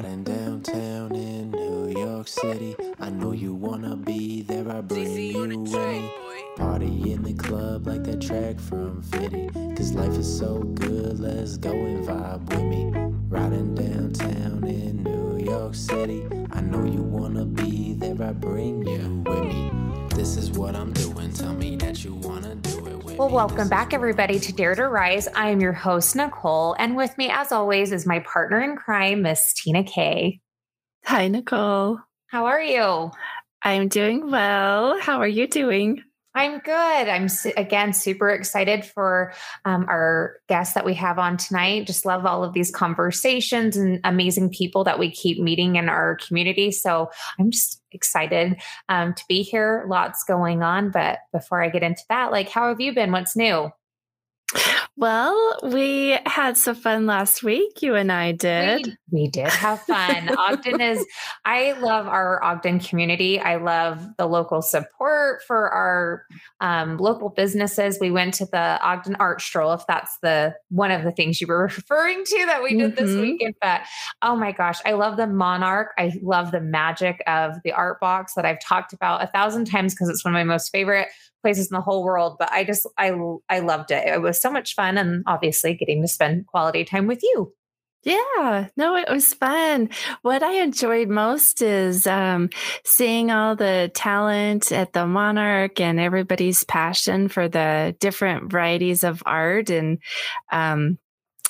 Riding 0.00 0.24
downtown 0.24 1.14
in 1.14 1.50
New 1.50 1.88
York 1.88 2.26
City. 2.26 2.74
I 2.98 3.10
know 3.10 3.32
you 3.32 3.52
wanna 3.52 3.96
be 3.96 4.40
there, 4.40 4.66
I 4.70 4.80
bring 4.80 5.14
you 5.14 5.40
with 5.40 5.50
me. 5.50 6.10
Party 6.56 7.12
in 7.12 7.22
the 7.22 7.34
club 7.34 7.86
like 7.86 8.04
that 8.04 8.22
track 8.22 8.58
from 8.58 9.02
Fitty. 9.02 9.50
Cause 9.76 9.92
life 9.92 10.16
is 10.16 10.38
so 10.38 10.60
good, 10.60 11.20
let's 11.20 11.58
go 11.58 11.72
and 11.72 12.02
vibe 12.02 12.48
with 12.48 12.62
me. 12.62 12.90
Riding 13.28 13.74
downtown 13.74 14.64
in 14.66 15.02
New 15.02 15.36
York 15.36 15.74
City. 15.74 16.26
I 16.50 16.62
know 16.62 16.84
you 16.84 17.02
wanna 17.02 17.44
be 17.44 17.92
there, 17.92 18.22
I 18.26 18.32
bring 18.32 18.86
you 18.86 19.22
with 19.26 19.44
me. 19.44 19.70
This 20.14 20.38
is 20.38 20.50
what 20.50 20.76
I'm 20.76 20.94
doing, 20.94 21.30
tell 21.34 21.52
me 21.52 21.76
that 21.76 22.04
you 22.04 22.14
wanna 22.14 22.54
do 22.54 22.54
it 22.54 22.54
with 22.54 22.59
Well, 23.16 23.28
welcome 23.28 23.68
back, 23.68 23.92
everybody, 23.92 24.38
to 24.38 24.52
Dare 24.52 24.74
to 24.74 24.88
Rise. 24.88 25.28
I 25.28 25.50
am 25.50 25.60
your 25.60 25.72
host, 25.72 26.16
Nicole, 26.16 26.74
and 26.78 26.96
with 26.96 27.16
me, 27.18 27.30
as 27.30 27.52
always, 27.52 27.92
is 27.92 28.06
my 28.06 28.20
partner 28.20 28.60
in 28.60 28.76
crime, 28.76 29.22
Miss 29.22 29.52
Tina 29.52 29.84
Kay. 29.84 30.40
Hi, 31.04 31.28
Nicole. 31.28 31.98
How 32.28 32.46
are 32.46 32.62
you? 32.62 33.10
I'm 33.62 33.88
doing 33.88 34.30
well. 34.30 34.98
How 35.00 35.20
are 35.20 35.28
you 35.28 35.46
doing? 35.46 36.02
I'm 36.34 36.60
good. 36.60 36.72
I'm 37.08 37.26
again 37.56 37.92
super 37.92 38.30
excited 38.30 38.84
for 38.84 39.32
um, 39.64 39.84
our 39.88 40.36
guests 40.48 40.74
that 40.74 40.84
we 40.84 40.94
have 40.94 41.18
on 41.18 41.36
tonight. 41.36 41.88
Just 41.88 42.06
love 42.06 42.24
all 42.24 42.44
of 42.44 42.52
these 42.52 42.70
conversations 42.70 43.76
and 43.76 44.00
amazing 44.04 44.50
people 44.50 44.84
that 44.84 44.98
we 44.98 45.10
keep 45.10 45.40
meeting 45.40 45.74
in 45.74 45.88
our 45.88 46.16
community. 46.16 46.70
So 46.70 47.10
I'm 47.38 47.50
just 47.50 47.82
excited 47.90 48.60
um, 48.88 49.12
to 49.14 49.24
be 49.28 49.42
here. 49.42 49.84
Lots 49.88 50.22
going 50.22 50.62
on, 50.62 50.92
but 50.92 51.18
before 51.32 51.64
I 51.64 51.68
get 51.68 51.82
into 51.82 52.02
that, 52.08 52.30
like, 52.30 52.48
how 52.48 52.68
have 52.68 52.80
you 52.80 52.94
been? 52.94 53.10
What's 53.10 53.34
new? 53.34 53.72
Well, 55.00 55.58
we 55.62 56.18
had 56.26 56.58
some 56.58 56.74
fun 56.74 57.06
last 57.06 57.42
week. 57.42 57.80
You 57.80 57.94
and 57.94 58.12
I 58.12 58.32
did. 58.32 58.98
We, 59.10 59.22
we 59.22 59.28
did 59.28 59.48
have 59.48 59.80
fun. 59.84 60.28
Ogden 60.36 60.78
is, 60.78 61.06
I 61.46 61.72
love 61.72 62.06
our 62.06 62.44
Ogden 62.44 62.80
community. 62.80 63.40
I 63.40 63.56
love 63.56 64.06
the 64.18 64.26
local 64.26 64.60
support 64.60 65.42
for 65.46 65.70
our 65.70 66.26
um, 66.60 66.98
local 66.98 67.30
businesses. 67.30 67.96
We 67.98 68.10
went 68.10 68.34
to 68.34 68.44
the 68.44 68.78
Ogden 68.82 69.16
Art 69.18 69.40
Stroll, 69.40 69.72
if 69.72 69.86
that's 69.88 70.18
the 70.22 70.54
one 70.68 70.90
of 70.90 71.02
the 71.02 71.12
things 71.12 71.40
you 71.40 71.46
were 71.46 71.62
referring 71.76 72.22
to 72.22 72.44
that 72.46 72.62
we 72.62 72.76
did 72.76 72.94
this 72.96 73.08
Mhm. 73.08 73.22
weekend. 73.22 73.54
But 73.62 73.80
oh 74.20 74.36
my 74.36 74.52
gosh, 74.52 74.80
I 74.84 74.92
love 74.92 75.16
the 75.16 75.26
Monarch. 75.26 75.92
I 75.98 76.12
love 76.20 76.50
the 76.52 76.60
magic 76.60 77.22
of 77.26 77.54
the 77.64 77.72
art 77.72 78.00
box 78.00 78.34
that 78.34 78.44
I've 78.44 78.60
talked 78.60 78.92
about 78.92 79.24
a 79.24 79.28
thousand 79.28 79.64
times 79.64 79.94
because 79.94 80.10
it's 80.10 80.26
one 80.26 80.34
of 80.34 80.38
my 80.38 80.44
most 80.44 80.68
favorite 80.70 81.08
places 81.42 81.70
in 81.70 81.74
the 81.74 81.80
whole 81.80 82.04
world. 82.04 82.36
But 82.38 82.52
I 82.52 82.64
just, 82.64 82.86
I, 82.96 83.12
I 83.48 83.60
loved 83.60 83.90
it. 83.90 84.06
It 84.06 84.20
was 84.20 84.40
so 84.40 84.50
much 84.50 84.74
fun. 84.74 84.98
And 84.98 85.22
obviously 85.26 85.74
getting 85.74 86.02
to 86.02 86.08
spend 86.08 86.46
quality 86.46 86.84
time 86.84 87.06
with 87.06 87.22
you. 87.22 87.52
Yeah, 88.02 88.68
no, 88.78 88.96
it 88.96 89.10
was 89.10 89.34
fun. 89.34 89.90
What 90.22 90.42
I 90.42 90.62
enjoyed 90.62 91.08
most 91.08 91.60
is 91.60 92.06
um, 92.06 92.48
seeing 92.82 93.30
all 93.30 93.56
the 93.56 93.90
talent 93.92 94.72
at 94.72 94.94
the 94.94 95.06
Monarch 95.06 95.80
and 95.80 96.00
everybody's 96.00 96.64
passion 96.64 97.28
for 97.28 97.46
the 97.46 97.94
different 98.00 98.50
varieties 98.50 99.04
of 99.04 99.22
art 99.26 99.68
and 99.68 99.98
um, 100.50 100.98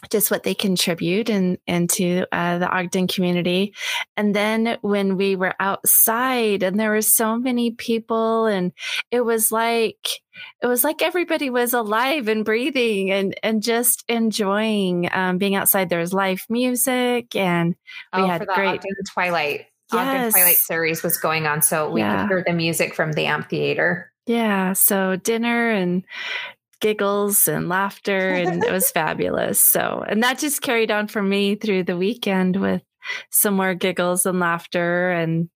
just 0.09 0.31
what 0.31 0.43
they 0.43 0.55
contribute 0.55 1.29
in, 1.29 1.59
into 1.67 2.27
uh, 2.33 2.59
the 2.59 2.69
Ogden 2.69 3.07
community. 3.07 3.75
And 4.17 4.35
then 4.35 4.79
when 4.81 5.17
we 5.17 5.37
were 5.37 5.55
outside 5.61 6.63
and 6.63 6.79
there 6.79 6.91
were 6.91 7.03
so 7.03 7.37
many 7.37 7.73
people 7.73 8.47
and 8.47 8.73
it 9.11 9.21
was 9.21 9.53
like, 9.53 10.09
it 10.63 10.67
was 10.67 10.85
like 10.85 11.03
everybody 11.03 11.51
was 11.51 11.75
alive 11.75 12.29
and 12.29 12.45
breathing 12.45 13.11
and, 13.11 13.35
and 13.43 13.63
just 13.63 14.05
enjoying 14.09 15.11
um, 15.13 15.39
being 15.39 15.55
outside. 15.55 15.91
There 15.91 15.99
was 15.99 16.15
live 16.15 16.47
music 16.49 17.37
and 17.37 17.75
we 18.15 18.23
oh, 18.23 18.27
had 18.27 18.47
great- 18.47 18.69
Ogden 18.69 19.05
Twilight. 19.13 19.67
Ogden 19.93 20.31
Twilight 20.31 20.57
series 20.57 21.03
was 21.03 21.17
going 21.19 21.49
on, 21.49 21.63
so 21.63 21.91
we 21.91 22.01
Yeah. 22.01 22.23
could 22.23 22.29
hear 22.29 22.45
the 22.47 22.53
music 22.53 22.95
from 22.95 23.13
the 23.13 23.27
amphitheater. 23.27 24.13
Yeah. 24.27 24.75
So 24.75 25.17
dinner 25.17 25.71
and 25.71 26.05
giggles 26.81 27.49
and 27.49 27.69
laughter, 27.69 28.31
and 28.31 28.65
it 28.65 28.73
was 28.73 28.91
fabulous. 28.91 29.61
So, 29.61 30.05
and 30.07 30.23
that 30.23 30.39
just 30.39 30.63
carried 30.63 30.91
on 30.91 31.09
for 31.09 31.23
me 31.23 31.55
through 31.55 31.85
the 31.85 31.97
weekend 31.97 32.57
with 32.57 32.83
some 33.31 33.55
more 33.55 33.75
giggles 33.75 34.27
and 34.27 34.41
laughter 34.41 35.11
and 35.11 35.49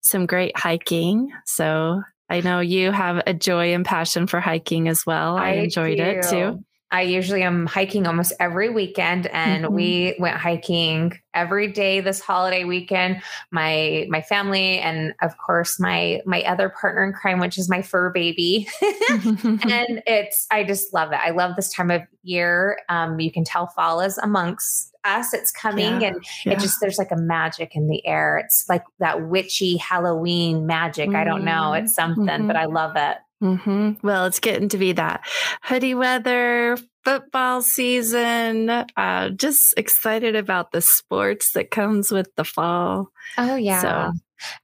some 0.00 0.26
great 0.26 0.56
hiking. 0.56 1.30
So, 1.44 2.02
I 2.30 2.40
know 2.40 2.60
you 2.60 2.92
have 2.92 3.22
a 3.26 3.34
joy 3.34 3.74
and 3.74 3.84
passion 3.84 4.26
for 4.26 4.40
hiking 4.40 4.88
as 4.88 5.06
well. 5.06 5.36
I, 5.36 5.52
enjoyed 5.52 5.98
it 5.98 6.26
too. 6.28 6.64
I 6.90 7.02
usually 7.02 7.42
am 7.42 7.66
hiking 7.66 8.06
almost 8.06 8.32
every 8.40 8.70
weekend, 8.70 9.26
and 9.28 9.66
Mhm. 9.66 9.70
we 9.72 10.16
went 10.18 10.36
hiking 10.38 11.12
every 11.34 11.70
day 11.70 12.00
this 12.00 12.18
holiday 12.20 12.64
weekend. 12.64 13.20
My 13.50 14.06
my 14.08 14.22
family, 14.22 14.78
and 14.78 15.12
of 15.20 15.36
course 15.36 15.78
my 15.78 16.22
my 16.24 16.42
other 16.44 16.70
partner 16.70 17.04
in 17.04 17.12
crime, 17.12 17.40
which 17.40 17.58
is 17.58 17.68
my 17.68 17.82
fur 17.82 18.10
baby. 18.10 18.66
and 19.10 20.02
it's 20.06 20.46
I 20.50 20.64
just 20.64 20.94
love 20.94 21.12
it. 21.12 21.20
I 21.22 21.30
love 21.30 21.56
this 21.56 21.72
time 21.72 21.90
of 21.90 22.02
year. 22.22 22.78
Um, 22.88 23.20
you 23.20 23.30
can 23.30 23.44
tell 23.44 23.66
fall 23.66 24.00
is 24.00 24.16
amongst 24.18 24.94
us. 25.04 25.34
It's 25.34 25.52
coming, 25.52 26.00
Yeah. 26.00 26.08
and 26.08 26.24
Yeah. 26.44 26.52
it 26.54 26.58
just 26.60 26.80
there's 26.80 26.98
like 26.98 27.12
a 27.12 27.16
magic 27.16 27.76
in 27.76 27.88
the 27.88 28.04
air. 28.06 28.38
It's 28.38 28.64
like 28.68 28.82
that 28.98 29.28
witchy 29.28 29.76
Halloween 29.76 30.66
magic. 30.66 31.14
I 31.14 31.24
don't 31.24 31.44
know. 31.44 31.74
It's 31.74 31.94
something, 31.94 32.26
Mhm. 32.26 32.46
but 32.46 32.56
I 32.56 32.64
love 32.64 32.96
it. 32.96 33.18
Hmm 33.40 33.92
Well, 34.02 34.26
it's 34.26 34.40
getting 34.40 34.68
to 34.70 34.78
be 34.78 34.92
that 34.92 35.24
hoodie 35.62 35.94
weather, 35.94 36.76
football 37.04 37.62
season. 37.62 38.68
Uh, 38.68 39.30
just 39.30 39.74
excited 39.76 40.34
about 40.36 40.72
the 40.72 40.80
sports 40.80 41.52
that 41.52 41.70
comes 41.70 42.10
with 42.10 42.34
the 42.36 42.44
fall. 42.44 43.10
Oh 43.36 43.56
yeah. 43.56 43.80
So- 43.80 44.12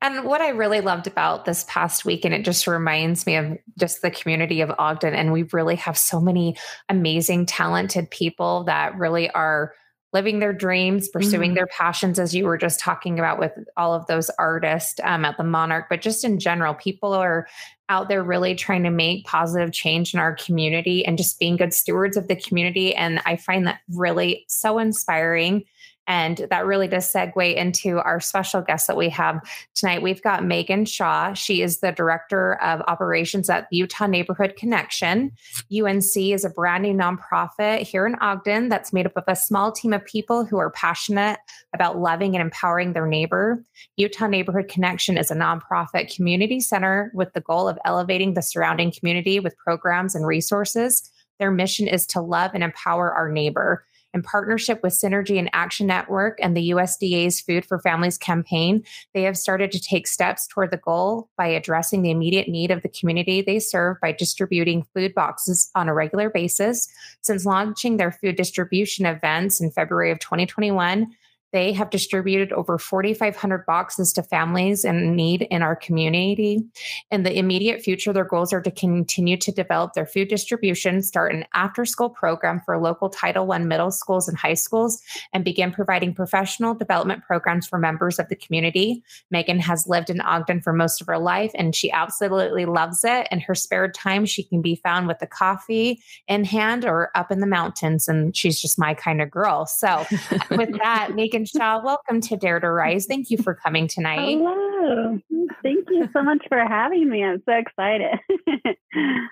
And 0.00 0.24
what 0.24 0.40
I 0.40 0.50
really 0.50 0.80
loved 0.80 1.08
about 1.08 1.44
this 1.46 1.64
past 1.68 2.04
week, 2.04 2.24
and 2.24 2.32
it 2.32 2.44
just 2.44 2.68
reminds 2.68 3.26
me 3.26 3.34
of 3.36 3.58
just 3.76 4.02
the 4.02 4.10
community 4.10 4.60
of 4.60 4.70
Ogden, 4.78 5.14
and 5.14 5.32
we 5.32 5.42
really 5.52 5.74
have 5.76 5.98
so 5.98 6.20
many 6.20 6.56
amazing, 6.88 7.46
talented 7.46 8.08
people 8.10 8.64
that 8.64 8.96
really 8.96 9.28
are 9.30 9.72
living 10.14 10.38
their 10.38 10.52
dreams, 10.54 11.08
pursuing 11.08 11.50
Mhm. 11.50 11.56
their 11.56 11.66
passions, 11.66 12.18
as 12.18 12.34
you 12.34 12.46
were 12.46 12.56
just 12.56 12.80
talking 12.80 13.18
about 13.18 13.38
with 13.38 13.52
all 13.76 13.92
of 13.92 14.06
those 14.06 14.30
artists 14.38 15.00
um, 15.02 15.24
at 15.24 15.36
the 15.36 15.44
Monarch, 15.44 15.86
but 15.90 16.00
just 16.00 16.24
in 16.24 16.38
general, 16.38 16.72
people 16.72 17.12
are 17.12 17.46
out 17.90 18.08
there 18.08 18.22
really 18.22 18.54
trying 18.54 18.84
to 18.84 18.90
make 18.90 19.26
positive 19.26 19.72
change 19.72 20.14
in 20.14 20.20
our 20.20 20.34
community 20.36 21.04
and 21.04 21.18
just 21.18 21.38
being 21.38 21.56
good 21.56 21.74
stewards 21.74 22.16
of 22.16 22.28
the 22.28 22.36
community. 22.36 22.94
And 22.94 23.20
I 23.26 23.36
find 23.36 23.66
that 23.66 23.80
really 23.92 24.44
so 24.48 24.78
inspiring. 24.78 25.64
And 26.06 26.46
that 26.50 26.66
really 26.66 26.88
does 26.88 27.10
segue 27.10 27.54
into 27.54 27.98
our 27.98 28.20
special 28.20 28.60
guest 28.60 28.86
that 28.86 28.96
we 28.96 29.08
have 29.08 29.40
tonight. 29.74 30.02
We've 30.02 30.22
got 30.22 30.44
Megan 30.44 30.84
Shaw. 30.84 31.32
She 31.32 31.62
is 31.62 31.80
the 31.80 31.92
Director 31.92 32.54
of 32.62 32.82
Operations 32.82 33.48
at 33.48 33.66
Utah 33.70 34.06
Neighborhood 34.06 34.54
Connection. 34.56 35.32
UNC 35.72 36.16
is 36.16 36.44
a 36.44 36.50
brand 36.50 36.82
new 36.82 36.92
nonprofit 36.92 37.80
here 37.80 38.06
in 38.06 38.16
Ogden 38.16 38.68
that's 38.68 38.92
made 38.92 39.06
up 39.06 39.16
of 39.16 39.24
a 39.26 39.36
small 39.36 39.72
team 39.72 39.92
of 39.92 40.04
people 40.04 40.44
who 40.44 40.58
are 40.58 40.70
passionate 40.70 41.38
about 41.72 41.98
loving 41.98 42.34
and 42.34 42.42
empowering 42.42 42.92
their 42.92 43.06
neighbor. 43.06 43.64
Utah 43.96 44.26
Neighborhood 44.26 44.68
Connection 44.68 45.16
is 45.16 45.30
a 45.30 45.34
nonprofit 45.34 46.14
community 46.14 46.60
center 46.60 47.10
with 47.14 47.32
the 47.32 47.40
goal 47.40 47.68
of 47.68 47.78
elevating 47.84 48.34
the 48.34 48.42
surrounding 48.42 48.92
community 48.92 49.40
with 49.40 49.56
programs 49.56 50.14
and 50.14 50.26
resources. 50.26 51.10
Their 51.38 51.50
mission 51.50 51.88
is 51.88 52.06
to 52.08 52.20
love 52.20 52.52
and 52.54 52.62
empower 52.62 53.12
our 53.12 53.30
neighbor. 53.30 53.84
In 54.14 54.22
partnership 54.22 54.80
with 54.80 54.92
Synergy 54.92 55.40
and 55.40 55.50
Action 55.52 55.88
Network 55.88 56.38
and 56.40 56.56
the 56.56 56.70
USDA's 56.70 57.40
Food 57.40 57.64
for 57.64 57.80
Families 57.80 58.16
campaign, 58.16 58.84
they 59.12 59.24
have 59.24 59.36
started 59.36 59.72
to 59.72 59.80
take 59.80 60.06
steps 60.06 60.46
toward 60.46 60.70
the 60.70 60.76
goal 60.76 61.28
by 61.36 61.48
addressing 61.48 62.02
the 62.02 62.12
immediate 62.12 62.48
need 62.48 62.70
of 62.70 62.82
the 62.82 62.88
community 62.88 63.42
they 63.42 63.58
serve 63.58 63.96
by 64.00 64.12
distributing 64.12 64.86
food 64.94 65.14
boxes 65.14 65.68
on 65.74 65.88
a 65.88 65.94
regular 65.94 66.30
basis. 66.30 66.88
Since 67.22 67.44
launching 67.44 67.96
their 67.96 68.12
food 68.12 68.36
distribution 68.36 69.04
events 69.04 69.60
in 69.60 69.72
February 69.72 70.12
of 70.12 70.20
2021, 70.20 71.12
they 71.54 71.72
have 71.72 71.88
distributed 71.88 72.52
over 72.52 72.78
4,500 72.78 73.64
boxes 73.64 74.12
to 74.14 74.24
families 74.24 74.84
in 74.84 75.14
need 75.14 75.42
in 75.42 75.62
our 75.62 75.76
community. 75.76 76.64
In 77.12 77.22
the 77.22 77.38
immediate 77.38 77.80
future, 77.80 78.12
their 78.12 78.24
goals 78.24 78.52
are 78.52 78.60
to 78.60 78.72
continue 78.72 79.36
to 79.36 79.52
develop 79.52 79.92
their 79.92 80.04
food 80.04 80.26
distribution, 80.26 81.00
start 81.00 81.32
an 81.32 81.44
after 81.54 81.84
school 81.84 82.10
program 82.10 82.60
for 82.64 82.76
local 82.76 83.08
Title 83.08 83.52
I 83.52 83.58
middle 83.58 83.92
schools 83.92 84.26
and 84.26 84.36
high 84.36 84.54
schools, 84.54 85.00
and 85.32 85.44
begin 85.44 85.70
providing 85.70 86.12
professional 86.12 86.74
development 86.74 87.22
programs 87.22 87.68
for 87.68 87.78
members 87.78 88.18
of 88.18 88.28
the 88.28 88.34
community. 88.34 89.04
Megan 89.30 89.60
has 89.60 89.86
lived 89.86 90.10
in 90.10 90.20
Ogden 90.20 90.60
for 90.60 90.72
most 90.72 91.00
of 91.00 91.06
her 91.06 91.18
life 91.18 91.52
and 91.54 91.72
she 91.72 91.88
absolutely 91.92 92.64
loves 92.64 93.04
it. 93.04 93.28
In 93.30 93.38
her 93.38 93.54
spare 93.54 93.88
time, 93.92 94.26
she 94.26 94.42
can 94.42 94.60
be 94.60 94.74
found 94.74 95.06
with 95.06 95.22
a 95.22 95.26
coffee 95.28 96.02
in 96.26 96.42
hand 96.42 96.84
or 96.84 97.12
up 97.14 97.30
in 97.30 97.38
the 97.38 97.46
mountains. 97.46 98.08
And 98.08 98.36
she's 98.36 98.60
just 98.60 98.76
my 98.76 98.92
kind 98.92 99.22
of 99.22 99.30
girl. 99.30 99.66
So, 99.66 100.04
with 100.50 100.76
that, 100.78 101.14
Megan 101.14 101.43
Shaw, 101.44 101.80
welcome 101.82 102.20
to 102.22 102.36
Dare 102.36 102.60
to 102.60 102.70
Rise. 102.70 103.06
Thank 103.06 103.30
you 103.30 103.38
for 103.38 103.54
coming 103.54 103.88
tonight. 103.88 104.38
Hello. 104.38 105.18
Thank 105.62 105.88
you 105.90 106.08
so 106.12 106.22
much 106.22 106.44
for 106.48 106.58
having 106.58 107.08
me. 107.08 107.24
I'm 107.24 107.42
so 107.46 107.52
excited. 107.52 108.18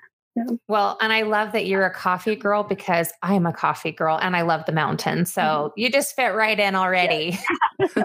Well, 0.67 0.97
and 1.01 1.13
I 1.13 1.23
love 1.23 1.53
that 1.53 1.67
you're 1.67 1.85
a 1.85 1.93
coffee 1.93 2.37
girl 2.37 2.63
because 2.63 3.13
I 3.23 3.35
am 3.35 3.45
a 3.45 3.53
coffee 3.53 3.93
girl 3.93 4.19
and 4.19 4.35
I 4.35 4.43
love 4.43 4.65
the 4.65 4.73
mountains. 4.73 5.33
So 5.33 5.43
mm-hmm. 5.43 5.81
you 5.81 5.91
just 5.91 6.17
fit 6.17 6.29
right 6.29 6.59
in 6.59 6.75
already. 6.75 7.39
yes, 7.79 7.93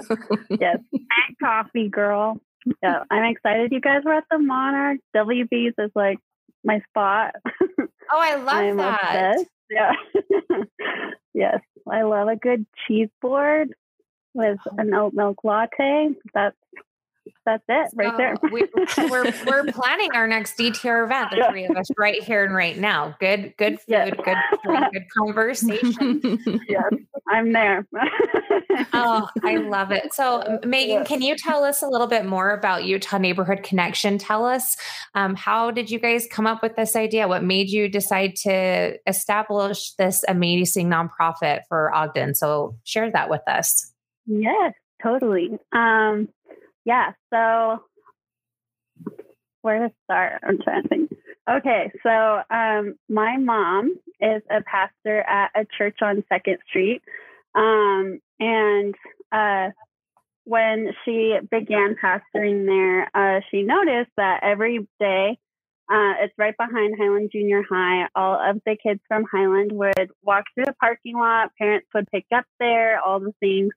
and 0.50 1.38
coffee 1.42 1.88
girl. 1.88 2.42
Yeah, 2.84 3.04
I'm 3.10 3.24
excited. 3.24 3.72
You 3.72 3.80
guys 3.80 4.02
were 4.04 4.14
at 4.14 4.26
the 4.30 4.40
Monarch. 4.40 5.00
WB's 5.16 5.76
is 5.78 5.92
like 5.96 6.20
my 6.66 6.82
spot. 6.90 7.36
Oh, 8.10 8.20
I 8.20 8.36
love 8.36 8.48
I'm 8.48 8.78
that. 8.78 9.36
obsessed. 9.36 9.50
Yeah. 9.70 9.92
yes, 11.34 11.62
I 11.90 12.02
love 12.02 12.28
a 12.28 12.36
good 12.36 12.66
cheese 12.86 13.10
board 13.22 13.74
with 14.38 14.60
Oh. 14.72 14.76
an 14.78 14.94
oat 14.94 15.14
milk 15.14 15.44
latte. 15.44 16.10
That's 16.34 16.56
that's 17.46 17.64
it 17.68 17.90
right 17.96 18.16
there. 18.16 18.36
We, 18.54 18.64
we're 19.10 19.34
we're 19.46 19.66
planning 19.74 20.12
our 20.14 20.28
next 20.28 20.58
DTR 20.58 21.04
event, 21.06 21.32
the 21.32 21.38
Yeah. 21.38 21.50
three 21.52 21.66
of 21.66 21.76
us, 21.76 21.88
right 21.98 22.24
here 22.24 22.46
and 22.46 22.54
right 22.56 22.78
now. 22.78 23.18
Good, 23.20 23.54
good 23.58 23.80
food, 23.82 23.86
Yes. 23.90 24.10
good, 24.24 24.38
drink, 24.64 24.86
good 24.94 25.06
conversation. 25.18 26.22
yes, 26.70 26.84
I'm 27.30 27.52
there. 27.52 27.86
Oh, 28.94 29.28
I 29.44 29.56
love 29.58 29.92
it. 29.92 30.14
So, 30.14 30.60
Megan, 30.64 30.98
Yeah. 31.00 31.04
can 31.04 31.22
you 31.22 31.36
tell 31.36 31.64
us 31.64 31.82
a 31.82 31.88
little 31.88 32.06
bit 32.06 32.26
more 32.26 32.52
about 32.52 32.84
Utah 32.86 33.18
Neighborhood 33.18 33.64
Connection? 33.64 34.20
Tell 34.20 34.46
us 34.46 34.78
um, 35.16 35.36
how 35.36 35.72
did 35.72 35.90
you 35.90 35.98
guys 36.00 36.28
come 36.30 36.46
up 36.46 36.62
with 36.62 36.76
this 36.76 36.96
idea? 36.96 37.28
What 37.28 37.44
made 37.44 37.70
you 37.70 37.90
decide 37.90 38.36
to 38.44 38.98
establish 39.08 39.94
this 39.94 40.24
amazing 40.28 40.90
nonprofit 40.90 41.62
for 41.70 41.94
Ogden? 41.94 42.36
So, 42.36 42.78
share 42.84 43.10
that 43.12 43.30
with 43.32 43.42
us. 43.48 43.92
Yes, 44.28 44.74
totally. 45.02 45.58
Um, 45.74 46.30
yeah, 46.86 47.14
so 47.34 47.84
where 49.62 49.88
to 49.88 49.94
start? 50.04 50.42
I'm 50.44 50.60
trying 50.62 50.84
to 50.84 50.90
think. 50.90 51.12
Okay, 51.50 51.92
so 52.04 52.42
um, 52.54 52.96
my 53.10 53.38
mom 53.38 53.96
is 54.20 54.44
a 54.52 54.62
pastor 54.64 55.22
at 55.22 55.52
a 55.56 55.66
church 55.78 55.98
on 56.02 56.24
Second 56.30 56.58
Street, 56.70 57.02
um, 57.56 58.20
and 58.40 58.96
uh, 59.32 59.70
when 60.44 60.90
she 61.06 61.38
began 61.50 61.96
pastoring 62.04 62.66
there, 62.66 63.10
uh, 63.16 63.42
she 63.50 63.64
noticed 63.64 64.12
that 64.18 64.42
every 64.44 64.88
day. 65.00 65.38
Uh, 65.90 66.20
it's 66.22 66.34
right 66.38 66.56
behind 66.58 66.96
Highland 67.00 67.30
Junior 67.32 67.64
High. 67.70 68.08
All 68.14 68.38
of 68.50 68.60
the 68.66 68.76
kids 68.82 69.00
from 69.08 69.24
Highland 69.32 69.72
would 69.72 70.10
walk 70.22 70.44
through 70.54 70.66
the 70.66 70.74
parking 70.74 71.16
lot. 71.18 71.52
Parents 71.58 71.88
would 71.94 72.08
pick 72.12 72.26
up 72.36 72.44
there, 72.60 73.00
all 73.00 73.22
the 73.22 73.34
things. 73.40 73.72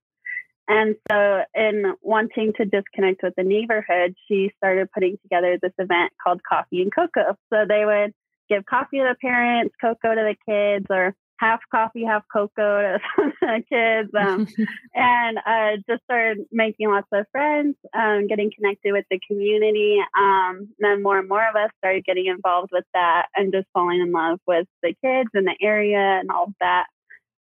And 0.71 0.95
so, 1.11 1.43
in 1.53 1.95
wanting 2.01 2.53
to 2.57 2.65
disconnect 2.65 3.25
with 3.25 3.35
the 3.37 3.43
neighborhood, 3.43 4.15
she 4.29 4.53
started 4.57 4.89
putting 4.93 5.19
together 5.23 5.59
this 5.61 5.73
event 5.79 6.13
called 6.23 6.43
Coffee 6.49 6.81
and 6.81 6.95
Cocoa. 6.95 7.37
So, 7.53 7.65
they 7.69 7.85
would 7.85 8.13
give 8.49 8.65
coffee 8.67 8.99
to 8.99 9.09
the 9.11 9.17
parents, 9.21 9.75
cocoa 9.81 10.15
to 10.15 10.33
the 10.33 10.37
kids, 10.47 10.87
or 10.89 11.17
half 11.41 11.59
coffee, 11.73 12.05
half 12.05 12.23
cocoa 12.33 12.99
to 12.99 12.99
the 13.41 13.63
kids, 13.69 14.11
um, 14.17 14.47
and 14.95 15.39
uh, 15.39 15.83
just 15.89 16.05
started 16.05 16.47
making 16.53 16.89
lots 16.89 17.09
of 17.13 17.27
friends, 17.33 17.75
um, 17.93 18.29
getting 18.29 18.53
connected 18.55 18.93
with 18.93 19.07
the 19.11 19.19
community. 19.27 19.99
Um, 20.17 20.69
then, 20.79 21.03
more 21.03 21.19
and 21.19 21.29
more 21.29 21.49
of 21.49 21.57
us 21.57 21.71
started 21.79 22.05
getting 22.05 22.27
involved 22.27 22.71
with 22.71 22.85
that 22.95 23.27
and 23.35 23.53
just 23.53 23.67
falling 23.73 24.01
in 24.01 24.13
love 24.13 24.39
with 24.47 24.69
the 24.85 24.95
kids 25.05 25.31
and 25.35 25.49
the 25.49 25.57
area 25.61 26.21
and 26.21 26.31
all 26.31 26.45
of 26.45 26.55
that. 26.61 26.87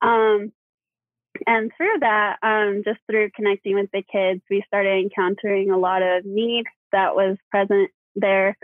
Um, 0.02 0.52
and 1.48 1.72
through 1.76 2.00
that, 2.00 2.38
um, 2.42 2.84
just 2.86 3.00
through 3.10 3.32
connecting 3.36 3.76
with 3.76 3.90
the 3.92 4.04
kids, 4.04 4.42
we 4.50 4.64
started 4.68 5.00
encountering 5.04 5.72
a 5.72 5.78
lot 5.78 6.02
of 6.02 6.26
need 6.26 6.66
that 6.92 7.16
was 7.16 7.38
present 7.50 7.90
there. 8.16 8.58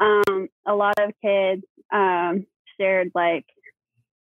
Um, 0.00 0.48
a 0.66 0.74
lot 0.74 0.98
of 0.98 1.12
kids 1.22 1.62
um, 1.92 2.46
shared 2.78 3.12
like 3.14 3.46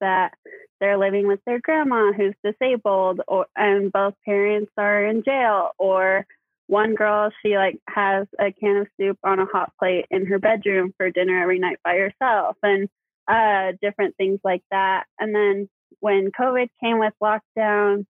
that 0.01 0.33
they're 0.81 0.99
living 0.99 1.29
with 1.29 1.41
their 1.47 1.61
grandma 1.61 2.13
who's 2.13 2.35
disabled, 2.45 3.21
or 3.29 3.47
and 3.57 3.93
both 3.93 4.15
parents 4.25 4.73
are 4.77 5.07
in 5.07 5.23
jail, 5.23 5.71
or 5.79 6.27
one 6.67 6.95
girl 6.95 7.31
she 7.41 7.57
like 7.57 7.79
has 7.89 8.27
a 8.41 8.53
can 8.53 8.79
of 8.79 8.89
soup 8.99 9.19
on 9.23 9.39
a 9.39 9.47
hot 9.47 9.73
plate 9.79 10.07
in 10.11 10.27
her 10.27 10.39
bedroom 10.39 10.93
for 10.97 11.11
dinner 11.11 11.41
every 11.41 11.61
night 11.61 11.79
by 11.85 11.97
herself, 11.97 12.57
and 12.63 12.89
uh, 13.29 13.73
different 13.81 14.17
things 14.17 14.41
like 14.43 14.63
that. 14.71 15.05
And 15.21 15.35
then 15.35 15.69
when 16.01 16.31
COVID 16.31 16.69
came 16.83 16.99
with 16.99 17.13
lockdown, 17.23 18.07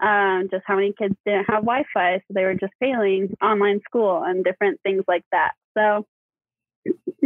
um, 0.00 0.48
just 0.50 0.64
how 0.66 0.76
many 0.76 0.92
kids 0.96 1.14
didn't 1.26 1.44
have 1.44 1.62
Wi 1.62 1.84
Fi, 1.92 2.18
so 2.18 2.34
they 2.34 2.44
were 2.44 2.54
just 2.54 2.72
failing 2.80 3.36
online 3.42 3.80
school 3.86 4.22
and 4.24 4.44
different 4.44 4.80
things 4.82 5.04
like 5.06 5.24
that. 5.32 5.52
So 5.76 6.06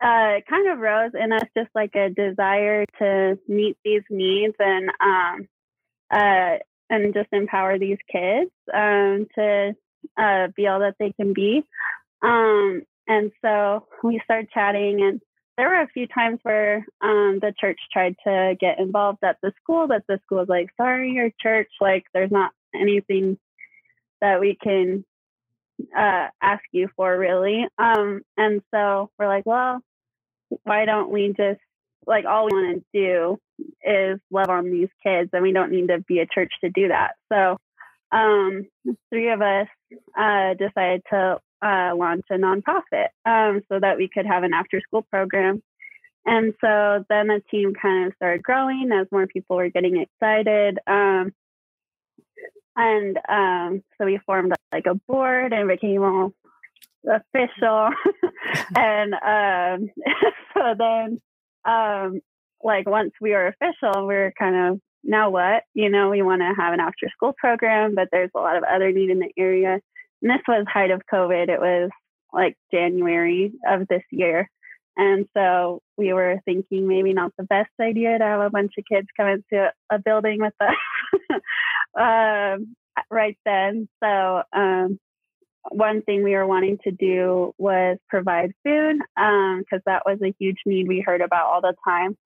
uh, 0.00 0.40
kind 0.48 0.68
of 0.70 0.78
rose 0.78 1.12
in 1.14 1.32
us 1.32 1.48
just 1.56 1.70
like 1.74 1.94
a 1.94 2.10
desire 2.10 2.84
to 3.00 3.38
meet 3.48 3.76
these 3.84 4.02
needs 4.10 4.54
and 4.58 4.90
um, 5.00 5.48
uh, 6.10 6.58
and 6.90 7.12
just 7.12 7.28
empower 7.32 7.78
these 7.78 7.98
kids 8.10 8.50
um, 8.72 9.26
to 9.34 9.74
uh, 10.16 10.48
be 10.56 10.66
all 10.66 10.80
that 10.80 10.94
they 10.98 11.12
can 11.12 11.32
be. 11.34 11.62
Um, 12.22 12.82
and 13.06 13.32
so 13.42 13.86
we 14.02 14.20
started 14.24 14.50
chatting 14.52 15.02
and 15.02 15.20
there 15.58 15.68
were 15.68 15.82
a 15.82 15.88
few 15.88 16.06
times 16.06 16.38
where 16.44 16.86
um, 17.02 17.40
the 17.42 17.52
church 17.60 17.78
tried 17.92 18.14
to 18.24 18.54
get 18.60 18.78
involved 18.78 19.18
at 19.24 19.38
the 19.42 19.52
school, 19.60 19.88
but 19.88 20.02
the 20.06 20.20
school 20.24 20.38
was 20.38 20.48
like, 20.48 20.68
sorry, 20.76 21.10
your 21.10 21.30
church, 21.42 21.68
like, 21.80 22.04
there's 22.14 22.30
not 22.30 22.52
anything 22.72 23.36
that 24.20 24.38
we 24.38 24.56
can 24.62 25.04
uh, 25.96 26.28
ask 26.40 26.62
you 26.70 26.88
for, 26.94 27.18
really. 27.18 27.66
Um, 27.76 28.22
and 28.36 28.62
so 28.72 29.10
we're 29.18 29.26
like, 29.26 29.46
well, 29.46 29.80
why 30.62 30.84
don't 30.84 31.10
we 31.10 31.34
just, 31.36 31.60
like, 32.06 32.24
all 32.24 32.46
we 32.46 32.52
want 32.52 32.84
to 32.92 33.00
do 33.00 33.38
is 33.84 34.20
love 34.30 34.50
on 34.50 34.70
these 34.70 34.88
kids, 35.02 35.30
and 35.32 35.42
we 35.42 35.52
don't 35.52 35.72
need 35.72 35.88
to 35.88 35.98
be 36.06 36.20
a 36.20 36.26
church 36.26 36.52
to 36.62 36.70
do 36.70 36.88
that. 36.88 37.14
So, 37.32 37.58
um, 38.12 38.62
three 39.10 39.32
of 39.32 39.42
us 39.42 39.66
uh, 40.16 40.54
decided 40.54 41.02
to 41.10 41.38
uh, 41.62 41.94
launch 41.96 42.24
a 42.30 42.34
nonprofit 42.34 43.08
um, 43.24 43.62
so 43.68 43.78
that 43.80 43.96
we 43.96 44.08
could 44.12 44.26
have 44.26 44.42
an 44.42 44.54
after 44.54 44.80
school 44.80 45.02
program. 45.02 45.62
And 46.24 46.54
so 46.60 47.04
then 47.08 47.28
the 47.28 47.42
team 47.50 47.72
kind 47.80 48.06
of 48.06 48.14
started 48.16 48.42
growing 48.42 48.90
as 48.92 49.06
more 49.10 49.26
people 49.26 49.56
were 49.56 49.70
getting 49.70 49.96
excited. 49.96 50.78
Um, 50.86 51.32
and 52.76 53.18
um, 53.28 53.82
so 53.96 54.04
we 54.04 54.20
formed 54.24 54.52
like 54.72 54.86
a 54.86 54.94
board 54.94 55.52
and 55.52 55.68
became 55.68 56.02
all 56.02 56.32
official. 57.04 57.90
and 58.76 59.14
um, 59.14 59.90
so 60.54 60.74
then, 60.78 61.20
um, 61.64 62.20
like, 62.62 62.88
once 62.88 63.12
we 63.20 63.30
were 63.30 63.48
official, 63.48 64.06
we 64.06 64.14
are 64.14 64.32
kind 64.38 64.72
of 64.72 64.80
now 65.04 65.30
what? 65.30 65.62
You 65.74 65.90
know, 65.90 66.10
we 66.10 66.22
want 66.22 66.42
to 66.42 66.52
have 66.60 66.74
an 66.74 66.80
after 66.80 67.08
school 67.10 67.34
program, 67.36 67.94
but 67.94 68.08
there's 68.12 68.30
a 68.34 68.38
lot 68.38 68.56
of 68.56 68.64
other 68.64 68.92
need 68.92 69.10
in 69.10 69.18
the 69.18 69.32
area. 69.36 69.80
And 70.22 70.30
this 70.30 70.42
was 70.46 70.66
height 70.68 70.90
of 70.90 71.02
COVID. 71.12 71.48
It 71.48 71.60
was 71.60 71.90
like 72.32 72.56
January 72.72 73.52
of 73.66 73.88
this 73.88 74.02
year. 74.10 74.48
And 74.96 75.26
so 75.36 75.80
we 75.96 76.12
were 76.12 76.40
thinking 76.44 76.88
maybe 76.88 77.12
not 77.12 77.32
the 77.38 77.44
best 77.44 77.70
idea 77.80 78.18
to 78.18 78.24
have 78.24 78.40
a 78.40 78.50
bunch 78.50 78.72
of 78.76 78.84
kids 78.90 79.06
come 79.16 79.28
into 79.28 79.72
a 79.90 79.98
building 79.98 80.40
with 80.40 80.54
us 80.60 81.40
um, 81.98 82.74
right 83.08 83.38
then. 83.44 83.88
So 84.02 84.42
um, 84.52 84.98
one 85.70 86.02
thing 86.02 86.24
we 86.24 86.34
were 86.34 86.46
wanting 86.46 86.78
to 86.84 86.90
do 86.90 87.54
was 87.58 87.98
provide 88.08 88.52
food 88.64 88.96
because 89.16 89.82
that 89.86 90.02
was 90.04 90.18
a 90.22 90.34
huge 90.38 90.58
need 90.66 90.88
we 90.88 91.00
heard 91.04 91.20
about 91.20 91.46
all 91.46 91.60
the 91.60 91.74
time. 91.86 92.16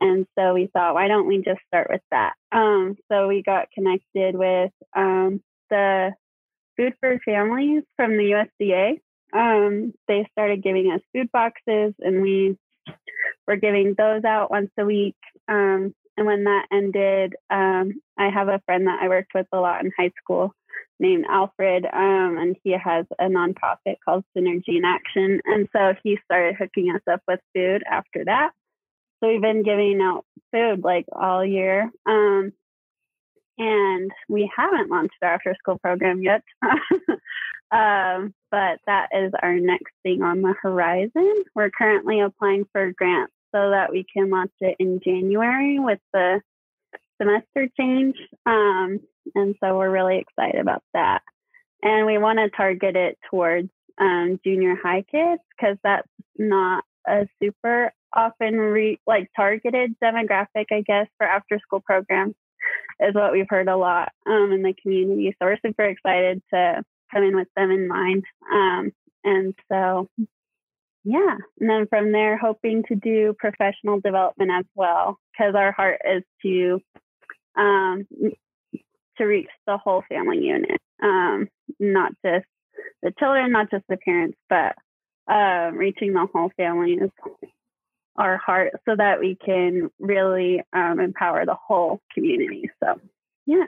And 0.00 0.26
so 0.36 0.54
we 0.54 0.68
thought, 0.72 0.94
why 0.94 1.08
don't 1.08 1.28
we 1.28 1.38
just 1.38 1.60
start 1.68 1.88
with 1.90 2.02
that? 2.10 2.32
Um, 2.52 2.96
so 3.10 3.28
we 3.28 3.42
got 3.42 3.70
connected 3.72 4.34
with 4.34 4.72
um, 4.96 5.42
the 5.70 6.12
Food 6.76 6.94
for 7.00 7.18
Families 7.24 7.82
from 7.96 8.16
the 8.16 8.46
USDA. 8.60 9.00
Um, 9.32 9.92
they 10.06 10.26
started 10.32 10.62
giving 10.62 10.92
us 10.92 11.00
food 11.12 11.30
boxes, 11.32 11.94
and 11.98 12.22
we 12.22 12.56
were 13.46 13.56
giving 13.56 13.94
those 13.96 14.24
out 14.24 14.50
once 14.50 14.70
a 14.78 14.84
week. 14.84 15.16
Um, 15.48 15.94
and 16.16 16.26
when 16.26 16.44
that 16.44 16.66
ended, 16.72 17.34
um, 17.50 18.00
I 18.18 18.30
have 18.30 18.48
a 18.48 18.60
friend 18.66 18.86
that 18.86 19.00
I 19.02 19.08
worked 19.08 19.32
with 19.34 19.46
a 19.52 19.58
lot 19.58 19.84
in 19.84 19.90
high 19.98 20.12
school 20.22 20.52
named 21.00 21.24
Alfred, 21.28 21.84
um, 21.84 22.38
and 22.38 22.56
he 22.62 22.72
has 22.72 23.06
a 23.18 23.24
nonprofit 23.24 23.96
called 24.04 24.24
Synergy 24.36 24.76
in 24.76 24.84
Action. 24.84 25.40
And 25.44 25.68
so 25.74 25.94
he 26.02 26.18
started 26.24 26.54
hooking 26.56 26.94
us 26.94 27.02
up 27.10 27.22
with 27.26 27.40
food 27.54 27.82
after 27.90 28.24
that. 28.26 28.50
So 29.20 29.28
we've 29.28 29.42
been 29.42 29.64
giving 29.64 30.00
out 30.00 30.24
food 30.52 30.84
like 30.84 31.06
all 31.12 31.44
year. 31.44 31.90
Um, 32.06 32.52
and 33.58 34.10
we 34.28 34.50
haven't 34.54 34.90
launched 34.90 35.14
our 35.22 35.34
after 35.34 35.54
school 35.58 35.78
program 35.78 36.22
yet. 36.22 36.42
um, 37.70 38.34
but 38.50 38.80
that 38.86 39.08
is 39.12 39.32
our 39.42 39.54
next 39.54 39.92
thing 40.02 40.22
on 40.22 40.42
the 40.42 40.54
horizon. 40.60 41.44
We're 41.54 41.70
currently 41.70 42.20
applying 42.20 42.66
for 42.72 42.92
grants 42.92 43.32
so 43.54 43.70
that 43.70 43.92
we 43.92 44.04
can 44.12 44.30
launch 44.30 44.52
it 44.60 44.76
in 44.78 45.00
January 45.04 45.78
with 45.78 46.00
the 46.12 46.40
semester 47.20 47.68
change. 47.78 48.16
Um, 48.46 49.00
and 49.34 49.54
so 49.62 49.78
we're 49.78 49.90
really 49.90 50.18
excited 50.18 50.60
about 50.60 50.82
that. 50.92 51.22
And 51.82 52.06
we 52.06 52.18
want 52.18 52.38
to 52.38 52.50
target 52.50 52.96
it 52.96 53.18
towards 53.30 53.70
um, 53.98 54.40
junior 54.44 54.74
high 54.82 55.04
kids 55.10 55.40
because 55.56 55.76
that's 55.84 56.08
not 56.36 56.84
a 57.06 57.28
super 57.42 57.92
often 58.12 58.56
re- 58.56 59.00
like 59.06 59.28
targeted 59.36 59.94
demographic, 60.02 60.66
I 60.72 60.82
guess, 60.86 61.06
for 61.18 61.26
after 61.26 61.58
school 61.60 61.80
programs. 61.80 62.34
Is 63.00 63.14
what 63.14 63.32
we've 63.32 63.48
heard 63.48 63.68
a 63.68 63.76
lot 63.76 64.10
um, 64.26 64.52
in 64.52 64.62
the 64.62 64.74
community. 64.80 65.34
So 65.38 65.46
we're 65.46 65.58
super 65.64 65.84
excited 65.84 66.42
to 66.52 66.82
come 67.12 67.22
in 67.22 67.36
with 67.36 67.48
them 67.56 67.70
in 67.70 67.88
mind. 67.88 68.24
Um, 68.52 68.92
and 69.24 69.54
so, 69.70 70.08
yeah. 71.04 71.36
And 71.60 71.70
then 71.70 71.86
from 71.88 72.12
there, 72.12 72.38
hoping 72.38 72.84
to 72.88 72.94
do 72.94 73.34
professional 73.38 74.00
development 74.00 74.50
as 74.50 74.64
well, 74.74 75.18
because 75.32 75.54
our 75.54 75.72
heart 75.72 76.00
is 76.04 76.22
to 76.42 76.80
um, 77.56 78.06
to 79.18 79.24
reach 79.24 79.48
the 79.66 79.78
whole 79.78 80.02
family 80.08 80.38
unit, 80.38 80.80
um, 81.02 81.48
not 81.78 82.12
just 82.24 82.46
the 83.02 83.12
children, 83.18 83.52
not 83.52 83.70
just 83.70 83.84
the 83.88 83.96
parents, 83.96 84.36
but 84.48 84.74
uh, 85.32 85.70
reaching 85.72 86.12
the 86.12 86.26
whole 86.32 86.50
family 86.56 86.94
is 86.94 87.10
our 88.16 88.36
heart 88.36 88.72
so 88.84 88.94
that 88.96 89.20
we 89.20 89.36
can 89.36 89.90
really 89.98 90.62
um, 90.72 91.00
empower 91.00 91.44
the 91.44 91.54
whole 91.54 92.00
community. 92.12 92.70
So, 92.82 93.00
yeah. 93.46 93.66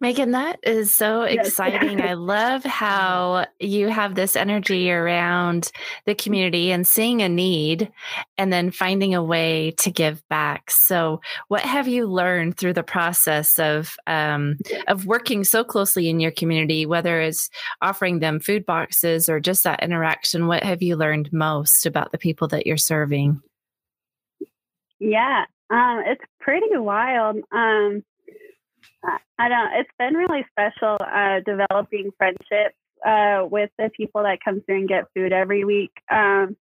Megan, 0.00 0.32
that 0.32 0.58
is 0.62 0.92
so 0.92 1.22
exciting. 1.22 2.00
I 2.00 2.14
love 2.14 2.64
how 2.64 3.46
you 3.58 3.88
have 3.88 4.14
this 4.14 4.36
energy 4.36 4.90
around 4.90 5.70
the 6.06 6.14
community 6.14 6.70
and 6.70 6.86
seeing 6.86 7.22
a 7.22 7.28
need 7.28 7.90
and 8.36 8.52
then 8.52 8.70
finding 8.70 9.14
a 9.14 9.22
way 9.22 9.72
to 9.78 9.90
give 9.90 10.26
back. 10.28 10.70
So, 10.70 11.20
what 11.48 11.62
have 11.62 11.88
you 11.88 12.06
learned 12.06 12.56
through 12.56 12.74
the 12.74 12.82
process 12.82 13.58
of 13.58 13.94
um, 14.06 14.58
of 14.86 15.06
working 15.06 15.44
so 15.44 15.64
closely 15.64 16.08
in 16.08 16.20
your 16.20 16.32
community, 16.32 16.86
whether 16.86 17.20
it's 17.20 17.50
offering 17.80 18.20
them 18.20 18.40
food 18.40 18.64
boxes 18.66 19.28
or 19.28 19.40
just 19.40 19.64
that 19.64 19.82
interaction? 19.82 20.46
What 20.46 20.62
have 20.62 20.82
you 20.82 20.96
learned 20.96 21.32
most 21.32 21.86
about 21.86 22.12
the 22.12 22.18
people 22.18 22.48
that 22.48 22.66
you're 22.66 22.76
serving? 22.76 23.42
Yeah, 24.98 25.44
um, 25.70 26.02
it's 26.06 26.24
pretty 26.40 26.76
wild. 26.76 27.36
Um, 27.52 28.02
I 29.04 29.48
don't. 29.48 29.72
It's 29.74 29.90
been 29.98 30.14
really 30.14 30.44
special 30.50 30.96
uh, 31.00 31.40
developing 31.44 32.10
friendships 32.18 32.76
uh, 33.06 33.46
with 33.48 33.70
the 33.78 33.90
people 33.96 34.22
that 34.22 34.38
come 34.44 34.60
through 34.62 34.78
and 34.78 34.88
get 34.88 35.04
food 35.14 35.32
every 35.32 35.64
week. 35.64 35.92
Um, 36.10 36.56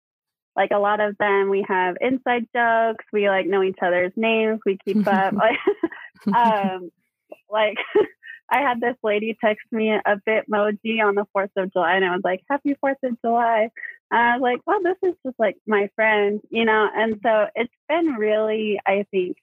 like 0.55 0.71
a 0.71 0.79
lot 0.79 0.99
of 0.99 1.17
them, 1.17 1.49
we 1.49 1.65
have 1.67 1.95
inside 2.01 2.47
jokes. 2.53 3.05
We 3.13 3.29
like 3.29 3.45
know 3.45 3.63
each 3.63 3.77
other's 3.81 4.11
names. 4.15 4.59
We 4.65 4.77
keep 4.83 5.07
up. 5.07 5.33
like, 5.33 5.57
um, 6.35 6.91
like 7.49 7.77
I 8.49 8.61
had 8.61 8.79
this 8.79 8.95
lady 9.03 9.37
text 9.43 9.65
me 9.71 9.91
a 9.91 10.15
Bitmoji 10.27 11.03
on 11.03 11.15
the 11.15 11.25
Fourth 11.33 11.51
of 11.57 11.71
July, 11.73 11.95
and 11.95 12.05
I 12.05 12.11
was 12.11 12.21
like, 12.23 12.41
"Happy 12.49 12.75
Fourth 12.79 12.97
of 13.03 13.19
July." 13.21 13.69
And 14.09 14.19
I 14.19 14.37
was 14.37 14.41
like, 14.41 14.61
"Well, 14.65 14.81
this 14.83 15.09
is 15.09 15.15
just 15.25 15.37
like 15.37 15.57
my 15.67 15.89
friend," 15.95 16.39
you 16.49 16.65
know. 16.65 16.87
And 16.95 17.19
so 17.23 17.47
it's 17.55 17.73
been 17.89 18.15
really, 18.17 18.79
I 18.85 19.05
think, 19.11 19.37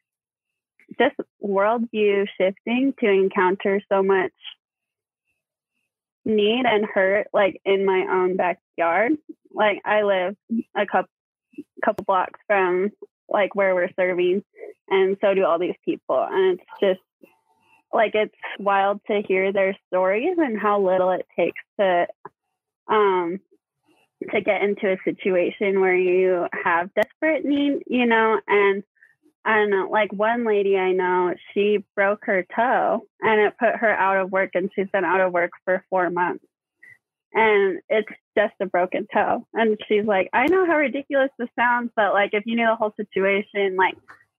just 0.99 1.17
worldview 1.43 2.27
shifting 2.39 2.95
to 3.01 3.09
encounter 3.09 3.81
so 3.91 4.03
much 4.03 4.33
need 6.25 6.65
and 6.67 6.87
hurt 6.87 7.29
like 7.33 7.61
in 7.65 7.85
my 7.85 8.07
own 8.11 8.37
backyard. 8.37 9.13
Like 9.53 9.81
I 9.85 10.03
live 10.03 10.37
a 10.77 10.87
couple 10.87 11.11
couple 11.85 12.05
blocks 12.05 12.41
from 12.47 12.91
like 13.29 13.55
where 13.55 13.75
we're 13.75 13.91
serving 13.95 14.43
and 14.89 15.17
so 15.21 15.35
do 15.35 15.45
all 15.45 15.59
these 15.59 15.77
people 15.85 16.27
and 16.31 16.59
it's 16.59 16.71
just 16.81 17.33
like 17.93 18.13
it's 18.15 18.35
wild 18.59 19.01
to 19.07 19.23
hear 19.27 19.53
their 19.53 19.77
stories 19.87 20.37
and 20.39 20.59
how 20.59 20.81
little 20.81 21.11
it 21.11 21.27
takes 21.37 21.61
to 21.79 22.07
um 22.89 23.41
to 24.33 24.41
get 24.41 24.63
into 24.63 24.93
a 24.93 24.97
situation 25.05 25.81
where 25.81 25.97
you 25.97 26.47
have 26.65 26.95
desperate 26.95 27.45
need, 27.45 27.83
you 27.87 28.07
know, 28.07 28.41
and 28.47 28.83
Don't 29.47 29.71
know, 29.71 29.89
like 29.91 30.13
one 30.13 30.45
lady 30.45 30.77
I 30.77 30.93
know, 30.93 31.35
she 31.53 31.85
broke 31.95 32.25
her 32.25 32.47
toe 32.55 33.07
and 33.21 33.41
it 33.41 33.59
put 33.59 33.77
her 33.77 33.91
out 33.91 34.19
of 34.19 34.33
work 34.33 34.51
and 34.55 34.71
she's 34.75 34.89
been 34.93 35.05
out 35.05 35.21
of 35.21 35.33
work 35.33 35.51
for 35.65 35.85
four 35.91 36.09
months. 36.11 36.45
And 37.35 37.81
it's 37.89 38.09
just 38.39 38.55
a 38.61 38.67
broken 38.67 39.07
toe. 39.13 39.47
And 39.53 39.77
she's 39.89 40.05
like, 40.07 40.31
I 40.33 40.47
know 40.47 40.65
how 40.67 40.77
ridiculous 40.77 41.31
this 41.39 41.49
sounds, 41.59 41.91
but 41.97 42.15
like 42.15 42.31
if 42.33 42.45
you 42.47 42.57
knew 42.57 42.67
the 42.67 42.77
whole 42.77 42.95
situation, 42.97 43.77
like 43.77 43.97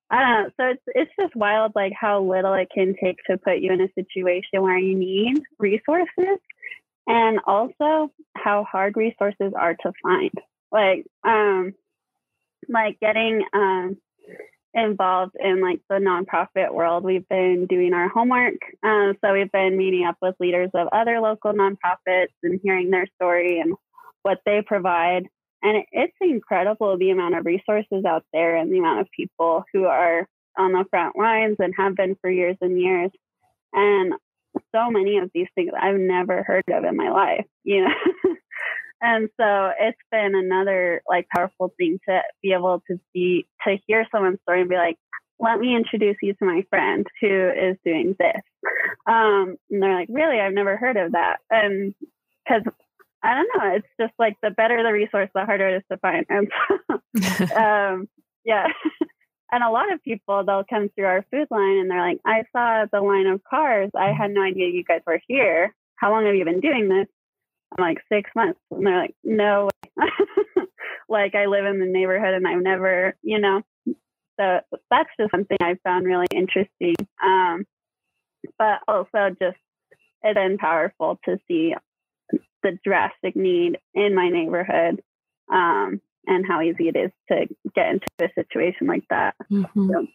I 0.09 0.21
don't 0.21 0.43
know. 0.43 0.49
So 0.57 0.69
it's 0.71 0.83
it's 0.87 1.11
just 1.19 1.35
wild 1.35 1.73
like 1.75 1.93
how 1.99 2.21
little 2.21 2.53
it 2.53 2.69
can 2.73 2.95
take 3.03 3.17
to 3.29 3.37
put 3.37 3.59
you 3.59 3.71
in 3.73 3.81
a 3.81 3.93
situation 3.95 4.61
where 4.61 4.77
you 4.77 4.95
need 4.95 5.41
resources 5.59 6.39
and 7.07 7.39
also 7.45 8.11
how 8.35 8.63
hard 8.63 8.97
resources 8.97 9.53
are 9.59 9.75
to 9.75 9.91
find. 10.01 10.31
Like 10.71 11.05
um 11.23 11.73
like 12.69 12.99
getting 12.99 13.43
um 13.53 13.97
involved 14.75 15.35
in 15.39 15.61
like 15.61 15.79
the 15.89 15.95
nonprofit 15.95 16.73
world. 16.73 17.03
We've 17.03 17.27
been 17.29 17.65
doing 17.67 17.93
our 17.93 18.09
homework. 18.09 18.55
Um, 18.83 19.13
so 19.23 19.33
we've 19.33 19.51
been 19.51 19.77
meeting 19.77 20.05
up 20.05 20.17
with 20.21 20.35
leaders 20.39 20.69
of 20.73 20.89
other 20.91 21.19
local 21.21 21.53
nonprofits 21.53 22.33
and 22.43 22.59
hearing 22.61 22.91
their 22.91 23.07
story 23.15 23.59
and 23.59 23.73
what 24.23 24.39
they 24.45 24.61
provide. 24.65 25.23
And 25.63 25.83
it's 25.91 26.15
incredible 26.21 26.97
the 26.97 27.11
amount 27.11 27.35
of 27.35 27.45
resources 27.45 28.03
out 28.05 28.25
there 28.33 28.57
and 28.57 28.71
the 28.71 28.79
amount 28.79 28.99
of 28.99 29.07
people 29.15 29.63
who 29.73 29.85
are 29.85 30.27
on 30.57 30.73
the 30.73 30.85
front 30.89 31.17
lines 31.17 31.55
and 31.59 31.73
have 31.77 31.95
been 31.95 32.15
for 32.21 32.29
years 32.29 32.57
and 32.61 32.79
years. 32.79 33.11
And 33.73 34.13
so 34.73 34.89
many 34.89 35.17
of 35.17 35.31
these 35.33 35.47
things 35.55 35.71
I've 35.79 35.99
never 35.99 36.43
heard 36.43 36.63
of 36.71 36.83
in 36.83 36.95
my 36.95 37.09
life, 37.09 37.45
you 37.63 37.85
know. 37.85 38.35
and 39.05 39.29
so 39.39 39.71
it's 39.79 39.99
been 40.11 40.33
another 40.33 41.03
like 41.07 41.27
powerful 41.29 41.71
thing 41.77 41.99
to 42.09 42.21
be 42.41 42.53
able 42.53 42.81
to 42.89 42.99
be 43.13 43.45
to 43.65 43.77
hear 43.85 44.07
someone's 44.11 44.39
story 44.41 44.61
and 44.61 44.69
be 44.69 44.75
like 44.75 44.97
let 45.39 45.59
me 45.59 45.75
introduce 45.75 46.15
you 46.23 46.33
to 46.33 46.45
my 46.45 46.63
friend 46.69 47.05
who 47.19 47.27
is 47.27 47.75
doing 47.83 48.15
this. 48.17 48.41
Um, 49.05 49.57
and 49.69 49.83
they're 49.83 49.93
like 49.93 50.07
really? 50.09 50.39
I've 50.39 50.53
never 50.53 50.75
heard 50.75 50.97
of 50.97 51.11
that. 51.11 51.37
And 51.51 51.93
because 52.43 52.63
i 53.23 53.33
don't 53.33 53.49
know 53.55 53.75
it's 53.75 53.87
just 53.99 54.13
like 54.19 54.35
the 54.43 54.51
better 54.51 54.83
the 54.83 54.91
resource 54.91 55.29
the 55.33 55.45
harder 55.45 55.69
it 55.69 55.77
is 55.77 55.83
to 55.91 55.97
find. 55.97 56.25
And 56.29 56.47
so, 56.67 57.55
um, 57.55 58.09
yeah. 58.43 58.67
And 59.51 59.63
a 59.63 59.69
lot 59.69 59.93
of 59.93 60.03
people 60.03 60.43
they'll 60.43 60.65
come 60.67 60.89
through 60.89 61.05
our 61.05 61.25
food 61.31 61.47
line 61.51 61.77
and 61.77 61.89
they're 61.89 62.01
like 62.01 62.19
i 62.25 62.43
saw 62.51 62.85
the 62.91 63.01
line 63.01 63.27
of 63.27 63.43
cars. 63.43 63.91
I 63.95 64.11
had 64.11 64.31
no 64.31 64.41
idea 64.41 64.69
you 64.69 64.83
guys 64.83 65.01
were 65.05 65.21
here. 65.27 65.73
How 65.97 66.11
long 66.11 66.25
have 66.25 66.35
you 66.35 66.43
been 66.43 66.59
doing 66.59 66.89
this 66.89 67.07
I'm 67.77 67.83
like 67.83 67.97
six 68.11 68.29
months. 68.35 68.59
And 68.71 68.85
they're 68.85 68.99
like, 68.99 69.15
no, 69.23 69.69
like 71.09 71.35
I 71.35 71.45
live 71.45 71.65
in 71.65 71.79
the 71.79 71.85
neighborhood 71.85 72.33
and 72.33 72.47
I've 72.47 72.61
never, 72.61 73.15
you 73.21 73.39
know, 73.39 73.61
so 74.39 74.59
that's 74.89 75.09
just 75.19 75.31
something 75.31 75.57
I 75.61 75.77
found 75.83 76.05
really 76.05 76.27
interesting. 76.31 76.95
Um, 77.23 77.65
but 78.57 78.79
also 78.87 79.29
just 79.41 79.57
it's 80.21 80.35
been 80.35 80.57
powerful 80.57 81.19
to 81.25 81.37
see 81.47 81.73
the 82.63 82.77
drastic 82.83 83.35
need 83.35 83.77
in 83.93 84.15
my 84.15 84.29
neighborhood 84.29 85.01
um, 85.51 86.01
and 86.25 86.45
how 86.47 86.61
easy 86.61 86.89
it 86.89 86.95
is 86.95 87.11
to 87.31 87.47
get 87.75 87.91
into 87.91 88.07
a 88.19 88.27
situation 88.33 88.87
like 88.87 89.03
that. 89.09 89.35
Mm-hmm. 89.51 89.91
So, 89.91 90.07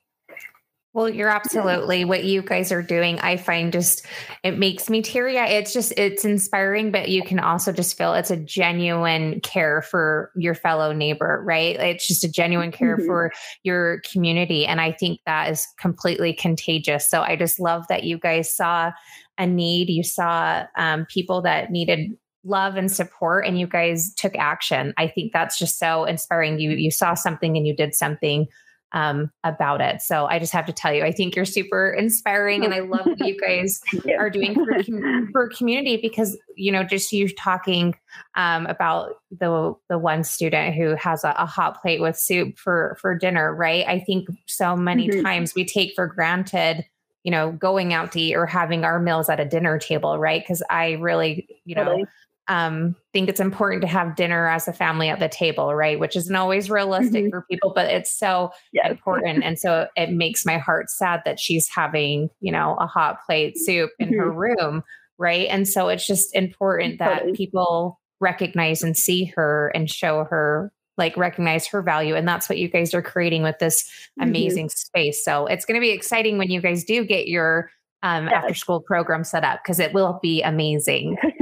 well, 0.93 1.09
you're 1.09 1.29
absolutely 1.29 2.05
what 2.05 2.25
you 2.25 2.43
guys 2.43 2.73
are 2.73 2.83
doing. 2.83 3.21
I 3.21 3.37
find 3.37 3.73
just 3.73 4.05
it 4.43 4.59
makes 4.59 4.91
me 4.91 5.03
teary. 5.03 5.37
It's 5.37 5.73
just 5.73 5.93
it's 5.97 6.25
inspiring, 6.25 6.91
but 6.91 7.09
you 7.09 7.23
can 7.23 7.39
also 7.39 7.71
just 7.71 7.97
feel 7.97 8.15
it's 8.15 8.33
a 8.33 8.37
genuine 8.37 9.41
care 9.41 9.83
for 9.83 10.33
your 10.35 10.57
fellow 10.57 10.93
neighbor, 10.93 11.43
right? 11.47 11.77
It's 11.77 12.09
just 12.09 12.25
a 12.25 12.31
genuine 12.31 12.73
care 12.73 12.97
mm-hmm. 12.97 13.07
for 13.07 13.31
your 13.63 14.01
community, 14.11 14.67
and 14.67 14.81
I 14.81 14.91
think 14.91 15.21
that 15.27 15.51
is 15.51 15.65
completely 15.79 16.33
contagious. 16.33 17.09
So 17.09 17.23
I 17.23 17.37
just 17.37 17.61
love 17.61 17.85
that 17.89 18.03
you 18.03 18.19
guys 18.19 18.53
saw 18.53 18.91
a 19.39 19.47
need. 19.47 19.91
You 19.91 20.03
saw 20.03 20.65
um, 20.77 21.07
people 21.07 21.41
that 21.43 21.71
needed 21.71 22.17
love 22.43 22.75
and 22.77 22.91
support 22.91 23.47
and 23.47 23.61
you 23.61 23.67
guys 23.67 24.15
took 24.15 24.35
action 24.35 24.95
i 24.97 25.07
think 25.07 25.31
that's 25.31 25.59
just 25.59 25.79
so 25.79 26.05
inspiring 26.05 26.59
you 26.59 26.71
you 26.71 26.91
saw 26.91 27.13
something 27.13 27.55
and 27.55 27.67
you 27.67 27.77
did 27.77 27.95
something 27.95 28.47
um, 28.93 29.31
about 29.45 29.81
it. 29.81 30.03
So 30.03 30.27
I 30.27 30.39
just 30.39 30.53
have 30.53 30.67
to 30.67 30.73
tell 30.73 30.93
you, 30.93 31.05
I 31.05 31.13
think 31.13 31.37
you're 31.37 31.45
super 31.45 31.91
inspiring, 31.91 32.65
and 32.65 32.75
I 32.75 32.81
love 32.81 33.07
what 33.07 33.27
you 33.27 33.39
guys 33.47 33.81
are 34.19 34.31
doing 34.31 34.55
for, 34.55 34.83
for 35.33 35.49
community 35.49 35.99
because 36.01 36.37
you 36.57 36.73
know, 36.73 36.85
just 36.85 37.13
you 37.13 37.29
talking 37.29 37.95
um, 38.35 38.67
about 38.67 39.17
the 39.31 39.75
the 39.89 39.99
one 39.99 40.25
student 40.25 40.75
who 40.75 40.95
has 40.97 41.25
a, 41.25 41.35
a, 41.39 41.47
hot 41.47 41.81
plate 41.81 42.01
with 42.01 42.19
soup 42.19 42.59
for 42.59 42.97
for 43.01 43.17
dinner, 43.17 43.55
right? 43.55 43.87
I 43.87 44.01
think 44.01 44.29
so 44.47 44.77
many 44.77 45.09
mm-hmm. 45.09 45.23
times 45.23 45.55
we 45.55 45.65
take 45.65 45.95
for 45.95 46.07
granted 46.07 46.85
you 47.23 47.31
know 47.31 47.53
going 47.53 47.93
out 47.93 48.13
to 48.13 48.21
eat 48.21 48.35
or 48.35 48.47
having 48.47 48.85
our 48.85 48.99
meals 48.99 49.29
at 49.29 49.41
a 49.41 49.45
dinner 49.45 49.79
table 49.79 50.19
right 50.19 50.43
because 50.43 50.63
i 50.71 50.93
really 50.93 51.47
you 51.67 51.75
know 51.75 51.85
totally 51.85 52.05
um, 52.51 52.97
think 53.13 53.29
it's 53.29 53.39
important 53.39 53.81
to 53.83 53.87
have 53.87 54.17
dinner 54.17 54.49
as 54.49 54.67
a 54.67 54.73
family 54.73 55.09
at 55.09 55.21
the 55.21 55.29
table, 55.29 55.73
right? 55.73 56.01
Which 56.01 56.17
isn't 56.17 56.35
always 56.35 56.69
realistic 56.69 57.25
mm-hmm. 57.25 57.31
for 57.31 57.47
people, 57.49 57.73
but 57.73 57.87
it's 57.87 58.13
so 58.19 58.51
yes. 58.73 58.91
important. 58.91 59.45
And 59.45 59.57
so 59.57 59.87
it 59.95 60.11
makes 60.11 60.45
my 60.45 60.59
heart 60.59 60.91
sad 60.91 61.23
that 61.25 61.39
she's 61.39 61.69
having, 61.69 62.29
you 62.41 62.51
know, 62.51 62.77
a 62.81 62.89
hot 62.89 63.19
plate 63.25 63.57
soup 63.57 63.91
in 64.01 64.09
mm-hmm. 64.09 64.19
her 64.19 64.33
room, 64.33 64.83
right? 65.17 65.47
And 65.49 65.69
so 65.69 65.89
it's 65.89 66.05
just 66.05 66.35
important 66.35 66.99
that 66.99 67.35
people 67.35 68.01
recognize 68.19 68.83
and 68.83 68.97
see 68.97 69.27
her 69.37 69.71
and 69.73 69.89
show 69.89 70.25
her 70.25 70.73
like 70.99 71.17
recognize 71.17 71.67
her 71.69 71.81
value 71.81 72.15
and 72.15 72.29
that's 72.29 72.47
what 72.49 72.59
you 72.59 72.69
guys 72.69 72.93
are 72.93 73.01
creating 73.01 73.43
with 73.43 73.59
this 73.59 73.89
Mm-hmm. 74.19 74.29
amazing 74.29 74.69
space 74.69 75.25
so 75.25 75.47
it's 75.47 75.65
going 75.65 75.81
to 75.81 75.81
be 75.81 75.93
exciting 75.93 76.37
when 76.37 76.51
you 76.51 76.61
guys 76.61 76.85
do 76.85 77.05
get 77.05 77.29
your 77.29 77.71
um, 78.03 78.27
Yes. 78.27 78.35
after 78.35 78.55
school 78.55 78.81
program 78.81 79.25
set 79.25 79.45
up 79.45 79.61
because 79.63 79.79
it 79.79 79.95
will 79.95 80.19
be 80.21 80.43
amazing 80.43 81.17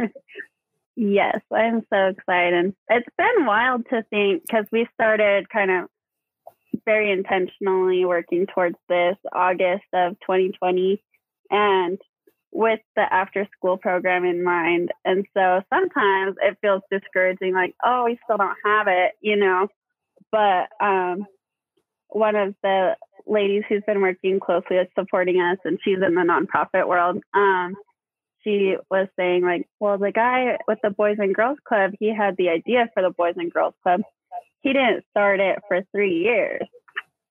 Yes, 1.00 1.42
I'm 1.54 1.86
so 1.92 2.06
excited. 2.06 2.74
It's 2.90 3.06
been 3.16 3.46
wild 3.46 3.86
to 3.90 4.02
think 4.10 4.42
because 4.42 4.66
we 4.72 4.88
started 4.94 5.48
kind 5.48 5.70
of 5.70 5.88
very 6.84 7.12
intentionally 7.12 8.04
working 8.04 8.48
towards 8.52 8.74
this 8.88 9.14
August 9.32 9.84
of 9.92 10.14
2020 10.26 11.00
and 11.52 11.98
with 12.50 12.80
the 12.96 13.02
after 13.14 13.46
school 13.56 13.76
program 13.76 14.24
in 14.24 14.42
mind. 14.42 14.90
And 15.04 15.24
so 15.34 15.62
sometimes 15.72 16.34
it 16.42 16.58
feels 16.60 16.82
discouraging, 16.90 17.54
like, 17.54 17.76
oh, 17.84 18.06
we 18.06 18.18
still 18.24 18.38
don't 18.38 18.56
have 18.64 18.88
it, 18.88 19.12
you 19.20 19.36
know. 19.36 19.68
But 20.32 20.66
um, 20.84 21.26
one 22.08 22.34
of 22.34 22.56
the 22.64 22.96
ladies 23.24 23.62
who's 23.68 23.84
been 23.86 24.02
working 24.02 24.40
closely 24.40 24.78
with 24.78 24.88
supporting 24.98 25.36
us, 25.36 25.58
and 25.64 25.78
she's 25.84 26.02
in 26.04 26.16
the 26.16 26.22
nonprofit 26.22 26.88
world, 26.88 27.22
um, 27.34 27.76
she 28.48 28.76
was 28.90 29.08
saying 29.18 29.42
like, 29.42 29.68
well, 29.78 29.98
the 29.98 30.12
guy 30.12 30.56
with 30.66 30.78
the 30.82 30.90
Boys 30.90 31.16
and 31.18 31.34
Girls 31.34 31.58
Club, 31.66 31.92
he 31.98 32.14
had 32.14 32.36
the 32.36 32.48
idea 32.48 32.88
for 32.94 33.02
the 33.02 33.10
Boys 33.10 33.34
and 33.36 33.52
Girls 33.52 33.74
Club. 33.82 34.00
He 34.60 34.72
didn't 34.72 35.04
start 35.10 35.40
it 35.40 35.58
for 35.68 35.82
three 35.92 36.18
years. 36.18 36.62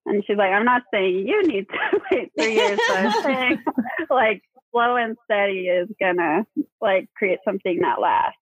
And 0.05 0.23
she's 0.25 0.37
like, 0.37 0.51
I'm 0.51 0.65
not 0.65 0.83
saying 0.93 1.27
you 1.27 1.47
need 1.47 1.67
to 1.69 2.01
wait 2.11 2.31
three 2.37 2.55
years, 2.55 2.79
but 2.87 2.97
I'm 2.97 3.23
saying 3.23 3.63
like 4.09 4.41
slow 4.71 4.95
and 4.95 5.17
steady 5.25 5.67
is 5.67 5.89
gonna 5.99 6.45
like 6.79 7.09
create 7.15 7.39
something 7.43 7.79
that 7.81 7.99
lasts. 7.99 8.39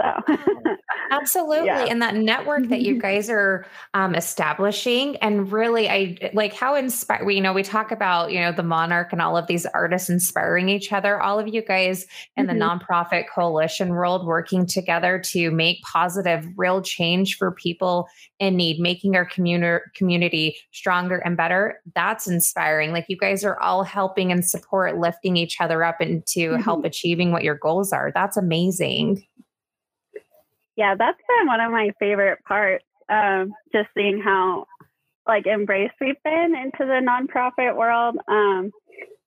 So 0.00 0.36
Absolutely. 1.10 1.66
Yeah. 1.66 1.86
And 1.88 2.02
that 2.02 2.14
network 2.14 2.68
that 2.68 2.82
you 2.82 2.98
guys 3.00 3.30
are 3.30 3.66
um, 3.94 4.14
establishing 4.14 5.16
and 5.16 5.50
really 5.50 5.88
I 5.88 6.30
like 6.34 6.52
how 6.52 6.74
inspired 6.74 7.24
we 7.24 7.34
you 7.36 7.40
know 7.40 7.52
we 7.52 7.62
talk 7.62 7.90
about, 7.90 8.30
you 8.30 8.40
know, 8.40 8.52
the 8.52 8.62
monarch 8.62 9.08
and 9.12 9.22
all 9.22 9.36
of 9.36 9.46
these 9.46 9.64
artists 9.66 10.10
inspiring 10.10 10.68
each 10.68 10.92
other. 10.92 11.20
All 11.20 11.38
of 11.38 11.48
you 11.48 11.62
guys 11.62 12.06
in 12.36 12.46
the 12.46 12.52
Mhm. 12.52 12.80
nonprofit 12.80 13.24
coalition 13.34 13.90
world 13.90 14.26
working 14.26 14.66
together 14.66 15.18
to 15.26 15.50
make 15.50 15.80
positive 15.82 16.46
real 16.56 16.82
change 16.82 17.36
for 17.36 17.52
people 17.52 18.06
in 18.38 18.56
need, 18.56 18.78
making 18.80 19.16
our 19.16 19.24
community 19.24 19.82
community 19.96 20.56
stronger 20.72 21.16
and 21.18 21.36
better. 21.36 21.80
That's 21.94 22.26
inspiring. 22.26 22.92
Like 22.92 23.06
you 23.08 23.16
guys 23.16 23.44
are 23.44 23.58
all 23.60 23.82
helping 23.82 24.30
and 24.30 24.44
support 24.44 24.98
lifting 24.98 25.36
each 25.36 25.60
other 25.60 25.82
up 25.84 26.00
and 26.00 26.24
to 26.26 26.54
help 26.56 26.84
achieving 26.84 27.32
what 27.32 27.44
your 27.44 27.56
goals 27.56 27.92
are. 27.92 28.12
That's 28.14 28.36
amazing. 28.36 29.24
Yeah, 30.78 30.94
that's 30.96 31.18
been 31.26 31.48
one 31.48 31.60
of 31.60 31.72
my 31.72 31.90
favorite 31.98 32.38
parts. 32.44 32.84
Um, 33.08 33.52
just 33.72 33.88
seeing 33.96 34.22
how 34.22 34.66
like 35.26 35.46
embraced 35.46 35.94
we've 36.00 36.22
been 36.22 36.54
into 36.54 36.78
the 36.86 37.04
nonprofit 37.04 37.76
world. 37.76 38.16
Um, 38.28 38.70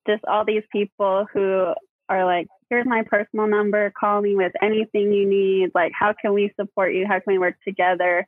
just 0.07 0.23
all 0.25 0.45
these 0.45 0.63
people 0.71 1.27
who 1.33 1.73
are 2.07 2.25
like, 2.25 2.47
here's 2.69 2.87
my 2.87 3.03
personal 3.05 3.47
number, 3.47 3.91
call 3.99 4.21
me 4.21 4.35
with 4.35 4.53
anything 4.61 5.11
you 5.11 5.27
need. 5.27 5.71
Like, 5.75 5.91
how 5.93 6.13
can 6.19 6.33
we 6.33 6.53
support 6.57 6.93
you? 6.93 7.05
How 7.05 7.19
can 7.19 7.33
we 7.33 7.37
work 7.37 7.55
together? 7.67 8.25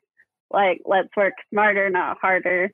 Like, 0.51 0.81
let's 0.85 1.09
work 1.15 1.33
smarter, 1.49 1.89
not 1.89 2.17
harder. 2.19 2.71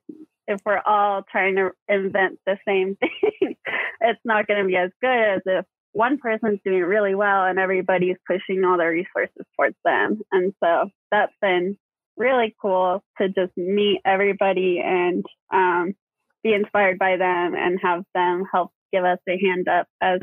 If 0.47 0.61
we're 0.65 0.81
all 0.83 1.21
trying 1.31 1.57
to 1.57 1.71
invent 1.87 2.39
the 2.47 2.57
same 2.67 2.95
thing, 2.99 3.55
it's 4.01 4.19
not 4.25 4.47
going 4.47 4.63
to 4.63 4.67
be 4.67 4.75
as 4.75 4.89
good 4.99 5.35
as 5.35 5.41
if 5.45 5.65
one 5.93 6.17
person's 6.17 6.59
doing 6.63 6.81
really 6.83 7.15
well 7.15 7.45
and 7.45 7.57
everybody's 7.59 8.17
pushing 8.27 8.63
all 8.63 8.77
their 8.77 8.91
resources 8.91 9.45
towards 9.55 9.75
them. 9.83 10.21
And 10.31 10.53
so 10.63 10.89
that's 11.11 11.33
been 11.41 11.77
really 12.17 12.55
cool 12.61 13.03
to 13.19 13.29
just 13.29 13.55
meet 13.57 14.01
everybody 14.05 14.81
and 14.83 15.25
um, 15.53 15.93
be 16.43 16.53
inspired 16.53 16.99
by 16.99 17.17
them 17.17 17.53
and 17.55 17.79
have 17.81 18.03
them 18.13 18.43
help 18.51 18.71
give 18.93 19.03
us 19.03 19.19
a 19.27 19.37
hand 19.37 19.67
up 19.67 19.87
as 20.01 20.19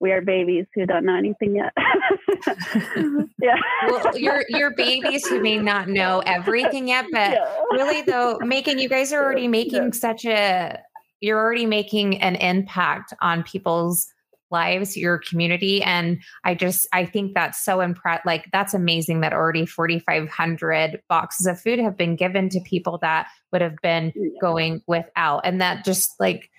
we 0.00 0.12
are 0.12 0.20
babies 0.20 0.64
who 0.74 0.86
don't 0.86 1.04
know 1.04 1.16
anything 1.16 1.56
yet. 1.56 1.72
yeah. 3.42 3.56
well, 3.88 4.16
you're 4.16 4.44
you're 4.48 4.74
babies 4.74 5.26
who 5.26 5.40
may 5.40 5.58
not 5.58 5.88
know 5.88 6.22
everything 6.24 6.86
yet, 6.88 7.06
but 7.10 7.32
Yeah. 7.32 7.54
really 7.72 8.02
though, 8.02 8.38
making 8.40 8.78
you 8.78 8.88
guys 8.88 9.12
are 9.12 9.22
already 9.24 9.48
making 9.48 9.84
Yeah. 9.84 9.90
such 9.92 10.24
a 10.24 10.78
you're 11.20 11.38
already 11.38 11.66
making 11.66 12.22
an 12.22 12.36
impact 12.36 13.12
on 13.20 13.42
people's 13.42 14.12
lives, 14.50 14.96
your 14.96 15.18
community. 15.18 15.82
And 15.82 16.22
I 16.44 16.54
just 16.54 16.86
I 16.92 17.04
think 17.04 17.34
that's 17.34 17.62
so 17.62 17.80
impressed. 17.80 18.26
Like 18.26 18.46
that's 18.52 18.74
amazing 18.74 19.20
that 19.20 19.32
already 19.32 19.66
4,500 19.66 21.02
boxes 21.08 21.46
of 21.46 21.60
food 21.60 21.78
have 21.78 21.96
been 21.96 22.16
given 22.16 22.48
to 22.50 22.60
people 22.60 22.98
that 23.02 23.28
would 23.52 23.62
have 23.62 23.76
been 23.82 24.12
going 24.40 24.82
without. 24.86 25.40
And 25.44 25.60
that 25.60 25.84
just 25.84 26.10
like 26.20 26.50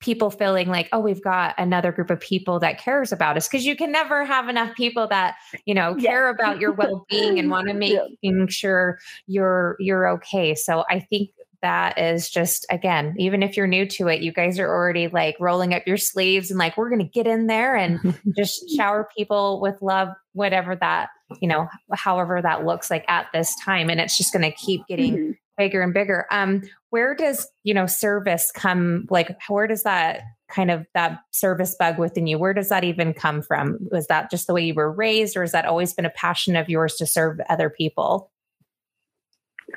people 0.00 0.30
feeling 0.30 0.66
like, 0.68 0.88
oh, 0.92 0.98
we've 1.00 1.22
got 1.22 1.54
another 1.58 1.92
group 1.92 2.08
of 2.10 2.18
people 2.18 2.58
that 2.58 2.78
cares 2.78 3.12
about 3.12 3.36
us. 3.36 3.46
Cause 3.46 3.64
you 3.64 3.76
can 3.76 3.92
never 3.92 4.24
have 4.24 4.48
enough 4.48 4.74
people 4.74 5.06
that, 5.08 5.36
you 5.66 5.74
know, 5.74 5.94
Yeah. 5.98 6.10
care 6.10 6.28
about 6.30 6.58
your 6.58 6.72
well-being 6.72 7.38
and 7.38 7.50
want 7.50 7.68
to 7.68 7.74
make 7.74 7.98
Yeah. 8.22 8.46
sure 8.48 8.98
you're 9.26 9.76
you're 9.78 10.08
okay. 10.08 10.54
So 10.54 10.84
I 10.88 11.00
think 11.00 11.30
that 11.62 11.98
is 11.98 12.30
just 12.30 12.66
again, 12.70 13.14
even 13.18 13.42
if 13.42 13.56
you're 13.56 13.66
new 13.66 13.86
to 13.86 14.08
it, 14.08 14.22
you 14.22 14.32
guys 14.32 14.58
are 14.58 14.68
already 14.68 15.08
like 15.08 15.36
rolling 15.40 15.74
up 15.74 15.86
your 15.86 15.96
sleeves 15.96 16.50
and 16.50 16.58
like 16.58 16.76
we're 16.76 16.90
gonna 16.90 17.04
get 17.04 17.26
in 17.26 17.46
there 17.46 17.76
and 17.76 17.98
just 18.36 18.68
shower 18.76 19.08
people 19.16 19.60
with 19.60 19.80
love, 19.82 20.08
whatever 20.32 20.74
that, 20.76 21.10
you 21.40 21.48
know, 21.48 21.68
however 21.92 22.40
that 22.42 22.64
looks 22.64 22.90
like 22.90 23.04
at 23.08 23.26
this 23.32 23.54
time. 23.64 23.90
And 23.90 24.00
it's 24.00 24.16
just 24.16 24.32
gonna 24.32 24.52
keep 24.52 24.86
getting 24.86 25.16
Mhm. 25.16 25.36
bigger 25.58 25.82
and 25.82 25.92
bigger. 25.92 26.26
Um, 26.30 26.62
where 26.90 27.14
does 27.14 27.46
you 27.64 27.74
know 27.74 27.86
service 27.86 28.50
come? 28.52 29.06
Like, 29.10 29.36
where 29.48 29.66
does 29.66 29.82
that 29.82 30.20
kind 30.48 30.70
of 30.70 30.84
that 30.94 31.18
service 31.30 31.76
bug 31.78 31.98
within 31.98 32.26
you? 32.26 32.38
Where 32.38 32.54
does 32.54 32.70
that 32.70 32.82
even 32.82 33.12
come 33.14 33.40
from? 33.42 33.78
Was 33.92 34.06
that 34.08 34.30
just 34.30 34.46
the 34.48 34.54
way 34.54 34.62
you 34.64 34.74
were 34.74 34.90
raised, 34.90 35.36
or 35.36 35.42
has 35.42 35.52
that 35.52 35.66
always 35.66 35.92
been 35.94 36.06
a 36.06 36.10
passion 36.10 36.56
of 36.56 36.68
yours 36.68 36.96
to 36.96 37.06
serve 37.06 37.38
other 37.48 37.70
people? 37.70 38.32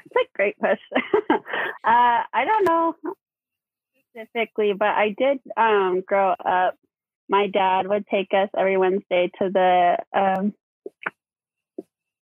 It's 0.06 0.16
a 0.16 0.38
great 0.38 0.58
question. 0.58 0.98
uh, 1.30 1.38
I 1.84 2.46
don't 2.46 2.66
know 2.68 2.96
specifically, 4.12 4.74
but 4.74 4.90
I 4.90 5.16
did 5.18 5.40
um, 5.58 6.04
grow 6.06 6.32
up. 6.32 6.76
My 7.30 7.48
dad 7.48 7.88
would 7.88 8.06
take 8.08 8.30
us 8.34 8.50
every 8.58 8.78
Wednesday 8.78 9.32
to 9.42 9.50
the. 9.50 9.98
Um, 10.14 10.54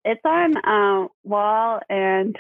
it's 0.05 0.20
on 0.24 0.57
um, 0.66 1.09
Wall 1.24 1.81
and 1.88 2.37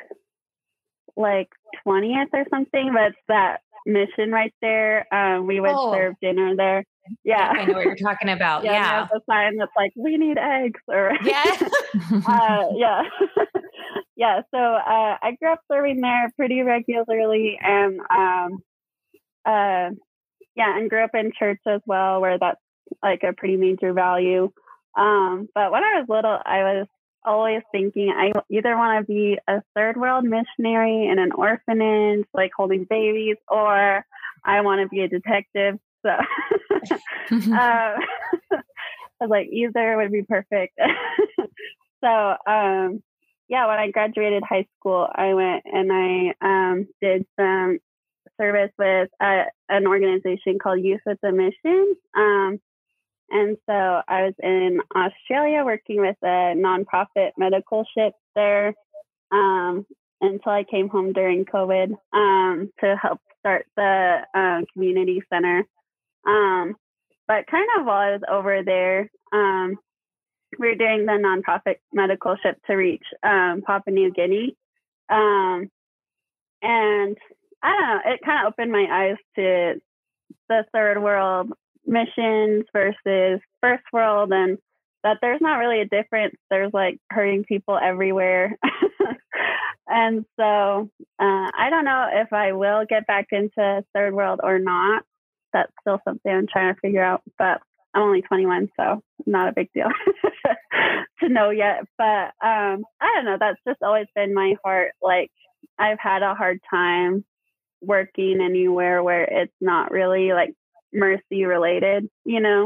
like 1.16 1.48
twentieth 1.82 2.28
or 2.32 2.44
something, 2.50 2.90
but 2.92 3.08
it's 3.08 3.18
that 3.28 3.60
mission 3.86 4.30
right 4.32 4.54
there. 4.62 5.06
Um, 5.14 5.46
we 5.46 5.60
would 5.60 5.70
Oh. 5.74 5.92
serve 5.92 6.14
dinner 6.20 6.54
there. 6.56 6.84
Yeah, 7.24 7.52
I 7.56 7.64
know 7.66 7.74
what 7.74 7.84
you're 7.84 7.94
talking 7.96 8.28
about. 8.30 8.64
yeah. 8.64 8.72
Yeah, 8.72 9.06
a 9.14 9.20
sign 9.30 9.56
that's 9.58 9.70
like, 9.76 9.92
"We 9.96 10.16
need 10.16 10.38
eggs," 10.38 10.80
or 10.88 11.12
yeah. 11.24 11.44
uh, 12.26 12.66
yeah, 12.74 13.02
yeah. 14.16 14.40
So 14.52 14.58
uh, 14.58 15.16
I 15.22 15.36
grew 15.40 15.52
up 15.52 15.60
serving 15.70 16.00
there 16.00 16.32
pretty 16.36 16.62
regularly, 16.62 17.58
and 17.62 18.00
um, 18.10 18.62
uh, 19.44 19.90
yeah, 20.54 20.76
and 20.78 20.90
grew 20.90 21.04
up 21.04 21.14
in 21.14 21.32
church 21.38 21.60
as 21.66 21.80
well, 21.86 22.20
where 22.20 22.38
that's 22.38 22.60
like 23.02 23.22
a 23.22 23.32
pretty 23.32 23.56
major 23.56 23.92
value. 23.92 24.50
Um, 24.96 25.48
but 25.54 25.70
when 25.70 25.84
I 25.84 26.00
was 26.00 26.06
little, 26.08 26.38
I 26.44 26.62
was 26.62 26.86
always 27.24 27.62
thinking 27.72 28.10
I 28.16 28.32
either 28.50 28.76
want 28.76 29.06
to 29.06 29.12
be 29.12 29.38
a 29.48 29.60
third 29.74 29.96
world 29.96 30.24
missionary 30.24 31.08
in 31.08 31.18
an 31.18 31.32
orphanage, 31.32 32.24
like 32.32 32.52
holding 32.56 32.86
babies, 32.88 33.36
or 33.48 34.04
I 34.44 34.60
want 34.62 34.80
to 34.80 34.88
be 34.88 35.00
a 35.00 35.08
detective. 35.08 35.78
So 36.02 36.10
uh, 37.52 37.96
I 39.20 39.24
was 39.24 39.30
like, 39.30 39.48
either 39.50 39.96
would 39.96 40.12
be 40.12 40.22
perfect. 40.22 40.78
so, 42.02 42.34
um, 42.46 43.02
yeah, 43.48 43.66
when 43.66 43.78
I 43.78 43.90
graduated 43.90 44.42
high 44.48 44.66
school, 44.78 45.06
I 45.12 45.34
went 45.34 45.62
and 45.66 45.92
I 45.92 46.34
um, 46.40 46.88
did 47.00 47.26
some 47.38 47.78
service 48.40 48.72
with 48.78 49.08
uh, 49.20 49.44
an 49.68 49.86
organization 49.86 50.58
called 50.62 50.82
Youth 50.82 51.00
with 51.06 51.18
a 51.24 51.32
Mission. 51.32 51.96
Um, 52.16 52.60
and 53.30 53.56
so 53.66 53.72
I 53.72 54.24
was 54.24 54.34
in 54.42 54.80
Australia 54.94 55.64
working 55.64 56.00
with 56.00 56.16
a 56.22 56.54
nonprofit 56.56 57.30
medical 57.36 57.84
ship 57.96 58.14
there 58.34 58.74
um, 59.32 59.86
until 60.20 60.52
I 60.52 60.64
came 60.64 60.88
home 60.88 61.12
during 61.12 61.44
COVID 61.44 61.92
um, 62.12 62.70
to 62.80 62.96
help 63.00 63.20
start 63.40 63.66
the 63.76 64.18
uh, 64.34 64.60
community 64.72 65.22
center. 65.32 65.64
Um, 66.26 66.74
but 67.28 67.46
kind 67.48 67.68
of 67.78 67.86
while 67.86 67.98
I 67.98 68.12
was 68.12 68.22
over 68.30 68.62
there, 68.64 69.10
um, 69.32 69.76
were 70.58 70.74
doing 70.74 71.06
the 71.06 71.12
nonprofit 71.12 71.76
medical 71.92 72.36
ship 72.42 72.58
to 72.66 72.74
reach 72.74 73.04
um, 73.22 73.62
Papua 73.66 73.94
New 73.94 74.12
Guinea. 74.12 74.56
Um, 75.08 75.70
and 76.62 77.16
I 77.62 77.68
don't 77.72 77.80
know, 77.80 78.12
it 78.12 78.20
kind 78.24 78.46
of 78.46 78.52
opened 78.52 78.72
my 78.72 78.86
eyes 78.90 79.16
to 79.36 79.80
the 80.48 80.64
third 80.72 81.02
world 81.02 81.52
missions 81.86 82.64
versus 82.72 83.40
first 83.62 83.84
world 83.92 84.32
and 84.32 84.58
that 85.04 85.18
there's 85.22 85.40
not 85.40 85.58
really 85.58 85.80
a 85.80 85.86
difference. 85.86 86.34
There's 86.50 86.72
like 86.72 86.98
hurting 87.10 87.44
people 87.44 87.78
everywhere. 87.80 88.56
and 89.88 90.24
so 90.38 90.90
uh, 91.20 91.50
I 91.58 91.68
don't 91.70 91.84
know 91.84 92.08
if 92.12 92.32
I 92.32 92.52
will 92.52 92.84
get 92.88 93.06
back 93.06 93.28
into 93.30 93.84
third 93.94 94.14
world 94.14 94.40
or 94.42 94.58
not. 94.58 95.04
That's 95.52 95.72
still 95.80 96.00
something 96.04 96.30
I'm 96.30 96.48
trying 96.48 96.74
to 96.74 96.80
figure 96.80 97.04
out. 97.04 97.22
But 97.38 97.62
I'm 97.96 98.02
only 98.02 98.22
21, 98.22 98.68
so 98.78 99.02
not 99.24 99.48
a 99.48 99.52
big 99.52 99.72
deal 99.72 99.88
to 101.20 101.28
know 101.28 101.48
yet. 101.50 101.80
But 101.96 102.34
um, 102.44 102.84
I 103.00 103.12
don't 103.14 103.24
know. 103.24 103.38
That's 103.40 103.58
just 103.66 103.82
always 103.82 104.06
been 104.14 104.34
my 104.34 104.54
heart. 104.62 104.92
Like 105.02 105.30
I've 105.78 105.98
had 105.98 106.22
a 106.22 106.34
hard 106.34 106.60
time 106.68 107.24
working 107.80 108.40
anywhere 108.42 109.02
where 109.02 109.24
it's 109.24 109.54
not 109.62 109.90
really 109.90 110.32
like 110.32 110.52
mercy 110.92 111.46
related. 111.46 112.08
You 112.26 112.40
know, 112.40 112.64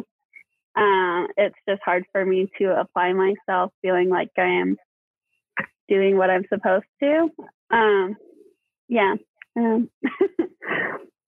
uh, 0.77 1.29
it's 1.37 1.57
just 1.69 1.83
hard 1.85 2.05
for 2.11 2.25
me 2.27 2.51
to 2.59 2.81
apply 2.81 3.13
myself, 3.13 3.73
feeling 3.83 4.09
like 4.09 4.31
I 4.37 4.61
am 4.61 4.77
doing 5.89 6.17
what 6.17 6.31
I'm 6.31 6.45
supposed 6.53 6.87
to. 7.03 7.29
Um, 7.71 8.17
yeah. 8.89 9.15
Um. 9.57 9.91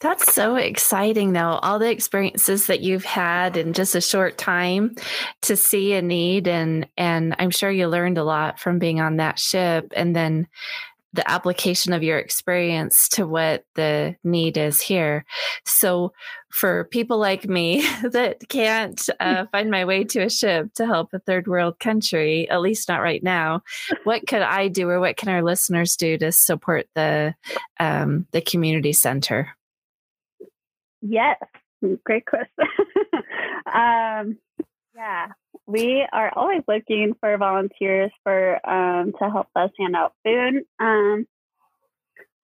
That's 0.00 0.32
so 0.32 0.56
exciting, 0.56 1.34
though. 1.34 1.58
All 1.62 1.78
the 1.78 1.90
experiences 1.90 2.66
that 2.66 2.80
you've 2.80 3.04
had 3.04 3.58
in 3.58 3.74
just 3.74 3.94
a 3.94 4.00
short 4.00 4.38
time 4.38 4.94
to 5.42 5.56
see 5.56 5.92
a 5.92 6.00
need, 6.00 6.48
and 6.48 6.88
and 6.96 7.36
I'm 7.38 7.50
sure 7.50 7.70
you 7.70 7.86
learned 7.86 8.16
a 8.16 8.24
lot 8.24 8.58
from 8.58 8.78
being 8.78 9.00
on 9.00 9.16
that 9.16 9.38
ship, 9.38 9.92
and 9.94 10.16
then 10.16 10.48
the 11.12 11.28
application 11.28 11.92
of 11.92 12.02
your 12.02 12.18
experience 12.18 13.08
to 13.10 13.26
what 13.26 13.64
the 13.74 14.16
need 14.22 14.56
is 14.56 14.80
here. 14.80 15.24
So, 15.64 16.12
for 16.50 16.84
people 16.84 17.18
like 17.18 17.46
me 17.48 17.82
that 18.02 18.38
can't 18.48 19.06
uh, 19.18 19.46
find 19.52 19.70
my 19.70 19.84
way 19.84 20.04
to 20.04 20.20
a 20.20 20.30
ship 20.30 20.72
to 20.74 20.86
help 20.86 21.12
a 21.12 21.18
third 21.18 21.46
world 21.46 21.78
country, 21.78 22.48
at 22.48 22.62
least 22.62 22.88
not 22.88 23.02
right 23.02 23.22
now, 23.22 23.62
what 24.04 24.26
could 24.26 24.42
I 24.42 24.68
do, 24.68 24.88
or 24.88 24.98
what 24.98 25.18
can 25.18 25.28
our 25.28 25.42
listeners 25.42 25.96
do 25.96 26.16
to 26.18 26.32
support 26.32 26.86
the 26.94 27.34
um, 27.78 28.26
the 28.32 28.40
community 28.40 28.94
center? 28.94 29.56
Yes, 31.02 31.38
great 32.04 32.26
question. 32.26 32.48
um, 33.66 34.38
yeah, 34.94 35.28
we 35.66 36.06
are 36.12 36.32
always 36.34 36.62
looking 36.68 37.14
for 37.20 37.36
volunteers 37.38 38.10
for 38.22 38.68
um, 38.68 39.12
to 39.18 39.30
help 39.30 39.48
us 39.56 39.70
hand 39.78 39.96
out 39.96 40.12
food. 40.24 40.64
Um, 40.78 41.26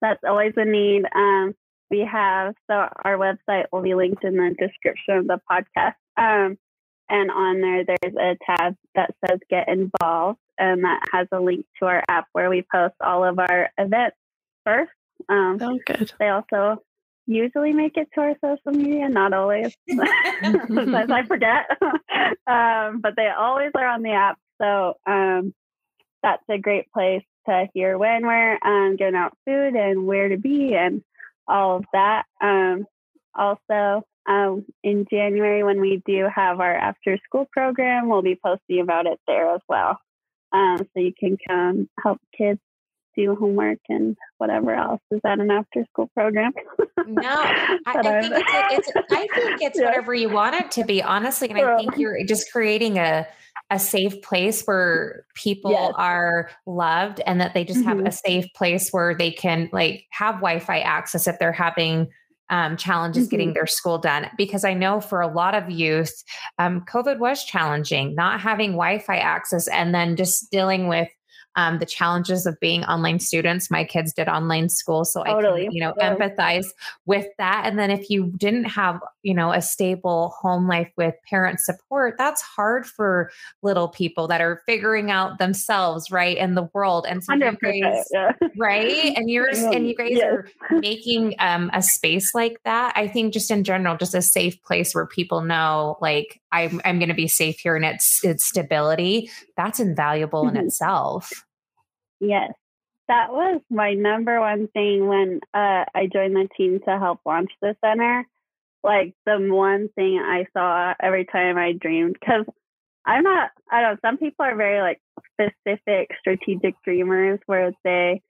that's 0.01 0.23
always 0.27 0.53
a 0.57 0.64
need. 0.64 1.05
Um, 1.14 1.55
we 1.90 2.01
have 2.11 2.55
so 2.69 2.75
our 2.75 3.16
website 3.16 3.66
will 3.73 3.83
be 3.83 3.95
linked 3.95 4.25
in 4.25 4.37
the 4.37 4.55
description 4.59 5.19
of 5.19 5.27
the 5.27 5.40
podcast, 5.51 5.95
um, 6.16 6.59
and 7.09 7.31
on 7.31 7.61
there 7.61 7.85
there's 7.85 8.14
a 8.16 8.37
tab 8.45 8.77
that 8.95 9.14
says 9.25 9.38
"Get 9.51 9.69
Involved," 9.69 10.38
and 10.59 10.85
that 10.85 11.01
has 11.12 11.29
a 11.33 11.40
link 11.40 11.66
to 11.79 11.87
our 11.87 12.03
app 12.09 12.27
where 12.33 12.51
we 12.51 12.64
post 12.73 12.95
all 13.01 13.25
of 13.25 13.38
our 13.38 13.71
events 13.79 14.16
first. 14.64 14.90
Um, 15.29 15.59
oh, 15.61 15.79
good. 15.87 16.12
They 16.19 16.29
also 16.29 16.83
usually 17.26 17.72
make 17.72 17.96
it 17.96 18.08
to 18.14 18.20
our 18.20 18.34
social 18.42 18.78
media, 18.78 19.08
not 19.08 19.32
always. 19.32 19.74
Sometimes 19.88 21.10
I 21.10 21.22
forget, 21.26 21.66
um, 22.46 23.00
but 23.00 23.14
they 23.16 23.28
always 23.28 23.72
are 23.74 23.86
on 23.86 24.02
the 24.02 24.12
app. 24.12 24.38
So 24.60 24.94
um, 25.06 25.54
that's 26.22 26.42
a 26.48 26.58
great 26.58 26.90
place 26.92 27.24
to 27.48 27.66
hear 27.74 27.98
when 27.98 28.26
we're 28.26 28.58
um, 28.64 28.96
giving 28.96 29.14
out 29.14 29.36
food 29.44 29.74
and 29.74 30.06
where 30.06 30.28
to 30.28 30.36
be 30.36 30.74
and 30.74 31.02
all 31.46 31.76
of 31.76 31.84
that. 31.92 32.24
Um, 32.40 32.86
also, 33.34 34.02
um, 34.28 34.64
in 34.82 35.06
January, 35.10 35.62
when 35.62 35.80
we 35.80 36.02
do 36.06 36.26
have 36.34 36.60
our 36.60 36.74
after 36.74 37.18
school 37.24 37.46
program, 37.52 38.08
we'll 38.08 38.22
be 38.22 38.38
posting 38.42 38.80
about 38.80 39.06
it 39.06 39.20
there 39.26 39.54
as 39.54 39.60
well. 39.68 39.98
Um, 40.52 40.78
so 40.78 41.00
you 41.00 41.12
can 41.18 41.36
come 41.48 41.88
help 42.02 42.18
kids 42.36 42.60
do 43.16 43.35
homework 43.35 43.79
and 43.88 44.16
whatever 44.38 44.74
else. 44.74 45.00
Is 45.11 45.20
that 45.24 45.40
an 45.40 45.50
after 45.50 45.85
school 45.90 46.11
program? 46.14 46.52
no, 47.07 47.22
I, 47.29 47.79
I 47.87 48.20
think 48.20 48.35
it's, 48.37 48.88
it's, 48.88 49.07
I 49.11 49.26
think 49.35 49.61
it's 49.62 49.79
yeah. 49.79 49.87
whatever 49.87 50.14
you 50.14 50.29
want 50.29 50.55
it 50.57 50.70
to 50.72 50.85
be, 50.85 51.02
honestly. 51.02 51.48
And 51.50 51.59
I 51.59 51.76
think 51.79 51.96
you're 51.96 52.24
just 52.24 52.52
creating 52.52 52.98
a 52.98 53.26
a 53.70 53.79
safe 53.81 54.22
place 54.22 54.62
where 54.62 55.24
people 55.35 55.72
yes. 55.72 55.92
are 55.96 56.50
loved 56.66 57.20
and 57.26 57.40
that 57.40 57.52
they 57.52 57.64
just 57.64 57.85
have 57.85 57.96
mm-hmm. 57.96 58.07
a 58.07 58.12
safe 58.12 58.46
place 58.55 58.90
where 58.90 59.14
they 59.14 59.33
can 59.33 59.68
like 59.72 60.05
have 60.11 60.37
Wi-Fi 60.37 60.81
access 60.81 61.26
if 61.26 61.38
they're 61.40 61.50
having 61.50 62.09
um, 62.48 62.76
challenges 62.76 63.24
mm-hmm. 63.24 63.31
getting 63.31 63.52
their 63.55 63.66
school 63.66 63.98
done 63.98 64.31
because 64.37 64.64
I 64.64 64.74
know 64.74 65.00
for 65.00 65.20
a 65.20 65.26
lot 65.26 65.55
of 65.55 65.70
youth, 65.70 66.22
um, 66.59 66.83
COVID 66.83 67.18
was 67.18 67.44
challenging, 67.44 68.14
not 68.14 68.40
having 68.40 68.72
Wi 68.72 69.00
Fi 69.00 69.16
access 69.16 69.68
and 69.68 69.94
then 69.94 70.16
just 70.16 70.50
dealing 70.50 70.88
with 70.88 71.09
um, 71.57 71.79
the 71.79 71.87
challenges 71.87 72.47
of 72.47 72.61
being 72.61 72.85
online 72.85 73.19
students. 73.19 73.71
My 73.71 73.83
kids 73.83 74.12
did 74.12 74.29
online 74.29 74.69
school, 74.69 75.05
so 75.05 75.25
totally. 75.25 75.62
I 75.62 75.64
can, 75.64 75.73
you 75.73 75.81
know, 75.81 75.95
empathize 76.01 76.66
with 77.07 77.27
that. 77.38 77.64
And 77.64 77.79
then 77.79 77.90
if 77.90 78.11
you 78.11 78.33
didn't 78.37 78.64
have, 78.64 79.01
you 79.23 79.35
know, 79.35 79.53
a 79.53 79.62
stable 79.62 80.35
home 80.38 80.69
life 80.69 80.90
with 80.97 81.14
parent 81.29 81.61
support, 81.61 82.16
that's 82.19 82.42
hard 82.42 82.87
for 82.87 83.31
little 83.62 83.88
people 83.88 84.29
that 84.29 84.42
are 84.42 84.62
figuring 84.66 85.11
out 85.11 85.38
themselves, 85.38 86.11
right, 86.11 86.37
in 86.37 86.55
the 86.55 86.69
world. 86.75 87.07
And 87.09 87.25
so 87.25 87.33
you 87.33 87.57
guys, 87.57 88.05
yeah. 88.12 88.33
right, 88.59 89.14
and 89.16 89.31
you're 89.31 89.49
and 89.49 89.88
you 89.88 89.95
guys 89.95 90.11
yes. 90.12 90.25
are 90.25 90.47
making 90.71 91.35
um, 91.38 91.71
a 91.73 91.83
space 91.83 92.35
like 92.35 92.59
that. 92.64 92.92
I 92.97 93.09
think 93.09 93.33
just 93.33 93.51
in 93.51 93.64
general, 93.64 93.97
just 93.97 94.14
a 94.14 94.23
safe 94.23 94.62
place 94.62 94.95
where 94.95 95.07
people 95.07 95.40
know, 95.40 95.97
like, 96.03 96.40
I'm 96.53 96.81
I'm 96.85 96.99
going 96.99 97.09
to 97.09 97.14
be 97.14 97.29
safe 97.29 97.59
here, 97.59 97.77
and 97.77 97.85
it's 97.85 98.23
it's 98.23 98.45
stability. 98.45 99.31
That's 99.57 99.81
invaluable 99.81 100.45
mm-hmm. 100.45 100.57
in 100.57 100.66
itself. 100.66 101.45
Yes, 102.20 102.52
that 103.09 103.33
was 103.33 103.61
my 103.70 103.94
number 103.94 104.40
one 104.40 104.68
thing 104.68 105.07
when 105.07 105.40
uh, 105.55 105.85
I 105.94 106.09
joined 106.12 106.35
the 106.35 106.48
team 106.57 106.81
to 106.87 106.98
help 106.98 107.20
launch 107.24 107.50
the 107.61 107.76
center. 107.85 108.24
Like 108.83 109.14
the 109.24 109.38
one 109.38 109.88
thing 109.94 110.18
I 110.18 110.46
saw 110.52 110.94
every 111.00 111.24
time 111.24 111.57
I 111.59 111.72
dreamed, 111.72 112.16
because 112.20 112.46
I'm 113.05 113.24
not, 113.24 113.50
I 113.70 113.83
don't 113.83 114.00
some 114.00 114.16
people 114.16 114.44
are 114.44 114.57
very 114.57 114.81
like 114.81 115.00
specific 115.33 116.11
strategic 116.20 116.74
dreamers 116.85 117.40
where 117.46 117.72
they, 117.85 118.22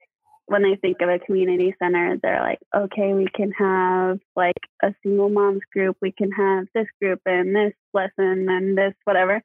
when 0.47 0.63
they 0.63 0.75
think 0.75 0.97
of 1.01 1.09
a 1.09 1.19
community 1.19 1.75
center, 1.79 2.17
they're 2.21 2.41
like, 2.41 2.59
okay, 2.75 3.13
we 3.13 3.27
can 3.35 3.51
have 3.51 4.19
like 4.35 4.57
a 4.81 4.93
single 5.03 5.29
moms 5.29 5.61
group, 5.73 5.97
we 6.01 6.11
can 6.11 6.31
have 6.31 6.65
this 6.73 6.87
group 7.01 7.21
and 7.25 7.55
this 7.55 7.73
lesson 7.93 8.47
and 8.49 8.77
this 8.77 8.93
whatever 9.03 9.41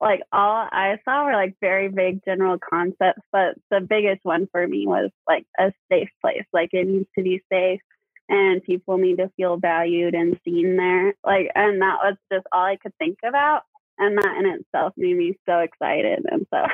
like 0.00 0.20
all 0.32 0.68
I 0.72 0.98
saw 1.04 1.24
were 1.24 1.32
like 1.34 1.56
very 1.60 1.88
vague 1.88 2.20
general 2.24 2.58
concepts, 2.58 3.22
but 3.32 3.56
the 3.70 3.80
biggest 3.80 4.20
one 4.24 4.48
for 4.52 4.66
me 4.66 4.86
was 4.86 5.10
like 5.28 5.46
a 5.58 5.72
safe 5.90 6.10
place. 6.22 6.44
Like 6.52 6.70
it 6.72 6.86
needs 6.88 7.08
to 7.18 7.24
be 7.24 7.42
safe 7.52 7.80
and 8.28 8.62
people 8.62 8.98
need 8.98 9.18
to 9.18 9.30
feel 9.36 9.58
valued 9.58 10.14
and 10.14 10.40
seen 10.44 10.76
there. 10.76 11.14
Like 11.24 11.50
and 11.54 11.82
that 11.82 11.98
was 12.02 12.16
just 12.32 12.46
all 12.52 12.64
I 12.64 12.76
could 12.76 12.94
think 12.98 13.18
about. 13.26 13.62
And 13.98 14.18
that 14.18 14.36
in 14.38 14.46
itself 14.46 14.94
made 14.96 15.16
me 15.16 15.38
so 15.48 15.58
excited. 15.60 16.24
And 16.30 16.46
so 16.52 16.64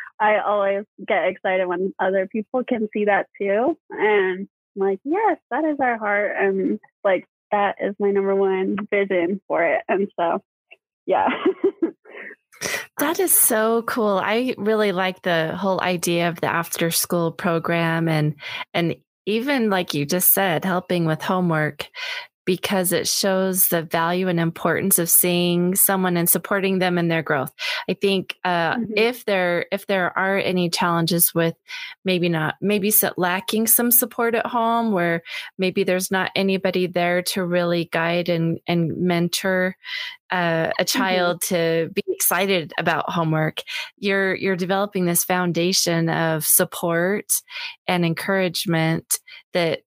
I 0.20 0.38
always 0.40 0.84
get 1.06 1.28
excited 1.28 1.66
when 1.66 1.94
other 1.98 2.28
people 2.28 2.64
can 2.64 2.88
see 2.92 3.06
that 3.06 3.26
too. 3.40 3.76
And 3.90 4.48
I'm 4.76 4.88
like, 4.88 5.00
yes, 5.04 5.38
that 5.50 5.64
is 5.64 5.78
our 5.80 5.98
heart. 5.98 6.32
And 6.38 6.80
like 7.04 7.26
that 7.52 7.76
is 7.80 7.96
my 7.98 8.10
number 8.12 8.34
one 8.36 8.76
vision 8.90 9.40
for 9.48 9.64
it. 9.64 9.82
And 9.88 10.08
so 10.18 10.42
yeah. 11.06 11.28
That 13.02 13.18
is 13.18 13.36
so 13.36 13.82
cool. 13.82 14.20
I 14.22 14.54
really 14.56 14.92
like 14.92 15.22
the 15.22 15.56
whole 15.56 15.80
idea 15.80 16.28
of 16.28 16.40
the 16.40 16.46
after 16.46 16.92
school 16.92 17.32
program 17.32 18.08
and 18.08 18.36
and 18.74 18.94
even 19.26 19.70
like 19.70 19.92
you 19.92 20.06
just 20.06 20.32
said 20.32 20.64
helping 20.64 21.04
with 21.04 21.20
homework 21.20 21.88
because 22.44 22.92
it 22.92 23.06
shows 23.06 23.68
the 23.68 23.82
value 23.82 24.28
and 24.28 24.40
importance 24.40 24.98
of 24.98 25.08
seeing 25.08 25.74
someone 25.74 26.16
and 26.16 26.28
supporting 26.28 26.78
them 26.78 26.98
in 26.98 27.08
their 27.08 27.22
growth. 27.22 27.52
I 27.88 27.94
think 27.94 28.36
uh, 28.44 28.74
mm-hmm. 28.74 28.92
if 28.96 29.24
there 29.24 29.66
if 29.70 29.86
there 29.86 30.16
are 30.16 30.38
any 30.38 30.70
challenges 30.70 31.34
with 31.34 31.54
maybe 32.04 32.28
not 32.28 32.56
maybe 32.60 32.92
lacking 33.16 33.66
some 33.66 33.90
support 33.90 34.34
at 34.34 34.46
home, 34.46 34.92
where 34.92 35.22
maybe 35.58 35.84
there's 35.84 36.10
not 36.10 36.30
anybody 36.34 36.86
there 36.86 37.22
to 37.22 37.44
really 37.44 37.86
guide 37.86 38.28
and 38.28 38.60
and 38.66 38.96
mentor 38.96 39.76
uh, 40.32 40.72
a 40.78 40.84
mm-hmm. 40.84 40.98
child 40.98 41.40
mm-hmm. 41.42 41.54
to 41.54 41.90
be 41.92 42.02
excited 42.08 42.72
about 42.78 43.10
homework, 43.10 43.62
you're 43.98 44.34
you're 44.34 44.56
developing 44.56 45.04
this 45.04 45.24
foundation 45.24 46.08
of 46.08 46.44
support 46.44 47.42
and 47.86 48.04
encouragement 48.04 49.18
that 49.52 49.80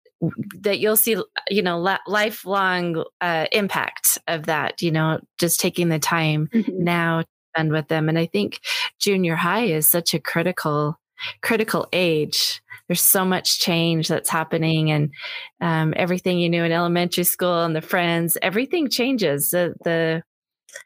that 0.62 0.80
you'll 0.80 0.98
see 0.98 1.18
you 1.50 1.62
know 1.62 1.80
la- 1.80 1.98
lifelong 2.08 3.04
uh, 3.22 3.46
impact 3.52 4.18
of 4.28 4.46
that 4.46 4.82
you 4.82 4.92
know 4.92 5.20
just 5.38 5.60
taking 5.60 5.90
the 5.90 6.00
time 6.00 6.48
mm-hmm. 6.54 6.84
now 6.84 7.22
to 7.22 7.28
spend 7.56 7.72
with 7.72 7.88
them. 7.88 8.10
And 8.10 8.20
i 8.20 8.26
think 8.26 8.60
junior 9.00 9.36
high 9.36 9.66
is 9.66 9.90
such 9.90 10.14
a 10.14 10.20
critical 10.20 10.98
critical 11.42 11.88
age. 11.94 12.62
There's 12.88 13.02
so 13.02 13.26
much 13.26 13.60
change 13.60 14.08
that's 14.08 14.30
happening 14.30 14.92
and 14.92 15.10
um, 15.62 15.94
everything 15.96 16.40
you 16.40 16.50
knew 16.50 16.64
in 16.64 16.72
elementary 16.72 17.24
school 17.24 17.64
and 17.64 17.76
the 17.76 17.82
friends 17.82 18.38
everything 18.42 18.90
changes. 18.90 19.50
The, 19.50 19.74
the 19.84 20.24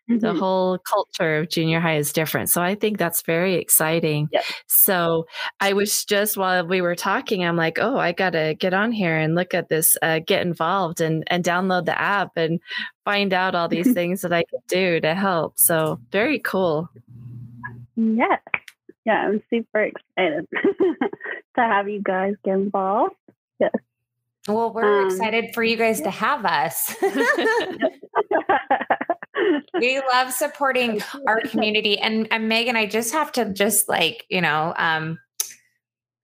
mm-hmm. 0.09 0.19
the 0.19 0.33
whole 0.33 0.77
culture 0.79 1.37
of 1.37 1.49
junior 1.49 1.79
high 1.79 1.97
is 1.97 2.13
different. 2.13 2.49
So 2.49 2.61
I 2.61 2.75
think 2.75 2.97
that's 2.97 3.21
very 3.21 3.55
exciting. 3.55 4.29
Yep. 4.31 4.43
So 4.67 5.25
I 5.59 5.73
was 5.73 6.05
just 6.05 6.37
while 6.37 6.65
we 6.65 6.81
were 6.81 6.95
talking, 6.95 7.43
I'm 7.43 7.55
like, 7.55 7.77
oh, 7.79 7.97
I 7.97 8.11
got 8.11 8.31
to 8.31 8.55
get 8.59 8.73
on 8.73 8.91
here 8.91 9.17
and 9.17 9.35
look 9.35 9.53
at 9.53 9.69
this, 9.69 9.97
uh, 10.01 10.19
get 10.19 10.41
involved 10.41 11.01
and, 11.01 11.23
and 11.27 11.43
download 11.43 11.85
the 11.85 11.99
app 11.99 12.31
and 12.35 12.59
find 13.05 13.33
out 13.33 13.55
all 13.55 13.67
these 13.67 13.93
things 13.93 14.21
that 14.21 14.33
I 14.33 14.43
can 14.43 14.59
do 14.67 14.99
to 15.01 15.15
help. 15.15 15.59
So 15.59 15.99
very 16.11 16.39
cool. 16.39 16.89
Yeah. 17.95 18.37
Yeah, 19.05 19.27
I'm 19.27 19.41
super 19.49 19.81
excited 19.81 20.47
to 20.53 21.61
have 21.61 21.89
you 21.89 22.01
guys 22.01 22.35
get 22.43 22.53
involved. 22.53 23.15
Yes. 23.59 23.71
Well, 24.47 24.71
we're 24.73 25.01
um, 25.01 25.07
excited 25.07 25.53
for 25.53 25.63
you 25.63 25.75
guys 25.75 25.99
yeah. 25.99 26.05
to 26.05 26.11
have 26.11 26.45
us. 26.45 26.95
we 29.73 30.01
love 30.11 30.31
supporting 30.31 31.01
our 31.27 31.41
community. 31.41 31.97
And, 31.97 32.27
and 32.31 32.49
Megan, 32.49 32.75
I 32.75 32.85
just 32.85 33.13
have 33.13 33.31
to 33.33 33.51
just 33.53 33.89
like, 33.89 34.25
you 34.29 34.41
know, 34.41 34.73
um, 34.77 35.19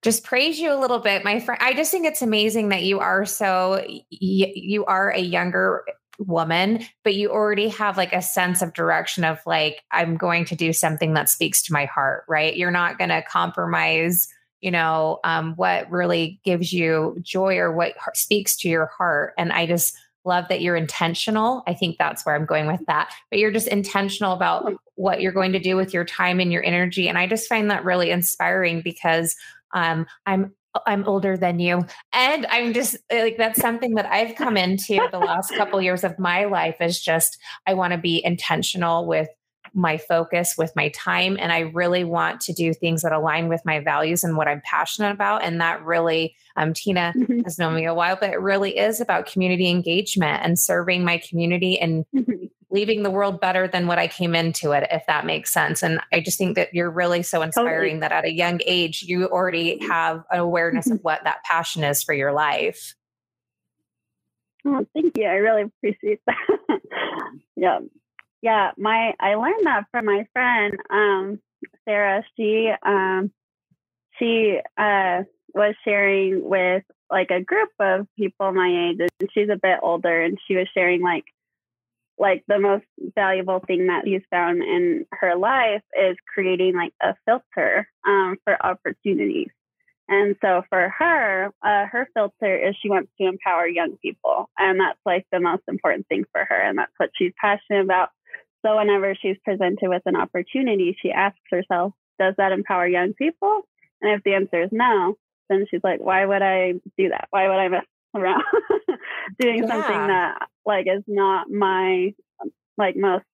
just 0.01 0.23
praise 0.23 0.59
you 0.59 0.71
a 0.71 0.79
little 0.79 0.99
bit, 0.99 1.23
my 1.23 1.39
friend. 1.39 1.61
I 1.63 1.73
just 1.73 1.91
think 1.91 2.05
it's 2.05 2.21
amazing 2.21 2.69
that 2.69 2.83
you 2.83 2.99
are 2.99 3.25
so, 3.25 3.83
y- 3.87 4.03
you 4.11 4.85
are 4.85 5.09
a 5.09 5.19
younger 5.19 5.83
woman, 6.19 6.85
but 7.03 7.15
you 7.15 7.31
already 7.31 7.69
have 7.69 7.97
like 7.97 8.13
a 8.13 8.21
sense 8.21 8.61
of 8.61 8.73
direction 8.73 9.23
of 9.23 9.39
like, 9.45 9.81
I'm 9.91 10.15
going 10.15 10.45
to 10.45 10.55
do 10.55 10.73
something 10.73 11.13
that 11.15 11.29
speaks 11.29 11.63
to 11.63 11.73
my 11.73 11.85
heart, 11.85 12.23
right? 12.29 12.55
You're 12.55 12.71
not 12.71 12.97
going 12.97 13.09
to 13.09 13.23
compromise 13.23 14.27
you 14.61 14.71
know 14.71 15.19
um, 15.23 15.53
what 15.57 15.89
really 15.91 16.39
gives 16.43 16.73
you 16.73 17.17
joy 17.21 17.57
or 17.57 17.71
what 17.71 17.93
speaks 18.15 18.55
to 18.57 18.69
your 18.69 18.87
heart 18.87 19.33
and 19.37 19.51
i 19.51 19.65
just 19.65 19.95
love 20.25 20.45
that 20.49 20.61
you're 20.61 20.75
intentional. 20.75 21.63
I 21.67 21.73
think 21.73 21.97
that's 21.97 22.25
where 22.25 22.35
i'm 22.35 22.45
going 22.45 22.67
with 22.67 22.85
that. 22.87 23.13
But 23.29 23.39
you're 23.39 23.51
just 23.51 23.67
intentional 23.67 24.33
about 24.33 24.71
what 24.95 25.21
you're 25.21 25.31
going 25.31 25.51
to 25.53 25.59
do 25.59 25.75
with 25.75 25.93
your 25.93 26.05
time 26.05 26.39
and 26.39 26.51
your 26.51 26.63
energy. 26.63 27.07
And 27.07 27.17
i 27.17 27.27
just 27.27 27.49
find 27.49 27.69
that 27.71 27.85
really 27.85 28.11
inspiring 28.11 28.81
because 28.81 29.35
um, 29.73 30.05
i'm 30.25 30.53
I'm 30.85 31.07
older 31.07 31.37
than 31.37 31.59
you. 31.59 31.85
And 32.13 32.45
I'm 32.47 32.73
just 32.73 32.97
like, 33.11 33.37
that's 33.37 33.61
something 33.61 33.95
that 33.95 34.07
I've 34.07 34.35
come 34.35 34.57
into 34.57 34.99
the 35.11 35.19
last 35.19 35.53
couple 35.55 35.81
years 35.81 36.03
of 36.03 36.19
my 36.19 36.45
life 36.45 36.77
is 36.81 37.01
just, 37.01 37.37
I 37.65 37.75
want 37.75 37.93
to 37.93 37.97
be 37.97 38.21
intentional 38.23 39.05
with 39.05 39.29
my 39.75 39.97
focus 39.97 40.55
with 40.57 40.73
my 40.75 40.89
time 40.89 41.37
and 41.39 41.51
i 41.51 41.59
really 41.59 42.03
want 42.03 42.39
to 42.39 42.53
do 42.53 42.73
things 42.73 43.01
that 43.01 43.11
align 43.11 43.49
with 43.49 43.61
my 43.65 43.79
values 43.79 44.23
and 44.23 44.37
what 44.37 44.47
i'm 44.47 44.61
passionate 44.61 45.11
about 45.11 45.43
and 45.43 45.59
that 45.59 45.83
really 45.83 46.35
um, 46.55 46.73
tina 46.73 47.13
mm-hmm. 47.17 47.41
has 47.41 47.59
known 47.59 47.75
me 47.75 47.85
a 47.85 47.93
while 47.93 48.17
but 48.19 48.29
it 48.29 48.39
really 48.39 48.77
is 48.77 49.01
about 49.01 49.25
community 49.25 49.69
engagement 49.69 50.41
and 50.43 50.57
serving 50.57 51.03
my 51.03 51.17
community 51.17 51.77
and 51.77 52.05
mm-hmm. 52.15 52.45
leaving 52.69 53.03
the 53.03 53.11
world 53.11 53.41
better 53.41 53.67
than 53.67 53.85
what 53.85 53.99
i 53.99 54.07
came 54.07 54.33
into 54.33 54.71
it 54.71 54.87
if 54.91 55.05
that 55.07 55.25
makes 55.25 55.51
sense 55.51 55.83
and 55.83 55.99
i 56.13 56.21
just 56.21 56.37
think 56.37 56.55
that 56.55 56.73
you're 56.73 56.89
really 56.89 57.21
so 57.21 57.41
inspiring 57.41 57.95
totally. 57.95 57.99
that 57.99 58.11
at 58.11 58.25
a 58.25 58.31
young 58.31 58.59
age 58.65 59.03
you 59.03 59.27
already 59.27 59.85
have 59.85 60.23
an 60.31 60.39
awareness 60.39 60.85
mm-hmm. 60.85 60.95
of 60.95 61.03
what 61.03 61.23
that 61.25 61.43
passion 61.43 61.83
is 61.83 62.01
for 62.01 62.13
your 62.13 62.31
life 62.31 62.95
Oh, 64.67 64.83
thank 64.95 65.15
you. 65.15 65.25
I 65.25 65.35
really 65.35 65.61
appreciate 65.61 66.21
that. 66.25 66.81
yeah 67.55 67.77
yeah, 68.45 68.71
my 68.77 69.13
I 69.19 69.33
learned 69.33 69.65
that 69.65 69.85
from 69.89 70.05
my 70.05 70.27
friend 70.31 70.77
um, 70.91 71.39
Sarah. 71.83 72.23
She 72.37 72.71
um, 72.85 73.31
she 74.19 74.59
uh, 74.77 75.23
was 75.55 75.73
sharing 75.83 76.47
with 76.47 76.83
like 77.09 77.31
a 77.31 77.41
group 77.41 77.69
of 77.79 78.05
people 78.15 78.51
my 78.51 78.91
age, 78.91 78.99
and 78.99 79.29
she's 79.33 79.49
a 79.49 79.59
bit 79.59 79.79
older, 79.81 80.21
and 80.21 80.37
she 80.47 80.55
was 80.55 80.67
sharing 80.75 81.01
like 81.01 81.25
like 82.19 82.43
the 82.47 82.59
most 82.59 82.85
valuable 83.15 83.61
thing 83.65 83.87
that 83.87 84.03
she's 84.05 84.21
found 84.29 84.61
in 84.61 85.07
her 85.11 85.35
life 85.35 85.81
is 85.99 86.15
creating 86.31 86.75
like 86.75 86.93
a 87.01 87.15
filter 87.25 87.89
um, 88.07 88.37
for 88.43 88.63
opportunities. 88.63 89.49
And 90.07 90.35
so 90.39 90.61
for 90.69 90.93
her, 90.99 91.51
uh, 91.63 91.87
her 91.87 92.07
filter 92.13 92.55
is 92.55 92.75
she 92.79 92.89
wants 92.89 93.11
to 93.19 93.27
empower 93.27 93.67
young 93.67 93.97
people. 94.03 94.51
And 94.55 94.79
that's 94.79 94.99
like 95.03 95.25
the 95.31 95.39
most 95.39 95.63
important 95.67 96.07
thing 96.07 96.25
for 96.31 96.45
her. 96.45 96.61
And 96.61 96.77
that's 96.77 96.93
what 96.97 97.09
she's 97.17 97.33
passionate 97.41 97.81
about. 97.81 98.09
So 98.65 98.77
whenever 98.77 99.13
she's 99.13 99.37
presented 99.43 99.89
with 99.89 100.01
an 100.05 100.15
opportunity, 100.15 100.97
she 100.99 101.11
asks 101.11 101.39
herself, 101.51 101.93
does 102.17 102.33
that 102.37 102.51
empower 102.51 102.87
young 102.87 103.13
people? 103.13 103.61
And 104.01 104.13
if 104.13 104.23
the 104.23 104.33
answer 104.33 104.63
is 104.63 104.69
no, 104.71 105.17
then 105.49 105.67
she's 105.69 105.81
like, 105.83 105.99
why 105.99 106.25
would 106.25 106.41
I 106.41 106.73
do 106.97 107.09
that? 107.09 107.27
Why 107.29 107.47
would 107.47 107.57
I 107.57 107.67
mess 107.67 107.85
around 108.15 108.43
doing 109.39 109.63
yeah. 109.63 109.67
something 109.67 110.07
that 110.07 110.47
like 110.65 110.87
is 110.87 111.03
not 111.05 111.49
my 111.51 112.13
like 112.77 112.95
most 112.95 113.25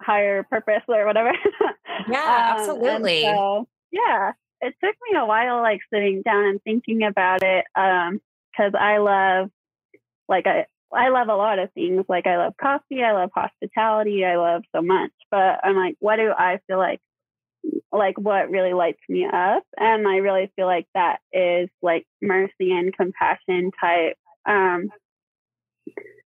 higher 0.00 0.42
purpose 0.42 0.82
or 0.88 1.06
whatever? 1.06 1.32
Yeah, 2.08 2.54
um, 2.54 2.58
absolutely. 2.58 3.22
So, 3.22 3.68
yeah, 3.92 4.32
it 4.62 4.74
took 4.82 4.96
me 5.10 5.18
a 5.18 5.26
while 5.26 5.60
like 5.60 5.80
sitting 5.92 6.22
down 6.22 6.44
and 6.46 6.62
thinking 6.62 7.02
about 7.02 7.42
it 7.42 7.66
um 7.76 8.22
because 8.50 8.72
I 8.78 8.98
love 8.98 9.50
like 10.26 10.46
I 10.46 10.64
I 10.92 11.08
love 11.10 11.28
a 11.28 11.36
lot 11.36 11.58
of 11.58 11.72
things. 11.72 12.04
Like 12.08 12.26
I 12.26 12.36
love 12.36 12.54
coffee, 12.60 13.02
I 13.02 13.12
love 13.12 13.30
hospitality, 13.34 14.24
I 14.24 14.36
love 14.36 14.62
so 14.74 14.82
much. 14.82 15.12
But 15.30 15.60
I'm 15.62 15.76
like, 15.76 15.96
what 16.00 16.16
do 16.16 16.30
I 16.36 16.58
feel 16.66 16.78
like 16.78 17.00
like 17.92 18.18
what 18.18 18.50
really 18.50 18.72
lights 18.72 19.02
me 19.08 19.26
up? 19.26 19.64
And 19.76 20.06
I 20.06 20.16
really 20.16 20.50
feel 20.56 20.66
like 20.66 20.86
that 20.94 21.18
is 21.32 21.68
like 21.82 22.06
mercy 22.22 22.72
and 22.72 22.96
compassion 22.96 23.70
type 23.80 24.16
um 24.46 24.88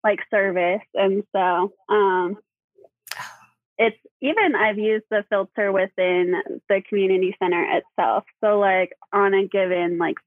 like 0.04 0.20
service. 0.32 0.82
And 0.94 1.24
so 1.36 1.74
um 1.90 2.38
it's 3.78 3.98
even 4.22 4.56
I've 4.56 4.78
used 4.78 5.06
the 5.10 5.24
filter 5.30 5.72
within 5.72 6.36
the 6.68 6.82
community 6.88 7.36
center 7.42 7.66
itself. 7.78 8.26
So 8.44 8.60
like 8.60 8.92
on 9.14 9.34
a 9.34 9.48
given 9.48 9.98
like 9.98 10.18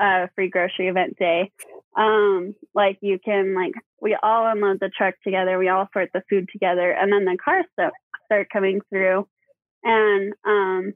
uh, 0.00 0.26
free 0.34 0.48
grocery 0.48 0.88
event 0.88 1.18
day. 1.18 1.50
Um, 1.96 2.54
like 2.74 2.98
you 3.02 3.18
can 3.22 3.54
like 3.54 3.74
we 4.00 4.16
all 4.22 4.46
unload 4.46 4.80
the 4.80 4.90
truck 4.96 5.14
together, 5.22 5.58
we 5.58 5.68
all 5.68 5.88
sort 5.92 6.10
the 6.12 6.22
food 6.28 6.48
together, 6.50 6.90
and 6.90 7.12
then 7.12 7.24
the 7.24 7.36
cars 7.42 7.66
start, 7.72 7.92
start 8.26 8.48
coming 8.50 8.80
through, 8.88 9.28
and 9.84 10.32
um, 10.46 10.94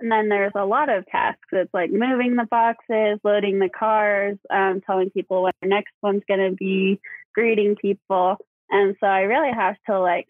and 0.00 0.10
then 0.10 0.28
there's 0.28 0.52
a 0.56 0.64
lot 0.64 0.88
of 0.88 1.06
tasks. 1.06 1.48
It's 1.52 1.72
like 1.72 1.90
moving 1.90 2.36
the 2.36 2.46
boxes, 2.50 3.20
loading 3.22 3.58
the 3.58 3.68
cars, 3.68 4.36
um, 4.50 4.80
telling 4.84 5.10
people 5.10 5.42
what 5.42 5.54
the 5.62 5.68
next 5.68 5.92
one's 6.02 6.22
going 6.28 6.50
to 6.50 6.56
be, 6.56 7.00
greeting 7.34 7.76
people, 7.76 8.36
and 8.70 8.96
so 9.00 9.06
I 9.06 9.20
really 9.20 9.52
have 9.52 9.76
to 9.88 10.00
like 10.00 10.28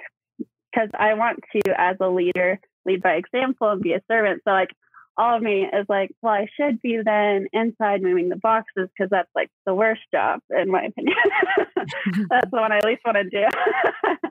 because 0.72 0.90
I 0.98 1.14
want 1.14 1.40
to 1.52 1.80
as 1.80 1.96
a 2.00 2.08
leader 2.08 2.60
lead 2.84 3.02
by 3.02 3.14
example 3.14 3.70
and 3.70 3.82
be 3.82 3.92
a 3.92 4.02
servant. 4.10 4.42
So 4.44 4.50
like 4.50 4.70
all 5.18 5.36
of 5.36 5.42
me 5.42 5.64
is 5.64 5.84
like, 5.88 6.12
well, 6.22 6.34
I 6.34 6.46
should 6.56 6.80
be 6.80 7.00
then 7.04 7.48
inside 7.52 8.02
moving 8.02 8.28
the 8.28 8.36
boxes 8.36 8.88
because 8.96 9.10
that's 9.10 9.28
like 9.34 9.50
the 9.66 9.74
worst 9.74 10.02
job 10.14 10.40
in 10.56 10.70
my 10.70 10.84
opinion. 10.84 11.16
that's 12.30 12.50
the 12.50 12.60
one 12.60 12.70
I 12.70 12.80
least 12.84 13.02
want 13.04 13.16
to 13.16 13.24
do. 13.24 13.44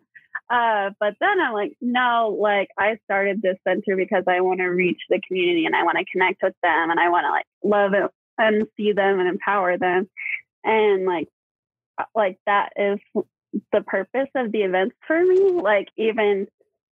uh, 0.50 0.92
but 0.98 1.16
then 1.20 1.42
I'm 1.42 1.54
like, 1.54 1.74
no, 1.82 2.38
like 2.40 2.70
I 2.80 2.98
started 3.04 3.42
this 3.42 3.58
center 3.68 3.98
because 3.98 4.24
I 4.28 4.40
want 4.40 4.62
to 4.62 4.68
reach 4.68 5.02
the 5.10 5.20
community 5.28 5.66
and 5.66 5.76
I 5.76 5.84
want 5.84 5.98
to 5.98 6.06
connect 6.10 6.42
with 6.42 6.56
them 6.64 6.90
and 6.90 7.00
I 7.00 7.10
want 7.10 7.26
to 7.26 7.32
like 7.32 7.46
love 7.66 7.94
it 7.94 8.10
and 8.38 8.66
see 8.78 8.94
them 8.94 9.20
and 9.20 9.28
empower 9.28 9.78
them. 9.78 10.10
And 10.64 11.06
like, 11.06 11.28
uh, 11.98 12.06
like 12.16 12.40
that 12.46 12.70
is 12.78 13.00
the 13.74 13.82
purpose 13.82 14.30
of 14.36 14.54
the 14.54 14.62
events 14.62 14.96
for 15.06 15.22
me. 15.22 15.52
Like 15.52 15.90
even 15.98 16.48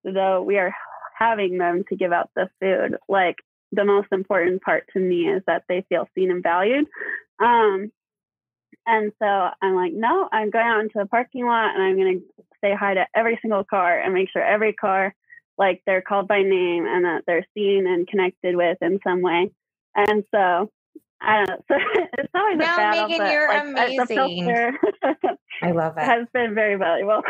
though 0.03 0.41
we 0.41 0.57
are 0.57 0.73
having 1.15 1.59
them 1.59 1.83
to 1.89 1.95
give 1.95 2.11
out 2.11 2.31
the 2.35 2.49
food, 2.59 2.97
like 3.07 3.35
the 3.73 3.85
most 3.85 4.07
important 4.11 4.61
part 4.61 4.85
to 4.93 4.99
me 4.99 5.27
is 5.27 5.41
that 5.47 5.63
they 5.67 5.85
feel 5.89 6.07
seen 6.15 6.31
and 6.31 6.43
valued. 6.43 6.85
Um, 7.39 7.91
and 8.85 9.11
so 9.19 9.25
I'm 9.25 9.75
like, 9.75 9.93
no, 9.93 10.27
I'm 10.31 10.49
going 10.49 10.65
out 10.65 10.81
into 10.81 10.99
the 10.99 11.05
parking 11.05 11.45
lot 11.45 11.73
and 11.73 11.81
I'm 11.81 11.95
going 11.95 12.19
to 12.19 12.43
say 12.61 12.73
hi 12.77 12.95
to 12.95 13.05
every 13.15 13.39
single 13.41 13.63
car 13.63 13.99
and 13.99 14.13
make 14.13 14.29
sure 14.31 14.43
every 14.43 14.73
car, 14.73 15.15
like 15.57 15.81
they're 15.85 16.01
called 16.01 16.27
by 16.27 16.41
name 16.41 16.85
and 16.85 17.05
that 17.05 17.23
they're 17.25 17.45
seen 17.53 17.87
and 17.87 18.07
connected 18.07 18.55
with 18.55 18.77
in 18.81 18.99
some 19.05 19.21
way. 19.21 19.51
And 19.95 20.23
so 20.33 20.69
I 21.23 21.45
don't 21.45 21.49
know. 21.49 21.55
So 21.69 21.75
it's 22.17 22.31
always 22.35 22.57
now, 22.57 22.73
a 22.73 22.77
battle. 22.77 23.07
Megan, 23.07 23.17
but, 23.17 23.31
you're 23.31 23.47
like, 23.47 23.63
amazing. 23.63 24.77
I 25.61 25.71
love 25.71 25.93
it. 25.97 26.03
Has 26.03 26.27
been 26.33 26.53
very 26.53 26.75
valuable. 26.75 27.21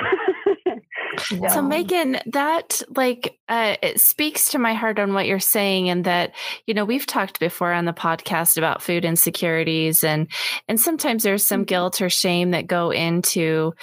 yeah. 1.31 1.47
So 1.49 1.61
Megan, 1.61 2.19
that 2.27 2.81
like 2.95 3.37
uh, 3.47 3.75
it 3.81 3.99
speaks 3.99 4.51
to 4.51 4.59
my 4.59 4.73
heart 4.73 4.99
on 4.99 5.13
what 5.13 5.27
you're 5.27 5.39
saying, 5.39 5.89
and 5.89 6.05
that 6.05 6.33
you 6.65 6.73
know 6.73 6.85
we've 6.85 7.05
talked 7.05 7.39
before 7.39 7.71
on 7.71 7.85
the 7.85 7.93
podcast 7.93 8.57
about 8.57 8.81
food 8.81 9.05
insecurities, 9.05 10.03
and 10.03 10.27
and 10.67 10.79
sometimes 10.79 11.23
there's 11.23 11.45
some 11.45 11.61
mm-hmm. 11.61 11.65
guilt 11.67 12.01
or 12.01 12.09
shame 12.09 12.51
that 12.51 12.67
go 12.67 12.91
into 12.91 13.73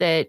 that, 0.00 0.28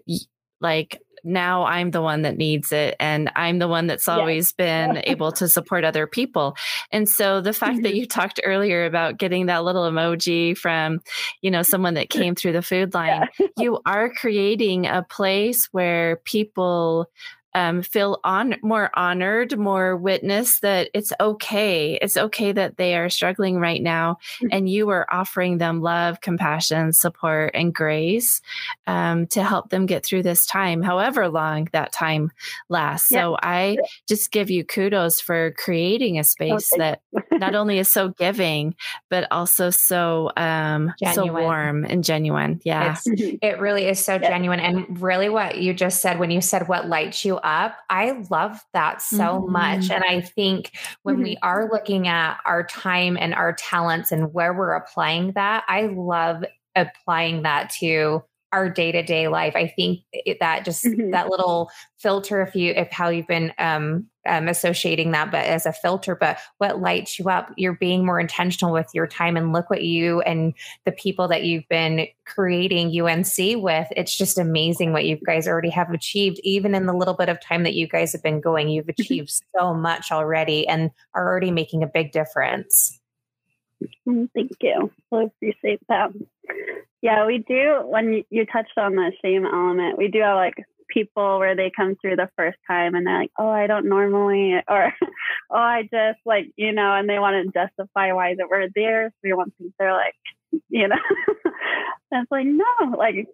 like 0.60 1.00
now 1.24 1.64
I'm 1.64 1.90
the 1.90 2.02
one 2.02 2.22
that 2.22 2.36
needs 2.36 2.72
it. 2.72 2.96
And 3.00 3.30
I'm 3.36 3.58
the 3.58 3.68
one 3.68 3.86
that's 3.86 4.08
always 4.08 4.52
been 4.52 5.02
able 5.04 5.32
to 5.32 5.48
support 5.48 5.84
other 5.84 6.06
people. 6.06 6.56
And 6.90 7.08
so 7.08 7.40
the 7.40 7.52
fact 7.52 7.74
mm-hmm. 7.74 7.82
that 7.82 7.94
you 7.94 8.06
talked 8.06 8.40
earlier 8.44 8.84
about 8.84 9.18
getting 9.18 9.46
that 9.46 9.64
little 9.64 9.90
emoji 9.90 10.56
from, 10.56 11.00
you 11.40 11.50
know, 11.50 11.62
someone 11.62 11.94
that 11.94 12.10
came 12.10 12.34
through 12.34 12.52
the 12.52 12.62
food 12.62 12.94
line, 12.94 13.28
yeah. 13.38 13.46
you 13.58 13.80
are 13.86 14.10
creating 14.10 14.86
a 14.86 15.02
place 15.02 15.68
where 15.72 16.16
people 16.24 17.10
um, 17.54 17.82
feel 17.82 18.20
on 18.24 18.56
more 18.62 18.90
honored, 18.94 19.58
more 19.58 19.96
witness 19.96 20.60
that 20.60 20.90
it's 20.94 21.12
okay. 21.20 21.98
It's 22.00 22.16
okay 22.16 22.52
that 22.52 22.76
they 22.76 22.96
are 22.96 23.10
struggling 23.10 23.58
right 23.58 23.82
now, 23.82 24.18
mm-hmm. 24.36 24.48
and 24.52 24.68
you 24.68 24.88
are 24.90 25.06
offering 25.12 25.58
them 25.58 25.80
love, 25.80 26.20
compassion, 26.20 26.92
support, 26.92 27.52
and 27.54 27.74
grace 27.74 28.40
um, 28.86 29.26
to 29.28 29.42
help 29.42 29.70
them 29.70 29.86
get 29.86 30.04
through 30.04 30.22
this 30.22 30.46
time, 30.46 30.82
however 30.82 31.28
long 31.28 31.68
that 31.72 31.92
time 31.92 32.30
lasts. 32.68 33.10
Yeah. 33.10 33.20
So 33.20 33.36
I 33.42 33.76
just 34.06 34.30
give 34.30 34.50
you 34.50 34.64
kudos 34.64 35.20
for 35.20 35.52
creating 35.52 36.18
a 36.18 36.24
space 36.24 36.72
okay. 36.72 36.78
that 37.12 37.24
not 37.40 37.54
only 37.54 37.78
is 37.78 37.88
so 37.88 38.10
giving, 38.10 38.74
but 39.08 39.26
also 39.30 39.70
so 39.70 40.30
um, 40.36 40.92
so 41.12 41.32
warm 41.32 41.84
and 41.84 42.04
genuine. 42.04 42.60
Yeah, 42.64 42.92
it's, 42.92 43.08
mm-hmm. 43.08 43.36
it 43.42 43.58
really 43.58 43.86
is 43.86 43.98
so 43.98 44.14
yeah. 44.14 44.28
genuine, 44.28 44.60
and 44.60 45.00
really 45.00 45.28
what 45.28 45.58
you 45.58 45.74
just 45.74 46.00
said 46.00 46.18
when 46.18 46.30
you 46.30 46.40
said 46.40 46.68
what 46.68 46.88
lights 46.88 47.24
you 47.24 47.38
up. 47.38 47.76
I 47.88 48.24
love 48.30 48.60
that 48.72 49.02
so 49.02 49.18
mm-hmm. 49.18 49.52
much. 49.52 49.90
And 49.90 50.04
I 50.04 50.20
think 50.20 50.72
when 51.02 51.16
mm-hmm. 51.16 51.24
we 51.24 51.38
are 51.42 51.68
looking 51.70 52.06
at 52.06 52.38
our 52.44 52.64
time 52.64 53.16
and 53.18 53.34
our 53.34 53.52
talents 53.54 54.12
and 54.12 54.32
where 54.32 54.52
we're 54.52 54.74
applying 54.74 55.32
that, 55.32 55.64
I 55.66 55.86
love 55.86 56.44
applying 56.76 57.42
that 57.42 57.70
to 57.80 58.22
our 58.52 58.68
day-to-day 58.68 59.28
life 59.28 59.54
i 59.54 59.66
think 59.68 60.00
that 60.40 60.64
just 60.64 60.84
mm-hmm. 60.84 61.10
that 61.10 61.28
little 61.28 61.70
filter 61.98 62.42
if 62.42 62.54
you 62.54 62.72
if 62.72 62.90
how 62.90 63.08
you've 63.08 63.26
been 63.26 63.52
um, 63.58 64.06
um, 64.26 64.48
associating 64.48 65.12
that 65.12 65.30
but 65.30 65.44
as 65.46 65.66
a 65.66 65.72
filter 65.72 66.14
but 66.14 66.38
what 66.58 66.80
lights 66.80 67.18
you 67.18 67.28
up 67.28 67.52
you're 67.56 67.74
being 67.74 68.04
more 68.04 68.18
intentional 68.18 68.72
with 68.72 68.88
your 68.92 69.06
time 69.06 69.36
and 69.36 69.52
look 69.52 69.70
what 69.70 69.82
you 69.82 70.20
and 70.22 70.54
the 70.84 70.92
people 70.92 71.28
that 71.28 71.44
you've 71.44 71.68
been 71.68 72.06
creating 72.26 72.88
unc 73.00 73.36
with 73.62 73.88
it's 73.96 74.16
just 74.16 74.38
amazing 74.38 74.92
what 74.92 75.04
you 75.04 75.16
guys 75.24 75.46
already 75.46 75.70
have 75.70 75.90
achieved 75.90 76.40
even 76.42 76.74
in 76.74 76.86
the 76.86 76.94
little 76.94 77.14
bit 77.14 77.28
of 77.28 77.40
time 77.40 77.62
that 77.62 77.74
you 77.74 77.86
guys 77.86 78.12
have 78.12 78.22
been 78.22 78.40
going 78.40 78.68
you've 78.68 78.86
mm-hmm. 78.86 79.02
achieved 79.02 79.42
so 79.56 79.72
much 79.72 80.10
already 80.10 80.66
and 80.66 80.90
are 81.14 81.28
already 81.28 81.50
making 81.50 81.82
a 81.82 81.86
big 81.86 82.12
difference 82.12 83.00
mm, 84.06 84.28
Thank 84.34 84.52
you. 84.60 84.90
I 85.12 85.24
appreciate 85.24 85.80
that. 85.88 86.12
Yeah, 87.02 87.26
we 87.26 87.38
do. 87.38 87.82
When 87.84 88.24
you 88.30 88.46
touched 88.46 88.76
on 88.76 88.94
the 88.94 89.12
shame 89.22 89.46
element, 89.46 89.96
we 89.96 90.08
do 90.08 90.20
have 90.20 90.36
like 90.36 90.54
people 90.88 91.38
where 91.38 91.56
they 91.56 91.70
come 91.74 91.96
through 91.96 92.16
the 92.16 92.28
first 92.36 92.58
time 92.66 92.94
and 92.94 93.06
they're 93.06 93.20
like, 93.20 93.32
oh, 93.38 93.48
I 93.48 93.66
don't 93.66 93.88
normally, 93.88 94.54
or 94.68 94.92
oh, 95.50 95.56
I 95.56 95.82
just 95.82 96.18
like, 96.26 96.50
you 96.56 96.72
know, 96.72 96.94
and 96.94 97.08
they 97.08 97.18
want 97.18 97.52
to 97.52 97.58
justify 97.58 98.12
why 98.12 98.34
that 98.34 98.48
we're 98.50 98.68
there. 98.74 99.08
So 99.08 99.16
we 99.24 99.32
want 99.32 99.54
things 99.56 99.72
they're 99.78 99.92
like, 99.92 100.14
you 100.68 100.88
know, 100.88 100.96
it's 102.12 102.30
like, 102.30 102.46
no, 102.46 102.96
like, 102.96 103.28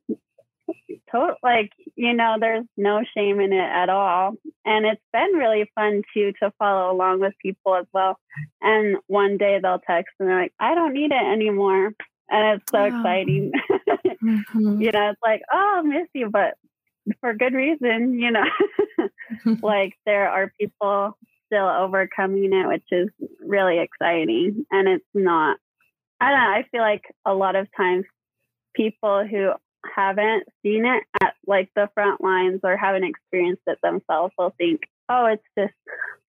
total, 1.11 1.37
like, 1.43 1.71
you 1.95 2.13
know, 2.13 2.37
there's 2.39 2.67
no 2.77 3.03
shame 3.17 3.41
in 3.41 3.53
it 3.53 3.59
at 3.59 3.89
all. 3.89 4.35
And 4.65 4.85
it's 4.87 5.03
been 5.13 5.33
really 5.35 5.71
fun 5.75 6.03
too 6.13 6.33
to 6.43 6.53
follow 6.59 6.93
along 6.93 7.21
with 7.21 7.33
people 7.41 7.75
as 7.77 7.87
well. 7.93 8.19
And 8.61 8.99
one 9.07 9.39
day 9.39 9.59
they'll 9.63 9.81
text 9.81 10.15
and 10.21 10.29
they're 10.29 10.41
like, 10.43 10.55
I 10.61 10.75
don't 10.75 10.95
need 10.95 11.13
it 11.13 11.33
anymore 11.33 11.93
and 12.29 12.61
it's 12.61 12.71
so 12.71 12.85
exciting. 12.85 13.53
mm-hmm. 14.23 14.81
You 14.81 14.93
know, 14.93 15.11
it's 15.11 15.23
like, 15.25 15.43
oh, 15.53 15.75
I 15.79 15.83
miss 15.83 16.09
you, 16.15 16.31
but 16.31 16.55
for 17.21 17.35
good 17.35 17.55
reason, 17.55 18.19
you 18.19 18.31
know. 18.31 18.45
like 19.62 19.95
there 20.05 20.29
are 20.29 20.53
people 20.59 21.17
still 21.47 21.67
overcoming 21.67 22.53
it, 22.53 22.67
which 22.67 22.85
is 22.91 23.09
really 23.41 23.79
exciting. 23.79 24.67
And 24.71 24.89
it's 24.89 25.05
not 25.15 25.59
I 26.21 26.31
don't 26.31 26.41
know, 26.41 26.51
I 26.51 26.65
feel 26.71 26.81
like 26.81 27.05
a 27.27 27.35
lot 27.35 27.57
of 27.57 27.69
times 27.77 28.05
people 28.75 29.27
who 29.27 29.53
haven't 29.95 30.45
seen 30.62 30.87
it 30.87 31.05
at 31.23 31.35
like 31.47 31.71
the 31.77 31.91
front 31.95 32.23
lines 32.23 32.61
or 32.65 32.77
haven't 32.77 33.05
experienced 33.05 33.62
it 33.67 33.79
themselves 33.83 34.33
will 34.39 34.55
think, 34.57 34.83
oh, 35.09 35.27
it's 35.27 35.45
just 35.59 35.75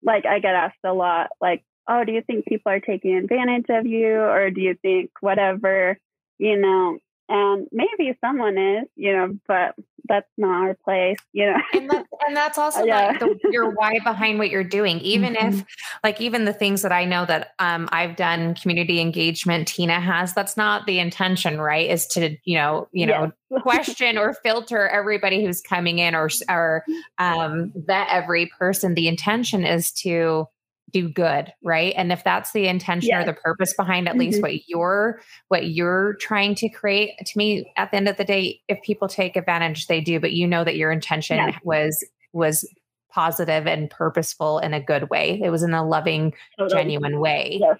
like 0.03 0.25
I 0.25 0.39
get 0.39 0.55
asked 0.55 0.77
a 0.83 0.93
lot, 0.93 1.29
like, 1.39 1.63
oh, 1.87 2.03
do 2.03 2.11
you 2.11 2.21
think 2.21 2.45
people 2.45 2.71
are 2.71 2.79
taking 2.79 3.15
advantage 3.15 3.65
of 3.69 3.85
you? 3.85 4.19
Or 4.19 4.49
do 4.49 4.61
you 4.61 4.75
think 4.81 5.11
whatever, 5.21 5.97
you 6.37 6.57
know, 6.57 6.99
and 7.27 7.67
maybe 7.71 8.15
someone 8.21 8.57
is, 8.57 8.85
you 8.95 9.11
know, 9.11 9.37
but 9.47 9.73
that's 10.07 10.29
not 10.37 10.61
our 10.61 10.73
place, 10.75 11.17
you 11.33 11.47
know. 11.47 11.57
and, 11.73 11.89
that, 11.89 12.05
and 12.27 12.37
that's 12.37 12.59
also 12.59 12.83
yeah. 12.83 13.07
like 13.07 13.19
the, 13.19 13.39
your 13.51 13.71
why 13.71 13.97
behind 14.03 14.37
what 14.37 14.51
you're 14.51 14.63
doing. 14.63 14.99
Even 14.99 15.33
mm-hmm. 15.33 15.59
if, 15.59 15.65
like, 16.03 16.21
even 16.21 16.45
the 16.45 16.53
things 16.53 16.83
that 16.83 16.91
I 16.91 17.05
know 17.05 17.25
that 17.25 17.53
um, 17.57 17.89
I've 17.91 18.15
done 18.15 18.53
community 18.53 18.99
engagement, 19.01 19.67
Tina 19.67 19.99
has. 19.99 20.35
That's 20.35 20.55
not 20.55 20.85
the 20.85 20.99
intention, 20.99 21.59
right? 21.59 21.89
Is 21.89 22.05
to 22.07 22.37
you 22.43 22.57
know, 22.59 22.87
you 22.91 23.07
know, 23.07 23.31
yes. 23.49 23.61
question 23.63 24.19
or 24.19 24.33
filter 24.43 24.87
everybody 24.87 25.43
who's 25.43 25.61
coming 25.61 25.97
in, 25.97 26.13
or 26.13 26.29
or 26.47 26.83
um, 27.17 27.73
vet 27.75 28.07
every 28.11 28.51
person. 28.59 28.93
The 28.93 29.07
intention 29.07 29.65
is 29.65 29.91
to 29.93 30.47
do 30.91 31.09
good 31.09 31.51
right 31.63 31.93
and 31.97 32.11
if 32.11 32.23
that's 32.23 32.51
the 32.51 32.67
intention 32.67 33.09
yes. 33.09 33.23
or 33.23 33.25
the 33.25 33.39
purpose 33.39 33.73
behind 33.73 34.07
at 34.07 34.11
mm-hmm. 34.11 34.19
least 34.19 34.41
what 34.41 34.67
you're 34.67 35.19
what 35.47 35.69
you're 35.69 36.15
trying 36.19 36.55
to 36.55 36.69
create 36.69 37.11
to 37.25 37.37
me 37.37 37.71
at 37.75 37.91
the 37.91 37.97
end 37.97 38.07
of 38.07 38.17
the 38.17 38.23
day 38.23 38.61
if 38.67 38.81
people 38.81 39.07
take 39.07 39.35
advantage 39.35 39.87
they 39.87 39.99
do 39.99 40.19
but 40.19 40.31
you 40.31 40.47
know 40.47 40.63
that 40.63 40.75
your 40.75 40.91
intention 40.91 41.37
yes. 41.37 41.59
was 41.63 42.05
was 42.33 42.69
positive 43.11 43.65
and 43.65 43.89
purposeful 43.89 44.59
in 44.59 44.73
a 44.73 44.79
good 44.79 45.09
way 45.09 45.41
it 45.43 45.49
was 45.49 45.63
in 45.63 45.73
a 45.73 45.85
loving 45.85 46.33
totally. 46.57 46.81
genuine 46.81 47.19
way 47.19 47.57
yes. 47.59 47.77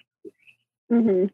mm-hmm. 0.90 1.26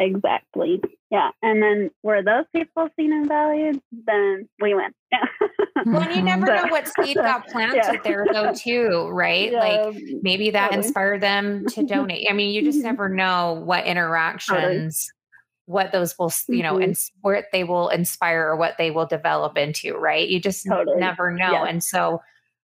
Exactly 0.00 0.80
yeah. 1.10 1.30
And 1.42 1.60
then 1.60 1.90
were 2.04 2.22
those 2.22 2.44
people 2.54 2.88
seen 2.96 3.12
and 3.12 3.26
valued, 3.28 3.80
then 3.90 4.48
we 4.60 4.74
win. 4.74 4.92
Yeah. 5.10 5.24
well, 5.86 6.16
you 6.16 6.22
never 6.22 6.46
know 6.46 6.68
what 6.68 6.88
seed 6.88 7.16
got 7.16 7.48
planted 7.48 7.82
yeah. 7.82 7.96
there 8.04 8.26
though, 8.32 8.52
too, 8.54 9.08
right? 9.10 9.50
Yeah. 9.50 9.58
Like 9.58 9.96
maybe 10.22 10.50
that 10.50 10.70
totally. 10.70 10.86
inspired 10.86 11.20
them 11.20 11.66
to 11.70 11.82
donate. 11.82 12.28
I 12.30 12.32
mean, 12.32 12.54
you 12.54 12.62
just 12.62 12.78
never 12.82 13.08
know 13.08 13.60
what 13.64 13.86
interactions 13.86 15.08
totally. 15.08 15.84
what 15.84 15.92
those 15.92 16.16
will, 16.16 16.32
you 16.48 16.62
know, 16.62 16.74
mm-hmm. 16.74 16.82
and 16.82 16.96
what 17.22 17.46
they 17.52 17.64
will 17.64 17.88
inspire 17.88 18.50
or 18.50 18.56
what 18.56 18.76
they 18.78 18.92
will 18.92 19.06
develop 19.06 19.58
into, 19.58 19.94
right? 19.94 20.28
You 20.28 20.38
just 20.38 20.64
totally. 20.64 21.00
never 21.00 21.32
know. 21.32 21.64
And 21.64 21.82
so 21.82 22.20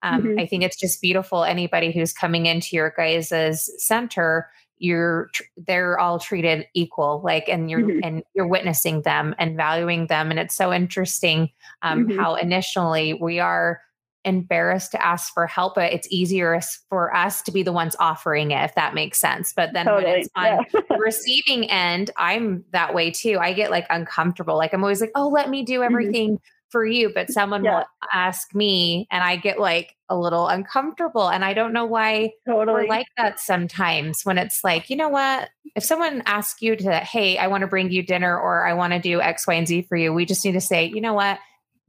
um, 0.03 0.23
mm-hmm. 0.23 0.41
I 0.41 0.47
think 0.47 0.65
it's 0.65 0.79
just 0.79 1.01
beautiful. 1.01 1.45
Anybody 1.45 1.93
who's 1.93 2.13
coming 2.13 2.47
into 2.47 2.75
your 2.75 2.93
guys' 2.97 3.71
center, 3.79 4.49
you're 4.83 5.31
they're 5.69 5.97
all 5.97 6.19
treated 6.19 6.67
equal 6.75 7.23
like 7.25 7.49
and 7.49 7.71
you're 7.71 7.81
mm-hmm. 7.81 8.01
and 8.03 8.25
you're 8.35 8.49
witnessing 8.49 9.01
them 9.03 9.33
and 9.39 9.57
valuing 9.57 10.09
them 10.09 10.31
and 10.31 10.41
it's 10.41 10.57
so 10.57 10.73
interesting 10.73 11.49
um, 11.83 12.07
mm-hmm. 12.07 12.19
how 12.19 12.35
initially 12.35 13.15
we 13.15 13.39
are 13.39 13.81
embarrassed 14.25 14.91
to 14.91 15.05
ask 15.05 15.33
for 15.33 15.47
help 15.47 15.77
but 15.77 15.93
it's 15.93 16.09
easier 16.11 16.61
for 16.89 17.15
us 17.15 17.43
to 17.43 17.53
be 17.53 17.63
the 17.63 17.73
ones 17.73 17.95
offering 18.01 18.51
it 18.51 18.65
if 18.65 18.75
that 18.75 18.93
makes 18.93 19.21
sense 19.21 19.53
but 19.53 19.73
then 19.73 19.87
totally. 19.87 20.05
when 20.05 20.21
it's 20.21 20.29
on 20.35 20.45
yeah. 20.45 20.59
the 20.73 20.97
receiving 20.99 21.71
end 21.71 22.11
i'm 22.17 22.65
that 22.73 22.93
way 22.93 23.09
too 23.09 23.39
i 23.41 23.53
get 23.53 23.71
like 23.71 23.87
uncomfortable 23.89 24.57
like 24.57 24.75
i'm 24.75 24.83
always 24.83 25.01
like 25.01 25.13
oh 25.15 25.29
let 25.29 25.49
me 25.49 25.63
do 25.63 25.75
mm-hmm. 25.75 25.85
everything 25.85 26.31
mm-hmm 26.31 26.47
for 26.73 26.85
you, 26.85 27.13
but 27.15 27.31
someone 27.31 27.65
yeah. 27.65 27.79
will 27.79 27.85
ask 28.13 28.55
me 28.55 29.07
and 29.11 29.23
I 29.23 29.37
get 29.37 29.61
like 29.61 29.95
a 30.09 30.17
little 30.17 30.49
uncomfortable. 30.49 31.29
And 31.29 31.45
I 31.45 31.55
don't 31.55 31.73
know 31.73 31.85
why 31.85 32.33
totally. 32.49 32.83
we're 32.83 32.89
like 32.89 33.07
that 33.19 33.39
sometimes 33.39 34.23
when 34.25 34.39
it's 34.39 34.65
like, 34.65 34.91
you 34.91 34.97
know 34.97 35.11
what? 35.11 35.51
If 35.77 35.85
someone 35.85 36.23
asks 36.27 36.63
you 36.63 36.75
to, 36.75 36.97
hey, 36.97 37.39
I 37.39 37.47
want 37.47 37.61
to 37.61 37.67
bring 37.69 37.91
you 37.91 38.03
dinner 38.03 38.37
or 38.37 38.67
I 38.67 38.73
want 38.73 38.95
to 38.95 38.99
do 38.99 39.21
X, 39.21 39.47
Y, 39.47 39.55
and 39.55 39.69
Z 39.69 39.83
for 39.83 39.97
you, 39.97 40.13
we 40.13 40.25
just 40.25 40.45
need 40.45 40.53
to 40.53 40.61
say, 40.61 40.87
you 40.87 41.01
know 41.01 41.15
what? 41.15 41.39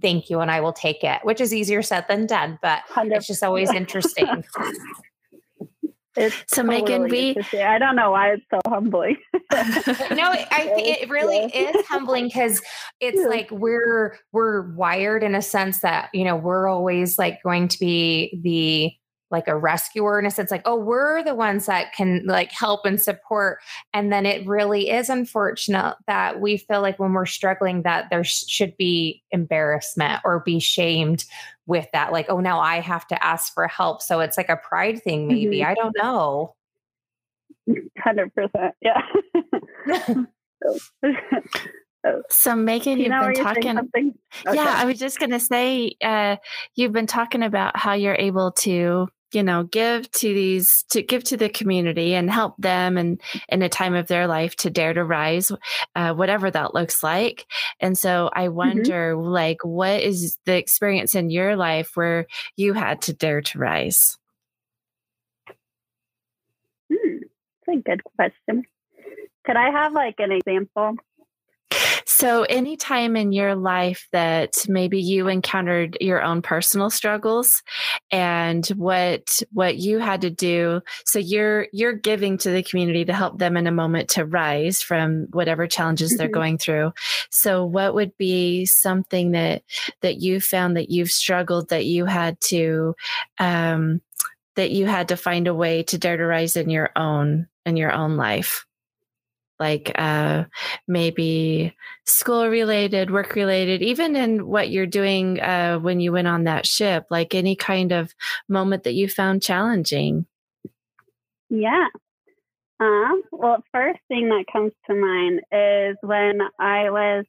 Thank 0.02 0.30
you. 0.30 0.42
And 0.42 0.52
I 0.52 0.60
will 0.62 0.74
take 0.74 1.04
it, 1.04 1.22
which 1.24 1.40
is 1.40 1.54
easier 1.54 1.82
said 1.82 2.06
than 2.08 2.28
done, 2.28 2.60
but 2.62 2.82
100%. 2.90 3.16
it's 3.16 3.28
just 3.28 3.42
always 3.42 3.72
interesting. 3.72 4.44
It's 6.16 6.36
so 6.48 6.62
totally 6.62 6.82
Megan, 6.82 7.04
we 7.10 7.36
I 7.60 7.80
don't 7.80 7.96
know 7.96 8.12
why 8.12 8.34
it's 8.34 8.46
so 8.52 8.60
humbling. 8.68 9.18
no, 10.16 10.32
I 10.32 10.72
think 10.76 11.02
it 11.02 11.10
really 11.10 11.38
is 11.38 11.86
humbling 11.88 12.26
because 12.26 12.62
it's 13.00 13.20
yeah. 13.20 13.28
like 13.28 13.50
we're 13.52 14.18
we're 14.32 14.74
wired 14.74 15.24
in 15.24 15.36
a 15.36 15.42
sense 15.42 15.80
that 15.82 16.10
you 16.14 16.24
know 16.24 16.36
we're 16.36 16.68
always 16.68 17.18
like 17.18 17.42
going 17.44 17.68
to 17.68 17.80
be 17.80 18.40
the 18.44 18.94
like 19.32 19.48
a 19.48 19.58
rescuer 19.58 20.20
in 20.20 20.28
a 20.28 20.32
sense 20.32 20.52
like 20.52 20.62
oh 20.66 20.76
we're 20.76 21.24
the 21.24 21.34
ones 21.34 21.66
that 21.66 21.92
can 21.94 22.24
like 22.26 22.52
help 22.52 22.86
and 22.86 23.02
support. 23.02 23.60
And 23.94 24.12
then 24.12 24.26
it 24.26 24.46
really 24.48 24.90
is 24.90 25.10
unfortunate 25.10 25.96
that 26.08 26.40
we 26.40 26.58
feel 26.58 26.82
like 26.82 27.00
when 27.00 27.14
we're 27.14 27.26
struggling 27.26 27.82
that 27.82 28.10
there 28.10 28.24
sh- 28.24 28.46
should 28.48 28.78
be 28.78 29.24
embarrassment 29.32 30.22
or 30.24 30.42
be 30.42 30.60
shamed 30.60 31.26
with 31.66 31.88
that 31.94 32.12
like 32.12 32.26
oh 32.30 32.40
now 32.40 32.60
i 32.60 32.80
have 32.80 33.08
to 33.08 33.24
ask 33.24 33.54
for 33.54 33.68
help. 33.68 34.02
So 34.02 34.20
it's 34.20 34.38
like 34.38 34.50
a 34.50 34.58
pride 34.58 35.02
thing 35.04 35.28
maybe. 35.28 35.60
Mm-hmm. 35.60 35.72
i 35.72 35.74
don't 35.74 35.96
know 35.98 36.56
100% 37.70 38.72
yeah 38.82 39.02
so 42.30 42.56
megan 42.56 43.00
you've 43.00 43.10
been 43.10 43.34
talking 43.36 43.78
Okay. 44.46 44.56
Yeah, 44.56 44.74
I 44.78 44.86
was 44.86 45.00
just 45.00 45.20
going 45.20 45.32
to 45.32 45.40
say, 45.40 45.96
uh, 46.04 46.38
you've 46.76 46.92
been 46.92 47.08
talking 47.08 47.44
about 47.44 47.78
how 47.78 47.94
you're 47.94 48.16
able 48.16 48.52
to, 48.52 49.08
you 49.32 49.44
know, 49.44 49.64
give 49.64 50.10
to 50.12 50.34
these, 50.34 50.86
to 50.92 51.02
give 51.02 51.24
to 51.26 51.38
the 51.38 51.50
community 51.50 52.14
and 52.14 52.30
help 52.30 52.56
them 52.58 52.98
and 52.98 53.22
in 53.50 53.62
a 53.62 53.70
time 53.70 53.96
of 53.96 54.08
their 54.08 54.28
life 54.28 54.56
to 54.58 54.70
dare 54.70 54.94
to 54.94 55.04
rise, 55.04 55.52
uh, 55.96 56.14
whatever 56.14 56.50
that 56.52 56.74
looks 56.74 57.04
like. 57.04 57.46
And 57.80 57.98
so 57.98 58.30
I 58.34 58.48
mm-hmm. 58.48 58.56
wonder, 58.56 59.16
mm-hmm. 59.16 59.28
like, 59.28 59.64
what 59.64 60.02
is 60.02 60.38
the 60.46 60.58
experience 60.58 61.16
in 61.16 61.30
your 61.30 61.56
life 61.56 61.92
where 61.96 62.28
you 62.58 62.74
had 62.74 63.02
to 63.04 63.14
dare 63.14 63.42
to 63.42 63.60
rise? 63.60 64.18
That's 67.66 67.78
a 67.78 67.82
good 67.82 68.04
question. 68.04 68.64
Could 69.46 69.58
I 69.58 69.72
have 69.72 69.94
like 69.94 70.16
an 70.20 70.32
example? 70.32 70.96
So, 72.06 72.44
any 72.44 72.78
time 72.78 73.16
in 73.16 73.32
your 73.32 73.56
life 73.56 74.08
that 74.12 74.54
maybe 74.68 75.02
you 75.02 75.28
encountered 75.28 75.98
your 76.00 76.22
own 76.22 76.42
personal 76.42 76.90
struggles 76.90 77.64
and 78.12 78.66
what 78.68 79.42
what 79.52 79.78
you 79.78 80.00
had 80.00 80.22
to 80.22 80.30
do, 80.30 80.82
so 81.06 81.20
you're 81.20 81.68
you're 81.74 81.94
giving 81.94 82.38
to 82.40 82.52
the 82.52 82.64
community 82.64 83.06
to 83.06 83.14
help 83.14 83.40
them 83.40 83.58
in 83.58 83.68
a 83.68 83.72
moment 83.72 84.10
to 84.12 84.26
rise 84.26 84.82
from 84.82 85.28
whatever 85.32 85.66
challenges 85.66 86.12
mm-hmm. 86.12 86.20
they're 86.20 86.28
going 86.30 86.58
through. 86.58 86.94
So, 87.30 87.66
what 87.66 87.96
would 87.96 88.16
be 88.18 88.66
something 88.66 89.32
that 89.32 89.64
that 90.02 90.22
you 90.22 90.40
found 90.40 90.78
that 90.78 90.90
you've 90.90 91.12
struggled 91.12 91.70
that 91.70 91.86
you 91.86 92.06
had 92.06 92.40
to 92.42 92.96
um, 93.40 94.02
that 94.56 94.72
you 94.72 94.86
had 94.86 95.08
to 95.10 95.18
find 95.18 95.48
a 95.48 95.54
way 95.54 95.84
to 95.84 95.98
dare 95.98 96.18
to 96.18 96.26
rise 96.26 96.56
in 96.56 96.70
your 96.70 96.92
own 96.96 97.48
in 97.66 97.78
your 97.78 97.92
own 97.92 98.18
life? 98.18 98.66
like 99.60 99.92
uh, 99.96 100.44
maybe 100.88 101.74
school 102.06 102.48
related, 102.50 103.12
work 103.12 103.36
related, 103.36 103.82
even 103.82 104.16
in 104.16 104.46
what 104.46 104.70
you're 104.70 104.86
doing 104.86 105.40
uh, 105.40 105.80
when 105.80 106.02
you 106.02 106.12
went 106.12 106.28
on 106.28 106.44
that 106.44 106.66
ship, 106.66 107.06
like 107.10 107.34
any 107.34 107.56
kind 107.56 107.94
of 107.94 108.14
moment 108.50 108.84
that 108.84 108.94
you 108.94 109.08
found 109.08 109.42
challenging? 109.42 110.26
Yeah. 111.50 111.88
Uh, 112.80 113.16
well, 113.32 113.64
first 113.72 114.00
thing 114.10 114.30
that 114.30 114.46
comes 114.52 114.74
to 114.88 114.96
mind 114.96 115.42
is 115.52 115.96
when 116.02 116.42
I 116.60 116.90
was 116.90 117.26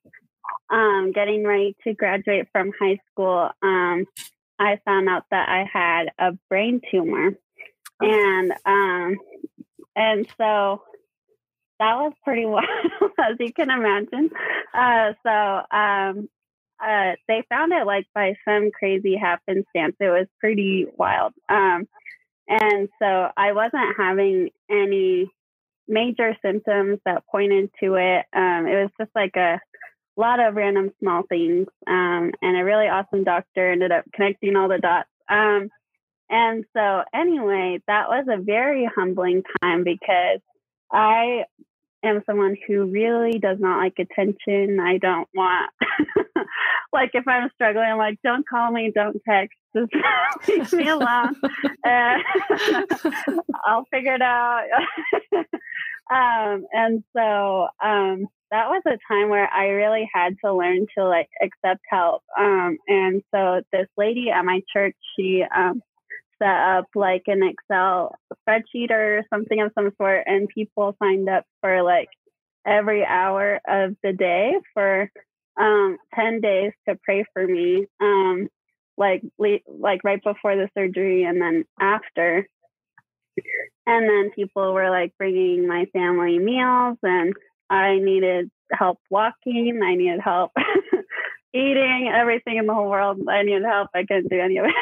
um, 0.70 1.12
getting 1.14 1.46
ready 1.46 1.76
to 1.84 1.94
graduate 1.94 2.48
from 2.50 2.72
high 2.80 2.98
school, 3.12 3.50
um, 3.62 4.06
I 4.58 4.80
found 4.84 5.08
out 5.08 5.24
that 5.30 5.48
I 5.48 5.68
had 5.70 6.06
a 6.18 6.32
brain 6.48 6.80
tumor. 6.90 7.30
Oh. 8.02 8.06
And 8.10 8.52
um, 8.66 9.16
and 9.96 10.26
so 10.36 10.82
that 11.78 11.96
was 11.96 12.12
pretty 12.24 12.44
wild, 12.46 12.66
as 13.18 13.36
you 13.38 13.52
can 13.52 13.70
imagine. 13.70 14.30
Uh, 14.72 15.12
so 15.22 15.76
um, 15.76 16.28
uh, 16.84 17.12
they 17.28 17.44
found 17.48 17.72
it 17.72 17.86
like 17.86 18.06
by 18.14 18.34
some 18.44 18.70
crazy 18.70 19.16
happenstance. 19.16 19.96
It 20.00 20.08
was 20.08 20.26
pretty 20.40 20.86
wild. 20.96 21.32
Um, 21.48 21.86
and 22.48 22.88
so 23.00 23.28
I 23.36 23.52
wasn't 23.52 23.96
having 23.96 24.50
any 24.70 25.30
major 25.88 26.36
symptoms 26.42 26.98
that 27.04 27.24
pointed 27.30 27.70
to 27.82 27.94
it. 27.94 28.26
Um, 28.34 28.66
it 28.66 28.82
was 28.82 28.90
just 28.98 29.10
like 29.14 29.36
a 29.36 29.60
lot 30.16 30.40
of 30.40 30.54
random 30.54 30.92
small 31.00 31.22
things. 31.28 31.66
Um, 31.86 32.32
and 32.42 32.56
a 32.56 32.64
really 32.64 32.86
awesome 32.86 33.24
doctor 33.24 33.70
ended 33.70 33.92
up 33.92 34.04
connecting 34.12 34.56
all 34.56 34.68
the 34.68 34.78
dots. 34.78 35.08
Um, 35.28 35.70
and 36.34 36.64
so, 36.76 37.04
anyway, 37.14 37.78
that 37.86 38.08
was 38.08 38.26
a 38.28 38.42
very 38.42 38.90
humbling 38.92 39.44
time 39.62 39.84
because 39.84 40.40
I 40.90 41.44
am 42.04 42.24
someone 42.26 42.56
who 42.66 42.86
really 42.86 43.38
does 43.38 43.58
not 43.60 43.78
like 43.78 44.00
attention. 44.00 44.80
I 44.80 44.98
don't 44.98 45.28
want, 45.32 45.70
like, 46.92 47.10
if 47.14 47.28
I'm 47.28 47.50
struggling, 47.54 47.84
I'm 47.84 47.98
like, 47.98 48.18
don't 48.24 48.48
call 48.48 48.72
me, 48.72 48.90
don't 48.92 49.22
text, 49.28 49.56
just 49.76 49.92
leave 50.48 50.72
me 50.72 50.88
alone. 50.88 51.36
Uh, 51.86 52.16
I'll 53.66 53.84
figure 53.92 54.14
it 54.14 54.22
out. 54.22 54.64
um, 56.10 56.64
and 56.72 57.04
so 57.14 57.68
um, 57.84 58.26
that 58.50 58.68
was 58.70 58.82
a 58.86 58.96
time 59.06 59.28
where 59.28 59.48
I 59.52 59.66
really 59.66 60.08
had 60.12 60.36
to 60.42 60.54
learn 60.54 60.86
to 60.96 61.04
like 61.04 61.28
accept 61.42 61.82
help. 61.90 62.22
Um, 62.38 62.78
and 62.88 63.22
so 63.34 63.60
this 63.70 63.86
lady 63.98 64.30
at 64.30 64.46
my 64.46 64.62
church, 64.72 64.96
she 65.14 65.44
um, 65.54 65.82
set 66.44 66.54
up 66.54 66.86
like 66.94 67.22
an 67.26 67.42
Excel 67.42 68.14
spreadsheet 68.46 68.90
or 68.90 69.24
something 69.32 69.60
of 69.60 69.72
some 69.74 69.90
sort, 69.96 70.24
and 70.26 70.48
people 70.48 70.96
signed 71.02 71.28
up 71.28 71.44
for 71.60 71.82
like 71.82 72.08
every 72.66 73.04
hour 73.04 73.60
of 73.66 73.96
the 74.02 74.12
day 74.12 74.52
for 74.74 75.10
um, 75.58 75.96
10 76.14 76.40
days 76.40 76.72
to 76.88 76.96
pray 77.02 77.24
for 77.32 77.46
me, 77.46 77.86
um, 78.00 78.48
like, 78.96 79.22
like 79.38 80.04
right 80.04 80.22
before 80.22 80.56
the 80.56 80.68
surgery 80.76 81.24
and 81.24 81.40
then 81.40 81.64
after. 81.80 82.46
And 83.86 84.08
then 84.08 84.30
people 84.34 84.72
were 84.72 84.90
like 84.90 85.12
bringing 85.18 85.66
my 85.66 85.86
family 85.92 86.38
meals, 86.38 86.98
and 87.02 87.34
I 87.68 87.98
needed 87.98 88.50
help 88.72 88.98
walking, 89.10 89.80
I 89.82 89.94
needed 89.96 90.20
help 90.20 90.52
eating, 91.54 92.12
everything 92.14 92.56
in 92.58 92.66
the 92.66 92.74
whole 92.74 92.90
world. 92.90 93.20
I 93.28 93.42
needed 93.42 93.64
help. 93.64 93.88
I 93.94 94.04
couldn't 94.04 94.30
do 94.30 94.40
any 94.40 94.58
of 94.58 94.66
it. 94.66 94.74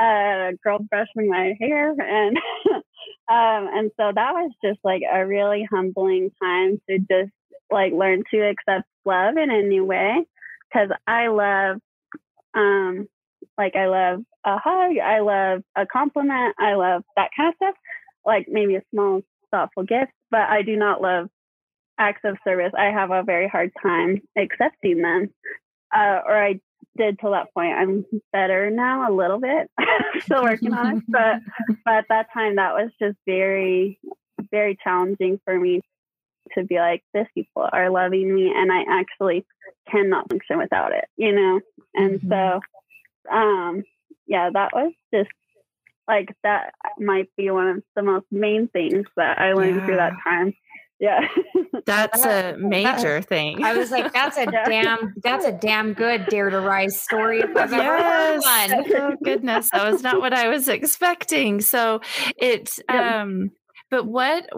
A 0.00 0.52
girl 0.64 0.78
brushing 0.90 1.28
my 1.28 1.54
hair 1.60 1.90
and 1.90 2.36
um 2.66 2.82
and 3.28 3.90
so 3.98 4.12
that 4.14 4.32
was 4.32 4.52
just 4.64 4.78
like 4.84 5.02
a 5.12 5.26
really 5.26 5.66
humbling 5.70 6.30
time 6.42 6.80
to 6.88 6.98
just 6.98 7.32
like 7.70 7.92
learn 7.92 8.22
to 8.32 8.40
accept 8.40 8.86
love 9.04 9.36
in 9.36 9.50
a 9.50 9.62
new 9.62 9.84
way 9.84 10.24
because 10.72 10.88
I 11.06 11.28
love 11.28 11.78
um 12.54 13.08
like 13.58 13.76
I 13.76 13.86
love 13.86 14.20
a 14.44 14.58
hug, 14.58 14.96
I 14.98 15.20
love 15.20 15.62
a 15.76 15.86
compliment, 15.86 16.54
I 16.58 16.74
love 16.74 17.02
that 17.16 17.30
kind 17.36 17.50
of 17.50 17.56
stuff. 17.56 17.74
Like 18.24 18.46
maybe 18.50 18.76
a 18.76 18.82
small 18.92 19.22
thoughtful 19.50 19.84
gift, 19.84 20.12
but 20.30 20.40
I 20.42 20.62
do 20.62 20.76
not 20.76 21.02
love 21.02 21.28
acts 21.98 22.22
of 22.24 22.38
service. 22.44 22.72
I 22.76 22.86
have 22.86 23.10
a 23.10 23.22
very 23.22 23.48
hard 23.48 23.70
time 23.82 24.22
accepting 24.36 25.02
them. 25.02 25.30
Uh, 25.94 26.20
or 26.26 26.42
I 26.42 26.60
did 26.96 27.18
till 27.18 27.32
that 27.32 27.52
point. 27.54 27.72
I'm 27.72 28.04
better 28.32 28.70
now 28.70 29.10
a 29.10 29.14
little 29.14 29.40
bit. 29.40 29.70
Still 30.20 30.42
working 30.42 30.72
on 30.74 30.98
it. 30.98 31.04
But 31.08 31.40
but 31.84 31.94
at 31.94 32.04
that 32.08 32.26
time 32.32 32.56
that 32.56 32.74
was 32.74 32.90
just 33.00 33.16
very, 33.26 33.98
very 34.50 34.76
challenging 34.82 35.40
for 35.44 35.58
me 35.58 35.80
to 36.54 36.64
be 36.64 36.76
like, 36.76 37.02
this 37.14 37.26
people 37.34 37.68
are 37.72 37.90
loving 37.90 38.34
me 38.34 38.52
and 38.54 38.72
I 38.72 38.84
actually 38.88 39.46
cannot 39.90 40.30
function 40.30 40.58
without 40.58 40.92
it, 40.92 41.04
you 41.16 41.32
know? 41.32 41.60
And 41.94 42.20
mm-hmm. 42.20 42.28
so 42.30 42.60
um 43.32 43.82
yeah, 44.26 44.50
that 44.52 44.70
was 44.72 44.92
just 45.12 45.30
like 46.08 46.34
that 46.42 46.74
might 46.98 47.28
be 47.36 47.50
one 47.50 47.68
of 47.68 47.82
the 47.94 48.02
most 48.02 48.26
main 48.30 48.68
things 48.68 49.06
that 49.16 49.38
I 49.38 49.52
learned 49.52 49.76
yeah. 49.76 49.86
through 49.86 49.96
that 49.96 50.14
time 50.24 50.54
yeah 51.00 51.26
that's 51.86 52.24
a 52.24 52.54
major 52.58 53.22
thing 53.22 53.64
i 53.64 53.72
was 53.72 53.90
like 53.90 54.12
that's 54.12 54.36
a 54.36 54.46
yeah. 54.52 54.64
damn 54.64 55.14
that's 55.22 55.44
a 55.44 55.52
damn 55.52 55.94
good 55.94 56.26
dare 56.28 56.50
to 56.50 56.60
rise 56.60 57.00
story 57.00 57.40
if 57.40 57.56
i've 57.56 57.72
yes. 57.72 58.44
ever 58.44 58.72
heard 58.72 58.86
one 58.86 59.02
oh 59.02 59.16
goodness 59.24 59.70
that 59.70 59.90
was 59.90 60.02
not 60.02 60.20
what 60.20 60.32
i 60.32 60.48
was 60.48 60.68
expecting 60.68 61.60
so 61.60 62.00
it's 62.36 62.80
yeah. 62.88 63.22
um 63.22 63.50
but 63.90 64.06
what, 64.06 64.48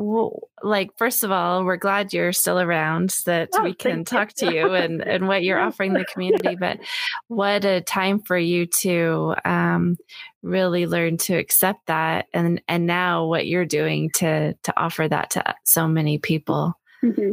like, 0.63 0.91
first 0.99 1.25
of 1.25 1.33
all, 1.33 1.65
we're 1.65 1.77
glad 1.77 2.13
you're 2.13 2.33
still 2.33 2.61
around 2.61 3.17
that 3.27 3.49
oh, 3.55 3.63
we 3.63 3.75
can 3.75 4.05
talk 4.05 4.33
you. 4.41 4.49
to 4.51 4.55
you 4.55 4.75
and, 4.75 5.01
and 5.07 5.27
what 5.27 5.43
you're 5.43 5.59
offering 5.59 5.95
the 5.95 6.05
community. 6.13 6.55
But 6.55 6.81
what 7.29 7.65
a 7.65 7.81
time 7.81 8.21
for 8.21 8.37
you 8.37 8.67
to 8.67 9.35
um, 9.45 9.97
really 10.43 10.87
learn 10.87 11.17
to 11.19 11.35
accept 11.35 11.87
that. 11.87 12.27
And, 12.35 12.63
and 12.69 12.87
now 12.87 13.27
what 13.27 13.47
you're 13.47 13.65
doing 13.65 14.11
to, 14.17 14.55
to 14.55 14.81
offer 14.81 15.09
that 15.09 15.31
to 15.31 15.55
so 15.65 15.89
many 15.89 16.19
people. 16.19 16.79
Mm-hmm. 17.03 17.33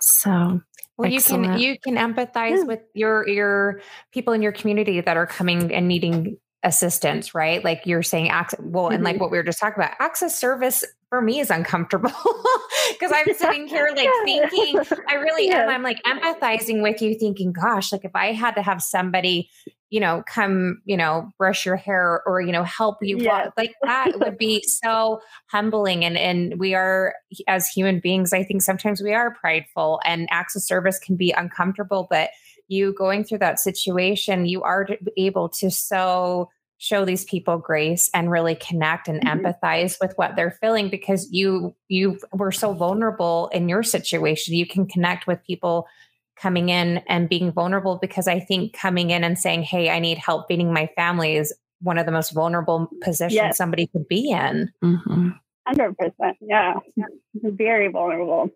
So 0.00 0.60
well, 0.98 1.12
Excellent. 1.12 1.60
you 1.60 1.76
can 1.76 1.94
you 1.94 1.96
can 1.96 2.14
empathize 2.14 2.58
yeah. 2.58 2.64
with 2.64 2.80
your 2.92 3.26
your 3.28 3.80
people 4.12 4.32
in 4.32 4.42
your 4.42 4.50
community 4.50 5.00
that 5.00 5.16
are 5.16 5.26
coming 5.26 5.72
and 5.72 5.86
needing 5.86 6.38
assistance, 6.62 7.34
right? 7.34 7.62
Like 7.62 7.82
you're 7.84 8.02
saying, 8.02 8.30
access, 8.30 8.60
well, 8.62 8.86
mm-hmm. 8.86 8.94
and 8.94 9.04
like 9.04 9.14
mm-hmm. 9.14 9.22
what 9.22 9.30
we 9.30 9.38
were 9.38 9.44
just 9.44 9.60
talking 9.60 9.82
about, 9.82 9.96
access 10.00 10.38
service 10.38 10.84
for 11.08 11.22
me 11.22 11.40
is 11.40 11.50
uncomfortable 11.50 12.10
because 12.90 13.12
I'm 13.14 13.32
sitting 13.34 13.66
here 13.66 13.90
like 13.96 14.08
thinking, 14.24 14.80
I 15.08 15.14
really 15.14 15.48
yeah. 15.48 15.62
am. 15.62 15.68
I'm 15.68 15.82
like 15.82 16.02
empathizing 16.02 16.82
with 16.82 17.00
you, 17.00 17.14
thinking, 17.18 17.52
gosh, 17.52 17.92
like 17.92 18.04
if 18.04 18.14
I 18.14 18.32
had 18.32 18.54
to 18.56 18.62
have 18.62 18.82
somebody, 18.82 19.48
you 19.88 20.00
know, 20.00 20.22
come, 20.26 20.82
you 20.84 20.96
know, 20.96 21.30
brush 21.38 21.64
your 21.64 21.76
hair 21.76 22.22
or, 22.26 22.40
you 22.40 22.52
know, 22.52 22.64
help 22.64 22.98
you, 23.00 23.18
yes. 23.18 23.50
like 23.56 23.74
that 23.84 24.18
would 24.18 24.36
be 24.36 24.62
so 24.66 25.20
humbling. 25.46 26.04
And, 26.04 26.18
and 26.18 26.58
we 26.58 26.74
are, 26.74 27.14
as 27.46 27.68
human 27.68 28.00
beings, 28.00 28.32
I 28.32 28.42
think 28.42 28.62
sometimes 28.62 29.00
we 29.00 29.14
are 29.14 29.34
prideful 29.34 30.00
and 30.04 30.28
access 30.30 30.66
service 30.66 30.98
can 30.98 31.16
be 31.16 31.30
uncomfortable, 31.30 32.06
but 32.10 32.30
you 32.68 32.94
going 32.94 33.24
through 33.24 33.38
that 33.38 33.58
situation, 33.58 34.46
you 34.46 34.62
are 34.62 34.86
able 35.16 35.48
to 35.48 35.70
so 35.70 36.50
show 36.80 37.04
these 37.04 37.24
people 37.24 37.58
grace 37.58 38.08
and 38.14 38.30
really 38.30 38.54
connect 38.54 39.08
and 39.08 39.20
mm-hmm. 39.20 39.44
empathize 39.44 39.96
with 40.00 40.12
what 40.14 40.36
they're 40.36 40.56
feeling 40.60 40.88
because 40.88 41.28
you 41.32 41.74
you 41.88 42.16
were 42.32 42.52
so 42.52 42.72
vulnerable 42.72 43.50
in 43.52 43.68
your 43.68 43.82
situation 43.82 44.54
you 44.54 44.64
can 44.64 44.86
connect 44.86 45.26
with 45.26 45.42
people 45.44 45.88
coming 46.40 46.68
in 46.68 46.98
and 47.08 47.28
being 47.28 47.52
vulnerable 47.52 47.98
because 48.00 48.28
I 48.28 48.40
think 48.40 48.72
coming 48.72 49.10
in 49.10 49.24
and 49.24 49.38
saying, 49.38 49.62
Hey, 49.64 49.90
I 49.90 49.98
need 49.98 50.18
help 50.18 50.48
feeding 50.48 50.72
my 50.72 50.88
family 50.96 51.36
is 51.36 51.54
one 51.80 51.98
of 51.98 52.06
the 52.06 52.12
most 52.12 52.32
vulnerable 52.32 52.88
positions 53.02 53.34
yes. 53.34 53.56
somebody 53.56 53.86
could 53.88 54.08
be 54.08 54.30
in. 54.30 54.70
Mm-hmm. 54.82 55.30
100%. 55.68 56.12
Yeah. 56.40 56.74
Very 57.34 57.88
vulnerable. 57.88 58.50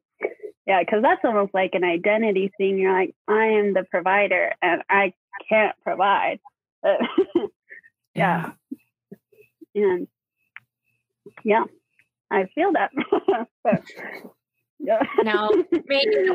Yeah. 0.66 0.82
Cause 0.84 1.02
that's 1.02 1.24
almost 1.24 1.54
like 1.54 1.70
an 1.74 1.84
identity 1.84 2.52
thing. 2.56 2.78
You're 2.78 2.92
like, 2.92 3.14
I 3.28 3.46
am 3.46 3.74
the 3.74 3.84
provider 3.90 4.52
and 4.62 4.82
I 4.88 5.12
can't 5.48 5.76
provide. 5.82 6.40
yeah. 8.14 8.52
And 9.74 10.08
yeah, 11.44 11.64
I 12.30 12.48
feel 12.54 12.72
that. 12.72 12.90
but, 13.64 13.82
yeah. 14.82 15.00
no, 15.22 15.64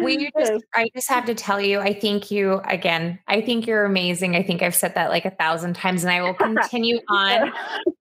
we 0.01 0.31
just, 0.39 0.63
I 0.73 0.89
just 0.95 1.09
have 1.09 1.25
to 1.25 1.35
tell 1.35 1.59
you, 1.59 1.79
I 1.79 1.93
think 1.93 2.31
you, 2.31 2.61
again, 2.65 3.19
I 3.27 3.41
think 3.41 3.67
you're 3.67 3.83
amazing. 3.83 4.35
I 4.35 4.43
think 4.43 4.61
I've 4.61 4.75
said 4.75 4.95
that 4.95 5.09
like 5.09 5.25
a 5.25 5.31
thousand 5.31 5.75
times 5.75 6.03
and 6.03 6.11
I 6.11 6.21
will 6.21 6.33
continue 6.33 6.99
on. 7.09 7.51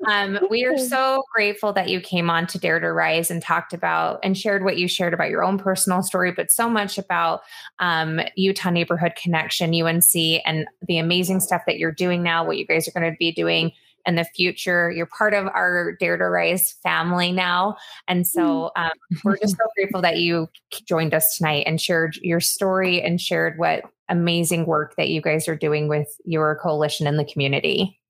Um, 0.09 0.39
we 0.49 0.65
are 0.65 0.79
so 0.89 1.25
grateful 1.35 1.73
that 1.73 1.89
you 1.89 2.01
came 2.01 2.31
on 2.31 2.47
to 2.49 2.59
Dare 2.59 2.79
to 2.79 2.93
Rise 2.93 3.31
and 3.31 3.43
talked 3.43 3.73
about 3.73 4.21
and 4.23 4.39
shared 4.39 4.65
what 4.65 4.79
you 4.79 4.87
shared 4.87 5.13
about 5.13 5.31
your 5.31 5.43
own 5.43 5.59
personal 5.59 6.03
story, 6.03 6.31
but 6.31 6.53
so 6.53 6.69
much 6.69 6.97
about 6.97 7.41
um, 7.81 8.21
Utah 8.37 8.71
Neighborhood 8.71 9.15
Connection, 9.21 9.75
UNC, 9.75 10.15
and 10.45 10.67
the 10.87 10.99
amazing 10.99 11.41
stuff 11.41 11.63
that 11.67 11.79
you're 11.79 11.93
doing 11.93 12.23
now, 12.23 12.47
what 12.47 12.57
you 12.57 12.67
guys 12.67 12.87
are 12.87 12.93
going 12.93 13.11
to 13.11 13.17
be 13.19 13.33
doing 13.33 13.73
in 14.07 14.15
the 14.15 14.25
future. 14.25 14.91
You're 14.91 15.07
part 15.07 15.35
of 15.35 15.47
our 15.49 15.93
Dare 15.93 16.17
to 16.17 16.25
Rise 16.25 16.73
family 16.83 17.33
now. 17.33 17.77
And 18.09 18.27
so 18.27 18.71
mm. 18.77 18.85
um, 18.85 18.91
we're 19.25 19.37
just 19.37 19.57
so 19.59 19.65
grateful 19.77 20.01
that 20.03 20.19
you 20.19 20.49
joined 20.87 21.15
us 21.15 21.37
tonight 21.37 21.65
and 21.67 21.81
shared 21.81 22.17
your 22.23 22.41
story 22.41 23.03
and 23.03 23.21
shared 23.21 23.59
what 23.59 23.85
amazing 24.09 24.67
work 24.67 24.95
that 24.97 25.09
you 25.09 25.21
guys 25.21 25.49
are 25.49 25.57
doing 25.57 25.89
with 25.89 26.09
your 26.25 26.59
coalition 26.63 27.07
in 27.07 27.17
the 27.17 27.25
community. 27.25 28.01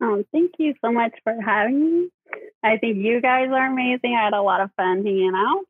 Um, 0.00 0.24
thank 0.32 0.52
you 0.58 0.74
so 0.84 0.92
much 0.92 1.12
for 1.24 1.36
having 1.40 2.02
me. 2.02 2.08
I 2.62 2.76
think 2.76 2.98
you 2.98 3.20
guys 3.20 3.48
are 3.50 3.72
amazing. 3.72 4.16
I 4.18 4.24
had 4.24 4.32
a 4.32 4.42
lot 4.42 4.60
of 4.60 4.70
fun 4.76 5.04
hanging 5.04 5.32
out 5.34 5.64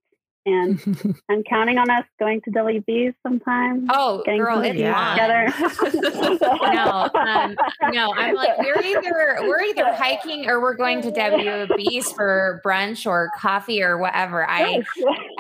and 0.47 0.81
I'm 1.29 1.43
counting 1.45 1.79
on 1.79 1.91
us 1.91 2.05
going 2.19 2.41
to 2.43 2.51
WB 2.51 3.15
sometime. 3.23 3.87
Oh, 3.91 4.23
girl, 4.25 4.61
it's 4.61 4.79
yeah. 4.79 5.13
together. 5.13 6.39
no, 6.73 7.11
um, 7.15 7.57
no, 7.93 8.13
I'm 8.15 8.35
like 8.35 8.59
we're 8.59 8.81
either 8.83 9.39
we're 9.43 9.63
either 9.63 9.93
hiking 9.93 10.49
or 10.49 10.61
we're 10.61 10.77
going 10.77 11.03
to 11.03 11.11
WB's 11.11 12.13
for 12.13 12.61
brunch 12.65 13.07
or 13.07 13.31
coffee 13.37 13.83
or 13.83 13.99
whatever. 13.99 14.49
I, 14.49 14.83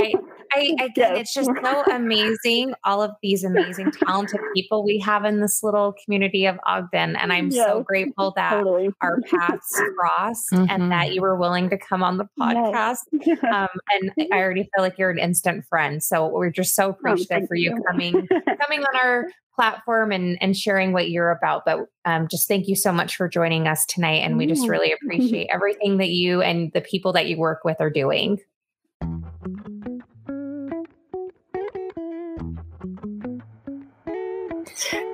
I 0.02 0.14
I, 0.52 0.74
I 0.80 0.88
yes. 0.96 1.18
it's 1.18 1.34
just 1.34 1.50
so 1.62 1.82
amazing. 1.92 2.74
All 2.84 3.02
of 3.02 3.12
these 3.22 3.44
amazing, 3.44 3.92
talented 3.92 4.40
people 4.54 4.84
we 4.84 4.98
have 5.00 5.24
in 5.24 5.40
this 5.40 5.62
little 5.62 5.94
community 6.04 6.46
of 6.46 6.58
Ogden. 6.66 7.16
And 7.16 7.32
I'm 7.32 7.50
yes. 7.50 7.66
so 7.66 7.82
grateful 7.82 8.32
that 8.36 8.50
totally. 8.50 8.90
our 9.00 9.20
paths 9.22 9.82
crossed 9.98 10.52
mm-hmm. 10.52 10.66
and 10.68 10.92
that 10.92 11.12
you 11.12 11.20
were 11.20 11.36
willing 11.36 11.70
to 11.70 11.78
come 11.78 12.02
on 12.02 12.18
the 12.18 12.28
podcast. 12.38 12.98
Yes. 13.12 13.38
Um, 13.52 13.68
and 13.92 14.12
I 14.32 14.38
already 14.38 14.68
feel 14.74 14.84
like 14.84 14.87
you're 14.96 15.10
an 15.10 15.18
instant 15.18 15.64
friend. 15.66 16.02
So 16.02 16.28
we're 16.28 16.50
just 16.50 16.74
so 16.74 16.86
oh, 16.86 16.90
appreciative 16.90 17.44
oh, 17.44 17.46
for 17.46 17.56
you, 17.56 17.74
you 17.76 17.82
coming, 17.82 18.12
coming 18.12 18.80
on 18.80 18.96
our 18.96 19.26
platform 19.54 20.12
and, 20.12 20.38
and 20.40 20.56
sharing 20.56 20.92
what 20.92 21.10
you're 21.10 21.30
about. 21.30 21.64
But 21.64 21.80
um, 22.04 22.28
just 22.28 22.46
thank 22.46 22.68
you 22.68 22.76
so 22.76 22.92
much 22.92 23.16
for 23.16 23.28
joining 23.28 23.66
us 23.66 23.84
tonight. 23.84 24.22
And 24.22 24.38
we 24.38 24.46
just 24.46 24.68
really 24.68 24.92
appreciate 25.02 25.48
everything 25.52 25.96
that 25.98 26.10
you 26.10 26.42
and 26.42 26.72
the 26.72 26.80
people 26.80 27.12
that 27.14 27.26
you 27.26 27.36
work 27.36 27.64
with 27.64 27.80
are 27.80 27.90
doing. 27.90 28.38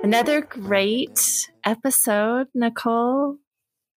Another 0.03 0.41
great 0.41 1.49
episode, 1.63 2.47
Nicole. 2.53 3.37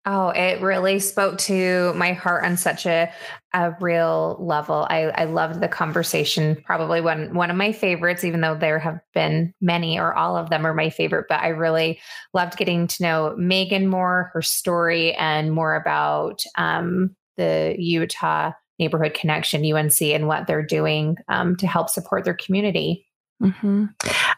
Oh, 0.07 0.31
it 0.31 0.62
really 0.62 1.01
spoke 1.01 1.37
to 1.41 1.93
my 1.93 2.14
heart 2.14 2.45
on 2.45 2.57
such 2.57 2.87
a, 2.87 3.12
a 3.55 3.75
real 3.81 4.37
level. 4.41 4.87
I, 4.91 5.05
I 5.05 5.25
loved 5.25 5.61
the 5.61 5.69
conversation. 5.69 6.63
Probably 6.65 7.01
one 7.01 7.35
one 7.35 7.51
of 7.51 7.57
my 7.57 7.73
favorites, 7.73 8.25
even 8.25 8.41
though 8.41 8.57
there 8.57 8.79
have 8.79 9.01
been 9.15 9.55
many 9.61 9.99
or 9.99 10.15
all 10.15 10.37
of 10.37 10.51
them 10.51 10.67
are 10.67 10.75
my 10.75 10.91
favorite. 10.91 11.27
But 11.29 11.41
I 11.41 11.49
really 11.49 11.99
loved 12.35 12.59
getting 12.59 12.87
to 12.87 13.03
know 13.03 13.35
Megan 13.39 13.87
more, 13.87 14.31
her 14.35 14.43
story, 14.43 15.15
and 15.15 15.53
more 15.53 15.75
about 15.75 16.43
um, 16.57 17.17
the 17.37 17.75
Utah 17.79 18.53
Neighborhood 18.79 19.15
Connection 19.15 19.65
(UNC) 19.65 20.01
and 20.03 20.27
what 20.27 20.47
they're 20.47 20.63
doing 20.65 21.17
um, 21.29 21.57
to 21.57 21.67
help 21.67 21.89
support 21.89 22.25
their 22.25 22.35
community. 22.35 23.07
Mm-hmm. 23.43 23.87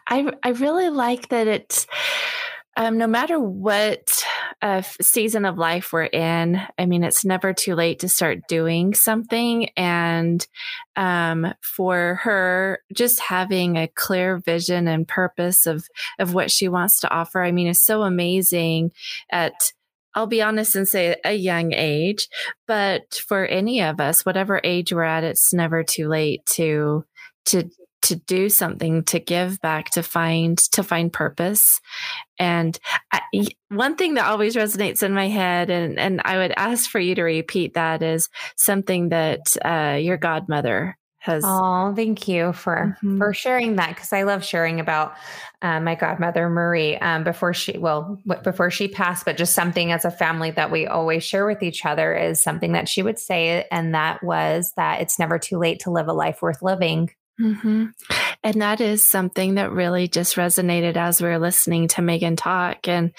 I 0.07 0.31
I 0.43 0.49
really 0.49 0.89
like 0.89 1.29
that 1.29 1.47
it's 1.47 1.87
um, 2.77 2.97
no 2.97 3.07
matter 3.07 3.39
what 3.39 4.23
uh, 4.61 4.81
season 5.01 5.45
of 5.45 5.57
life 5.57 5.91
we're 5.91 6.03
in. 6.03 6.61
I 6.77 6.85
mean, 6.85 7.03
it's 7.03 7.25
never 7.25 7.53
too 7.53 7.75
late 7.75 7.99
to 7.99 8.09
start 8.09 8.47
doing 8.47 8.93
something, 8.93 9.69
and 9.75 10.45
um, 10.95 11.53
for 11.61 12.19
her, 12.23 12.79
just 12.93 13.19
having 13.19 13.77
a 13.77 13.87
clear 13.87 14.37
vision 14.37 14.87
and 14.87 15.07
purpose 15.07 15.65
of 15.65 15.85
of 16.19 16.33
what 16.33 16.51
she 16.51 16.67
wants 16.67 16.99
to 17.01 17.09
offer. 17.09 17.43
I 17.43 17.51
mean, 17.51 17.67
is 17.67 17.83
so 17.83 18.03
amazing 18.03 18.91
at 19.31 19.73
I'll 20.13 20.27
be 20.27 20.41
honest 20.41 20.75
and 20.75 20.87
say 20.87 21.15
a 21.23 21.33
young 21.33 21.73
age, 21.73 22.27
but 22.67 23.13
for 23.13 23.45
any 23.45 23.81
of 23.81 23.99
us, 24.01 24.25
whatever 24.25 24.59
age 24.63 24.91
we're 24.91 25.03
at, 25.03 25.23
it's 25.23 25.53
never 25.53 25.83
too 25.83 26.07
late 26.07 26.45
to 26.47 27.05
to 27.45 27.69
to 28.01 28.15
do 28.15 28.49
something 28.49 29.03
to 29.03 29.19
give 29.19 29.59
back 29.61 29.89
to 29.91 30.03
find 30.03 30.57
to 30.57 30.83
find 30.83 31.13
purpose 31.13 31.79
and 32.39 32.79
I, 33.11 33.21
one 33.69 33.95
thing 33.95 34.15
that 34.15 34.25
always 34.25 34.55
resonates 34.55 35.03
in 35.03 35.13
my 35.13 35.27
head 35.27 35.69
and 35.69 35.99
and 35.99 36.21
i 36.25 36.37
would 36.37 36.53
ask 36.57 36.89
for 36.89 36.99
you 36.99 37.15
to 37.15 37.23
repeat 37.23 37.75
that 37.75 38.01
is 38.01 38.29
something 38.55 39.09
that 39.09 39.55
uh, 39.63 39.97
your 40.01 40.17
godmother 40.17 40.97
has 41.19 41.43
oh 41.45 41.93
thank 41.95 42.27
you 42.27 42.51
for 42.51 42.97
mm-hmm. 42.97 43.19
for 43.19 43.31
sharing 43.31 43.75
that 43.75 43.89
because 43.89 44.11
i 44.11 44.23
love 44.23 44.43
sharing 44.43 44.79
about 44.79 45.13
uh, 45.61 45.79
my 45.79 45.93
godmother 45.93 46.49
marie 46.49 46.97
um, 46.97 47.23
before 47.23 47.53
she 47.53 47.77
well 47.77 48.17
before 48.43 48.71
she 48.71 48.87
passed 48.87 49.23
but 49.23 49.37
just 49.37 49.53
something 49.53 49.91
as 49.91 50.03
a 50.03 50.09
family 50.09 50.49
that 50.49 50.71
we 50.71 50.87
always 50.87 51.23
share 51.23 51.45
with 51.45 51.61
each 51.61 51.85
other 51.85 52.15
is 52.15 52.41
something 52.41 52.71
that 52.71 52.89
she 52.89 53.03
would 53.03 53.19
say 53.19 53.67
and 53.71 53.93
that 53.93 54.23
was 54.23 54.73
that 54.77 54.99
it's 55.01 55.19
never 55.19 55.37
too 55.37 55.59
late 55.59 55.79
to 55.81 55.91
live 55.91 56.07
a 56.07 56.13
life 56.13 56.41
worth 56.41 56.63
living 56.63 57.07
Mm-hmm. 57.41 57.85
And 58.43 58.61
that 58.61 58.81
is 58.81 59.03
something 59.03 59.55
that 59.55 59.71
really 59.71 60.07
just 60.07 60.35
resonated 60.35 60.97
as 60.97 61.21
we 61.21 61.29
are 61.29 61.39
listening 61.39 61.87
to 61.89 62.01
Megan 62.01 62.35
talk 62.35 62.87
and 62.87 63.11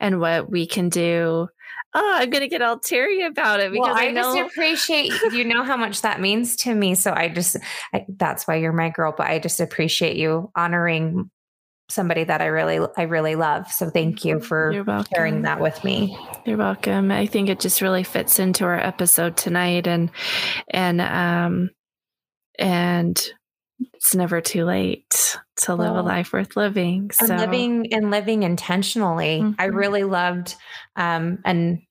and 0.00 0.20
what 0.20 0.50
we 0.50 0.66
can 0.66 0.88
do. 0.88 1.48
Oh, 1.94 2.12
I'm 2.14 2.28
gonna 2.30 2.48
get 2.48 2.62
all 2.62 2.78
teary 2.78 3.22
about 3.22 3.60
it 3.60 3.72
because 3.72 3.88
well, 3.88 3.96
I, 3.96 4.08
I 4.08 4.10
know- 4.10 4.36
just 4.36 4.52
appreciate 4.52 5.12
you 5.32 5.44
know 5.44 5.62
how 5.62 5.76
much 5.76 6.02
that 6.02 6.20
means 6.20 6.56
to 6.56 6.74
me. 6.74 6.94
So 6.94 7.12
I 7.12 7.28
just 7.28 7.56
I, 7.94 8.04
that's 8.08 8.46
why 8.46 8.56
you're 8.56 8.72
my 8.72 8.90
girl. 8.90 9.14
But 9.16 9.28
I 9.28 9.38
just 9.38 9.60
appreciate 9.60 10.16
you 10.16 10.50
honoring 10.54 11.30
somebody 11.88 12.24
that 12.24 12.42
I 12.42 12.46
really 12.46 12.86
I 12.96 13.02
really 13.04 13.36
love. 13.36 13.70
So 13.70 13.90
thank 13.90 14.24
you 14.24 14.40
for 14.40 14.72
sharing 15.14 15.42
that 15.42 15.60
with 15.60 15.82
me. 15.84 16.18
You're 16.44 16.58
welcome. 16.58 17.10
I 17.10 17.26
think 17.26 17.48
it 17.48 17.60
just 17.60 17.80
really 17.80 18.02
fits 18.02 18.38
into 18.38 18.64
our 18.64 18.78
episode 18.78 19.36
tonight 19.36 19.86
and 19.86 20.10
and 20.68 21.00
um 21.00 21.70
and 22.58 23.32
it's 23.94 24.14
never 24.14 24.40
too 24.40 24.64
late 24.64 25.36
to 25.56 25.74
live 25.74 25.92
well, 25.92 26.00
a 26.00 26.06
life 26.06 26.32
worth 26.32 26.56
living. 26.56 27.10
So. 27.12 27.26
And 27.26 27.40
living 27.40 27.92
and 27.92 28.10
living 28.10 28.42
intentionally. 28.42 29.40
Mm-hmm. 29.40 29.60
I 29.60 29.64
really 29.66 30.04
loved, 30.04 30.54
um, 30.96 31.38
and 31.44 31.82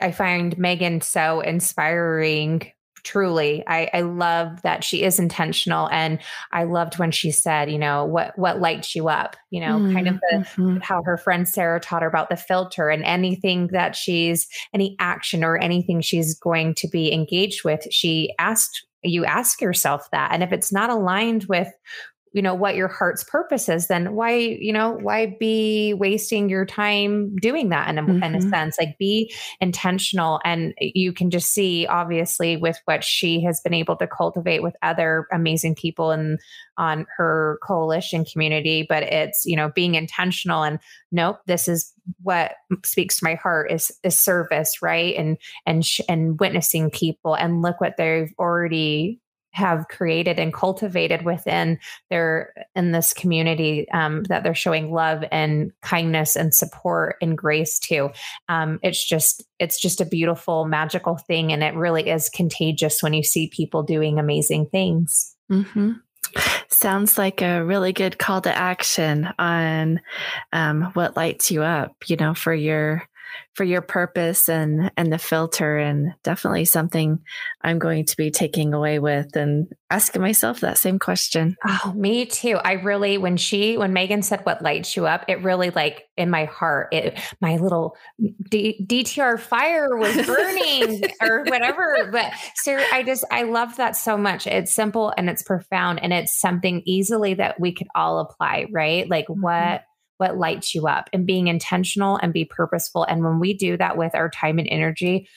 I 0.00 0.12
find 0.12 0.56
Megan 0.58 1.00
so 1.00 1.40
inspiring. 1.40 2.70
Truly, 3.04 3.64
I, 3.66 3.90
I 3.92 4.02
love 4.02 4.62
that 4.62 4.84
she 4.84 5.02
is 5.02 5.18
intentional, 5.18 5.88
and 5.90 6.20
I 6.52 6.62
loved 6.62 7.00
when 7.00 7.10
she 7.10 7.32
said, 7.32 7.68
you 7.68 7.78
know, 7.78 8.04
what 8.04 8.38
what 8.38 8.60
lights 8.60 8.94
you 8.94 9.08
up, 9.08 9.34
you 9.50 9.58
know, 9.58 9.78
mm-hmm. 9.78 9.92
kind 9.92 10.06
of 10.06 10.20
the, 10.20 10.36
mm-hmm. 10.36 10.76
how 10.76 11.02
her 11.02 11.16
friend 11.16 11.48
Sarah 11.48 11.80
taught 11.80 12.02
her 12.02 12.08
about 12.08 12.30
the 12.30 12.36
filter, 12.36 12.90
and 12.90 13.02
anything 13.02 13.70
that 13.72 13.96
she's 13.96 14.46
any 14.72 14.94
action 15.00 15.42
or 15.42 15.58
anything 15.58 16.00
she's 16.00 16.38
going 16.38 16.74
to 16.76 16.86
be 16.86 17.12
engaged 17.12 17.64
with, 17.64 17.88
she 17.90 18.32
asked 18.38 18.86
you 19.02 19.24
ask 19.24 19.60
yourself 19.60 20.08
that. 20.12 20.30
And 20.32 20.42
if 20.42 20.52
it's 20.52 20.72
not 20.72 20.90
aligned 20.90 21.44
with 21.44 21.68
you 22.32 22.42
know 22.42 22.54
what 22.54 22.76
your 22.76 22.88
heart's 22.88 23.24
purpose 23.24 23.68
is 23.68 23.88
then 23.88 24.14
why 24.14 24.30
you 24.30 24.72
know 24.72 24.92
why 24.92 25.36
be 25.38 25.94
wasting 25.94 26.48
your 26.48 26.64
time 26.64 27.34
doing 27.36 27.68
that 27.68 27.88
in 27.88 27.98
a, 27.98 28.02
mm-hmm. 28.02 28.22
in 28.22 28.34
a 28.34 28.38
mm-hmm. 28.38 28.50
sense 28.50 28.76
like 28.78 28.96
be 28.98 29.32
intentional 29.60 30.40
and 30.44 30.74
you 30.80 31.12
can 31.12 31.30
just 31.30 31.52
see 31.52 31.86
obviously 31.86 32.56
with 32.56 32.80
what 32.86 33.04
she 33.04 33.42
has 33.42 33.60
been 33.60 33.74
able 33.74 33.96
to 33.96 34.06
cultivate 34.06 34.62
with 34.62 34.74
other 34.82 35.26
amazing 35.32 35.74
people 35.74 36.10
and 36.10 36.38
on 36.78 37.06
her 37.16 37.58
coalition 37.62 38.24
community 38.24 38.84
but 38.88 39.02
it's 39.02 39.44
you 39.44 39.56
know 39.56 39.70
being 39.74 39.94
intentional 39.94 40.62
and 40.62 40.78
nope 41.10 41.38
this 41.46 41.68
is 41.68 41.92
what 42.22 42.52
speaks 42.84 43.18
to 43.18 43.24
my 43.24 43.34
heart 43.34 43.70
is 43.70 43.92
is 44.02 44.18
service 44.18 44.80
right 44.82 45.14
and 45.16 45.36
and 45.66 45.84
sh- 45.84 46.00
and 46.08 46.40
witnessing 46.40 46.90
people 46.90 47.34
and 47.34 47.62
look 47.62 47.80
what 47.80 47.96
they've 47.96 48.32
already 48.38 49.20
have 49.52 49.86
created 49.88 50.38
and 50.38 50.52
cultivated 50.52 51.22
within 51.22 51.78
their 52.10 52.52
in 52.74 52.92
this 52.92 53.12
community 53.12 53.88
um, 53.92 54.24
that 54.24 54.42
they're 54.42 54.54
showing 54.54 54.92
love 54.92 55.24
and 55.30 55.72
kindness 55.82 56.36
and 56.36 56.54
support 56.54 57.16
and 57.20 57.36
grace 57.36 57.78
to 57.78 58.10
um, 58.48 58.78
it's 58.82 59.06
just 59.06 59.44
it's 59.58 59.80
just 59.80 60.00
a 60.00 60.06
beautiful 60.06 60.64
magical 60.64 61.16
thing 61.16 61.52
and 61.52 61.62
it 61.62 61.74
really 61.74 62.08
is 62.08 62.28
contagious 62.28 63.02
when 63.02 63.12
you 63.12 63.22
see 63.22 63.48
people 63.48 63.82
doing 63.82 64.18
amazing 64.18 64.66
things 64.66 65.36
mm-hmm. 65.50 65.92
Sounds 66.68 67.18
like 67.18 67.42
a 67.42 67.62
really 67.62 67.92
good 67.92 68.18
call 68.18 68.40
to 68.40 68.56
action 68.56 69.28
on 69.38 70.00
um, 70.52 70.84
what 70.94 71.16
lights 71.16 71.50
you 71.50 71.62
up, 71.62 71.94
you 72.06 72.16
know, 72.16 72.32
for 72.32 72.54
your 72.54 73.06
for 73.54 73.64
your 73.64 73.82
purpose 73.82 74.48
and 74.48 74.90
and 74.96 75.12
the 75.12 75.18
filter 75.18 75.78
and 75.78 76.14
definitely 76.22 76.64
something 76.64 77.18
i'm 77.62 77.78
going 77.78 78.04
to 78.04 78.16
be 78.16 78.30
taking 78.30 78.74
away 78.74 78.98
with 78.98 79.36
and 79.36 79.66
asking 79.92 80.22
myself 80.22 80.60
that 80.60 80.78
same 80.78 80.98
question. 80.98 81.54
Oh 81.66 81.92
me 81.94 82.24
too. 82.24 82.56
I 82.56 82.72
really 82.72 83.18
when 83.18 83.36
she 83.36 83.76
when 83.76 83.92
megan 83.92 84.22
said 84.22 84.40
what 84.44 84.62
lights 84.62 84.96
you 84.96 85.06
up 85.06 85.26
it 85.28 85.42
really 85.42 85.70
like 85.70 86.04
in 86.16 86.30
my 86.30 86.46
heart 86.46 86.88
it 86.92 87.18
my 87.40 87.56
little 87.58 87.96
D, 88.48 88.84
dtr 88.86 89.38
fire 89.38 89.94
was 89.96 90.14
burning 90.26 91.02
or 91.20 91.44
whatever 91.44 92.08
but 92.10 92.32
so 92.54 92.78
i 92.92 93.02
just 93.02 93.24
i 93.30 93.42
love 93.42 93.76
that 93.76 93.96
so 93.96 94.16
much. 94.16 94.46
It's 94.46 94.72
simple 94.72 95.12
and 95.16 95.28
it's 95.28 95.42
profound 95.42 96.02
and 96.02 96.12
it's 96.12 96.38
something 96.38 96.82
easily 96.86 97.34
that 97.34 97.60
we 97.60 97.72
could 97.72 97.88
all 97.94 98.18
apply 98.18 98.66
right? 98.72 99.08
Like 99.08 99.26
mm-hmm. 99.26 99.42
what 99.42 99.82
what 100.22 100.38
lights 100.38 100.72
you 100.72 100.86
up 100.86 101.10
and 101.12 101.26
being 101.26 101.48
intentional 101.48 102.16
and 102.16 102.32
be 102.32 102.44
purposeful. 102.44 103.02
And 103.02 103.24
when 103.24 103.40
we 103.40 103.54
do 103.54 103.76
that 103.76 103.96
with 103.96 104.14
our 104.14 104.30
time 104.30 104.60
and 104.60 104.68
energy, 104.70 105.28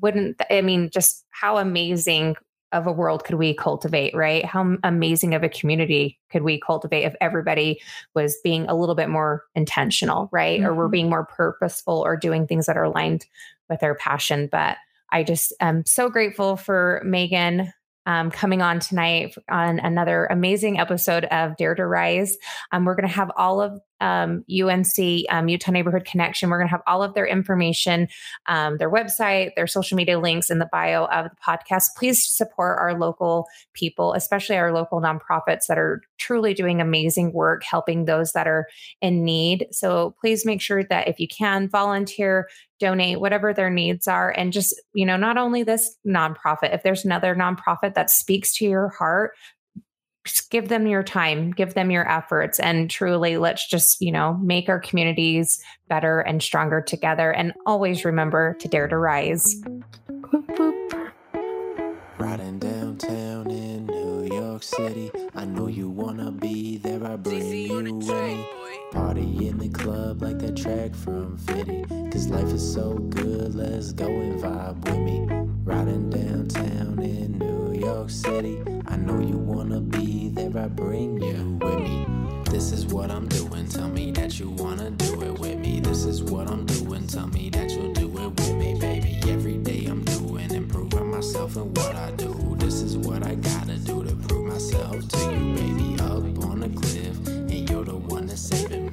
wouldn't, 0.00 0.40
I 0.48 0.60
mean, 0.60 0.88
just 0.90 1.24
how 1.30 1.58
amazing 1.58 2.36
of 2.70 2.86
a 2.86 2.92
world 2.92 3.24
could 3.24 3.34
we 3.34 3.54
cultivate, 3.54 4.14
right? 4.14 4.44
How 4.44 4.76
amazing 4.84 5.34
of 5.34 5.42
a 5.42 5.48
community 5.48 6.20
could 6.30 6.44
we 6.44 6.60
cultivate 6.60 7.02
if 7.02 7.16
everybody 7.20 7.80
was 8.14 8.36
being 8.44 8.66
a 8.68 8.76
little 8.76 8.94
bit 8.94 9.08
more 9.08 9.42
intentional, 9.56 10.28
right? 10.30 10.60
Mm-hmm. 10.60 10.68
Or 10.68 10.74
we're 10.76 10.84
mm-hmm. 10.84 10.92
being 10.92 11.10
more 11.10 11.26
purposeful 11.26 12.00
or 12.00 12.16
doing 12.16 12.46
things 12.46 12.66
that 12.66 12.76
are 12.76 12.84
aligned 12.84 13.26
with 13.68 13.82
our 13.82 13.96
passion. 13.96 14.48
But 14.50 14.76
I 15.10 15.24
just 15.24 15.52
am 15.58 15.84
so 15.84 16.08
grateful 16.08 16.56
for 16.56 17.02
Megan 17.04 17.72
um, 18.06 18.30
coming 18.30 18.62
on 18.62 18.78
tonight 18.78 19.34
on 19.50 19.80
another 19.80 20.26
amazing 20.26 20.78
episode 20.78 21.24
of 21.24 21.56
Dare 21.56 21.74
to 21.74 21.84
Rise. 21.84 22.36
Um, 22.70 22.84
we're 22.84 22.94
going 22.94 23.08
to 23.08 23.14
have 23.14 23.32
all 23.36 23.60
of 23.60 23.80
um, 24.00 24.44
UNC, 24.50 24.96
um, 25.28 25.48
Utah 25.48 25.70
Neighborhood 25.70 26.04
Connection. 26.04 26.50
We're 26.50 26.58
going 26.58 26.68
to 26.68 26.72
have 26.72 26.82
all 26.86 27.02
of 27.02 27.14
their 27.14 27.26
information, 27.26 28.08
um, 28.46 28.78
their 28.78 28.90
website, 28.90 29.54
their 29.56 29.66
social 29.66 29.96
media 29.96 30.18
links 30.18 30.50
in 30.50 30.58
the 30.58 30.68
bio 30.72 31.04
of 31.06 31.30
the 31.30 31.36
podcast. 31.44 31.88
Please 31.96 32.26
support 32.26 32.78
our 32.78 32.98
local 32.98 33.46
people, 33.74 34.14
especially 34.14 34.56
our 34.56 34.72
local 34.72 35.00
nonprofits 35.00 35.66
that 35.68 35.78
are 35.78 36.02
truly 36.18 36.54
doing 36.54 36.80
amazing 36.80 37.32
work 37.32 37.62
helping 37.62 38.04
those 38.04 38.32
that 38.32 38.46
are 38.46 38.66
in 39.00 39.24
need. 39.24 39.66
So 39.70 40.14
please 40.20 40.44
make 40.44 40.60
sure 40.60 40.84
that 40.84 41.08
if 41.08 41.18
you 41.20 41.28
can 41.28 41.68
volunteer, 41.68 42.48
donate 42.80 43.20
whatever 43.20 43.52
their 43.52 43.70
needs 43.70 44.08
are 44.08 44.30
and 44.30 44.52
just 44.52 44.80
you 44.94 45.04
know 45.04 45.16
not 45.16 45.36
only 45.36 45.62
this 45.62 45.96
nonprofit 46.06 46.74
if 46.74 46.82
there's 46.82 47.04
another 47.04 47.34
nonprofit 47.34 47.94
that 47.94 48.10
speaks 48.10 48.54
to 48.54 48.64
your 48.64 48.88
heart 48.88 49.32
just 50.24 50.50
give 50.50 50.68
them 50.68 50.86
your 50.86 51.02
time 51.02 51.50
give 51.50 51.74
them 51.74 51.90
your 51.90 52.08
efforts 52.10 52.60
and 52.60 52.90
truly 52.90 53.36
let's 53.38 53.66
just 53.68 54.00
you 54.00 54.12
know 54.12 54.38
make 54.42 54.68
our 54.68 54.80
communities 54.80 55.62
better 55.88 56.20
and 56.20 56.42
stronger 56.42 56.80
together 56.80 57.30
and 57.32 57.52
always 57.66 58.04
remember 58.04 58.54
to 58.60 58.68
dare 58.68 58.88
to 58.88 58.96
rise. 58.96 59.56
Riding 62.18 62.58
downtown 62.58 63.50
in 63.50 63.86
new 63.86 64.24
york 64.34 64.62
city. 64.62 65.10
I 65.34 65.44
know 65.44 65.66
you 65.66 65.88
wanna 65.88 66.30
be 66.30 66.76
there 66.78 67.04
i 67.04 67.16
bring 67.16 67.46
you 67.46 67.94
with 67.94 68.92
Party 68.92 69.46
in 69.46 69.58
the 69.58 69.68
club 69.68 70.20
like 70.20 70.38
that 70.40 70.56
track 70.56 70.94
from 70.94 71.38
Fitty. 71.38 71.84
Cause 72.10 72.28
life 72.28 72.52
is 72.52 72.74
so 72.74 72.94
good, 72.94 73.54
let's 73.54 73.92
go 73.92 74.06
and 74.06 74.40
vibe 74.42 74.84
with 74.84 74.98
me. 74.98 75.49
Riding 75.64 76.10
downtown 76.10 76.98
in 77.00 77.38
New 77.38 77.78
York 77.78 78.10
City. 78.10 78.62
I 78.86 78.96
know 78.96 79.20
you 79.20 79.36
wanna 79.36 79.80
be 79.80 80.30
there, 80.30 80.56
I 80.56 80.68
bring 80.68 81.20
you 81.22 81.58
with 81.60 81.78
me. 81.78 82.06
This 82.50 82.72
is 82.72 82.86
what 82.86 83.10
I'm 83.10 83.28
doing, 83.28 83.68
tell 83.68 83.88
me 83.88 84.10
that 84.12 84.40
you 84.40 84.50
wanna 84.50 84.90
do 84.90 85.22
it 85.22 85.38
with 85.38 85.58
me. 85.58 85.80
This 85.80 86.04
is 86.04 86.22
what 86.22 86.50
I'm 86.50 86.64
doing, 86.66 87.06
tell 87.06 87.26
me 87.28 87.50
that 87.50 87.70
you'll 87.70 87.92
do 87.92 88.08
it 88.08 88.40
with 88.40 88.54
me, 88.54 88.78
baby. 88.80 89.18
Every 89.30 89.58
day 89.58 89.84
I'm 89.86 90.04
doing, 90.04 90.50
improving 90.50 91.10
myself 91.10 91.56
and 91.56 91.76
what 91.76 91.94
I 91.94 92.10
do. 92.12 92.56
This 92.58 92.80
is 92.82 92.96
what 92.96 93.24
I 93.24 93.34
gotta 93.34 93.76
do 93.78 94.02
to 94.04 94.14
prove 94.16 94.46
myself 94.52 95.06
to 95.08 95.18
you, 95.18 95.54
baby. 95.54 95.96
Up 96.00 96.44
on 96.46 96.62
a 96.62 96.68
cliff, 96.70 97.26
and 97.28 97.68
you're 97.70 97.84
the 97.84 97.96
one 97.96 98.26
that's 98.26 98.40
saving 98.40 98.89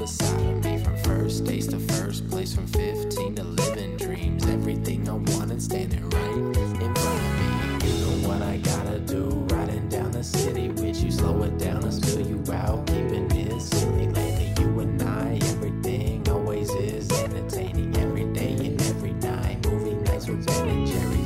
beside 0.00 0.64
me 0.64 0.82
from 0.82 0.96
first 0.96 1.44
days 1.44 1.66
to 1.66 1.78
first 1.78 2.26
place, 2.30 2.54
from 2.54 2.66
15 2.66 3.34
to 3.34 3.44
living 3.44 3.98
dreams. 3.98 4.46
Everything 4.46 5.06
I 5.06 5.12
wanted 5.12 5.60
standing 5.60 6.08
right 6.08 6.36
in 6.38 6.54
front 6.54 6.82
of 6.82 7.22
me. 7.38 7.86
You 7.86 7.92
know 8.06 8.28
what 8.28 8.40
I 8.40 8.56
gotta 8.56 8.98
do, 9.00 9.24
riding 9.54 9.90
down 9.90 10.10
the 10.10 10.24
city 10.24 10.70
with 10.70 11.04
you. 11.04 11.10
Slow 11.10 11.42
it 11.42 11.58
down 11.58 11.84
and 11.84 11.92
spill 11.92 12.26
you 12.26 12.42
out, 12.50 12.86
keeping 12.86 13.30
it 13.30 13.60
silly 13.60 14.08
lately. 14.08 14.54
You 14.58 14.80
and 14.80 15.02
I, 15.02 15.38
everything 15.52 16.26
always 16.30 16.70
is 16.70 17.12
entertaining. 17.12 17.94
Every 17.98 18.24
day 18.32 18.54
and 18.54 18.80
every 18.80 19.12
night, 19.12 19.66
movie 19.66 19.96
nights 19.96 20.28
with 20.28 20.46
Ben 20.46 20.66
and 20.66 20.86
Jerry's 20.86 21.19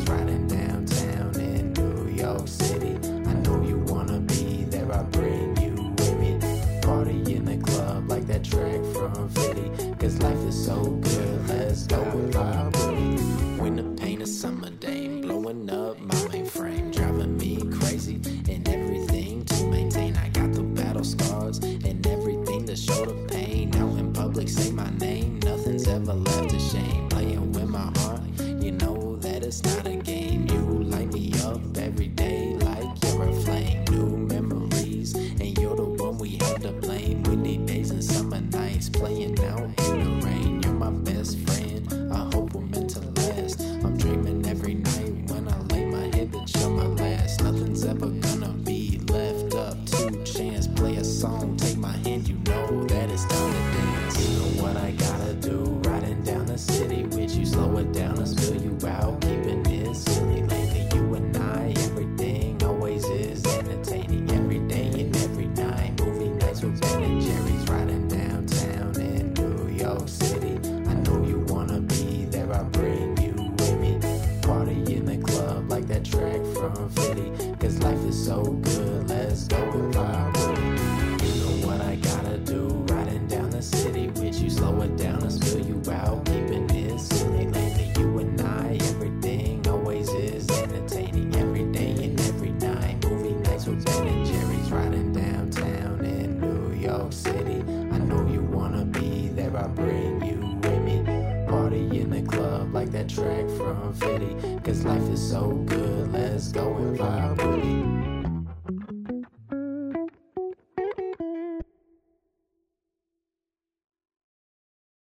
Cause 10.04 10.18
life 10.18 10.46
is 10.46 10.66
so 10.66 10.84
good, 10.84 11.48
let's 11.48 11.86
go 11.86 12.02
and 12.02 12.76
with 12.76 13.58
When 13.58 13.76
the 13.76 14.02
pain 14.02 14.20
of 14.20 14.28
summer 14.28 14.68
day, 14.68 15.22
blowing 15.22 15.70
up 15.70 15.98
my 15.98 16.14
mainframe, 16.28 16.94
driving 16.94 17.38
me 17.38 17.62
crazy, 17.78 18.20
and 18.46 18.68
everything 18.68 19.46
to 19.46 19.66
maintain. 19.66 20.14
I 20.18 20.28
got 20.28 20.52
the 20.52 20.62
battle 20.62 21.04
scars 21.04 21.56
and 21.56 22.06
everything 22.06 22.66
to 22.66 22.76
show 22.76 23.06
the 23.06 23.23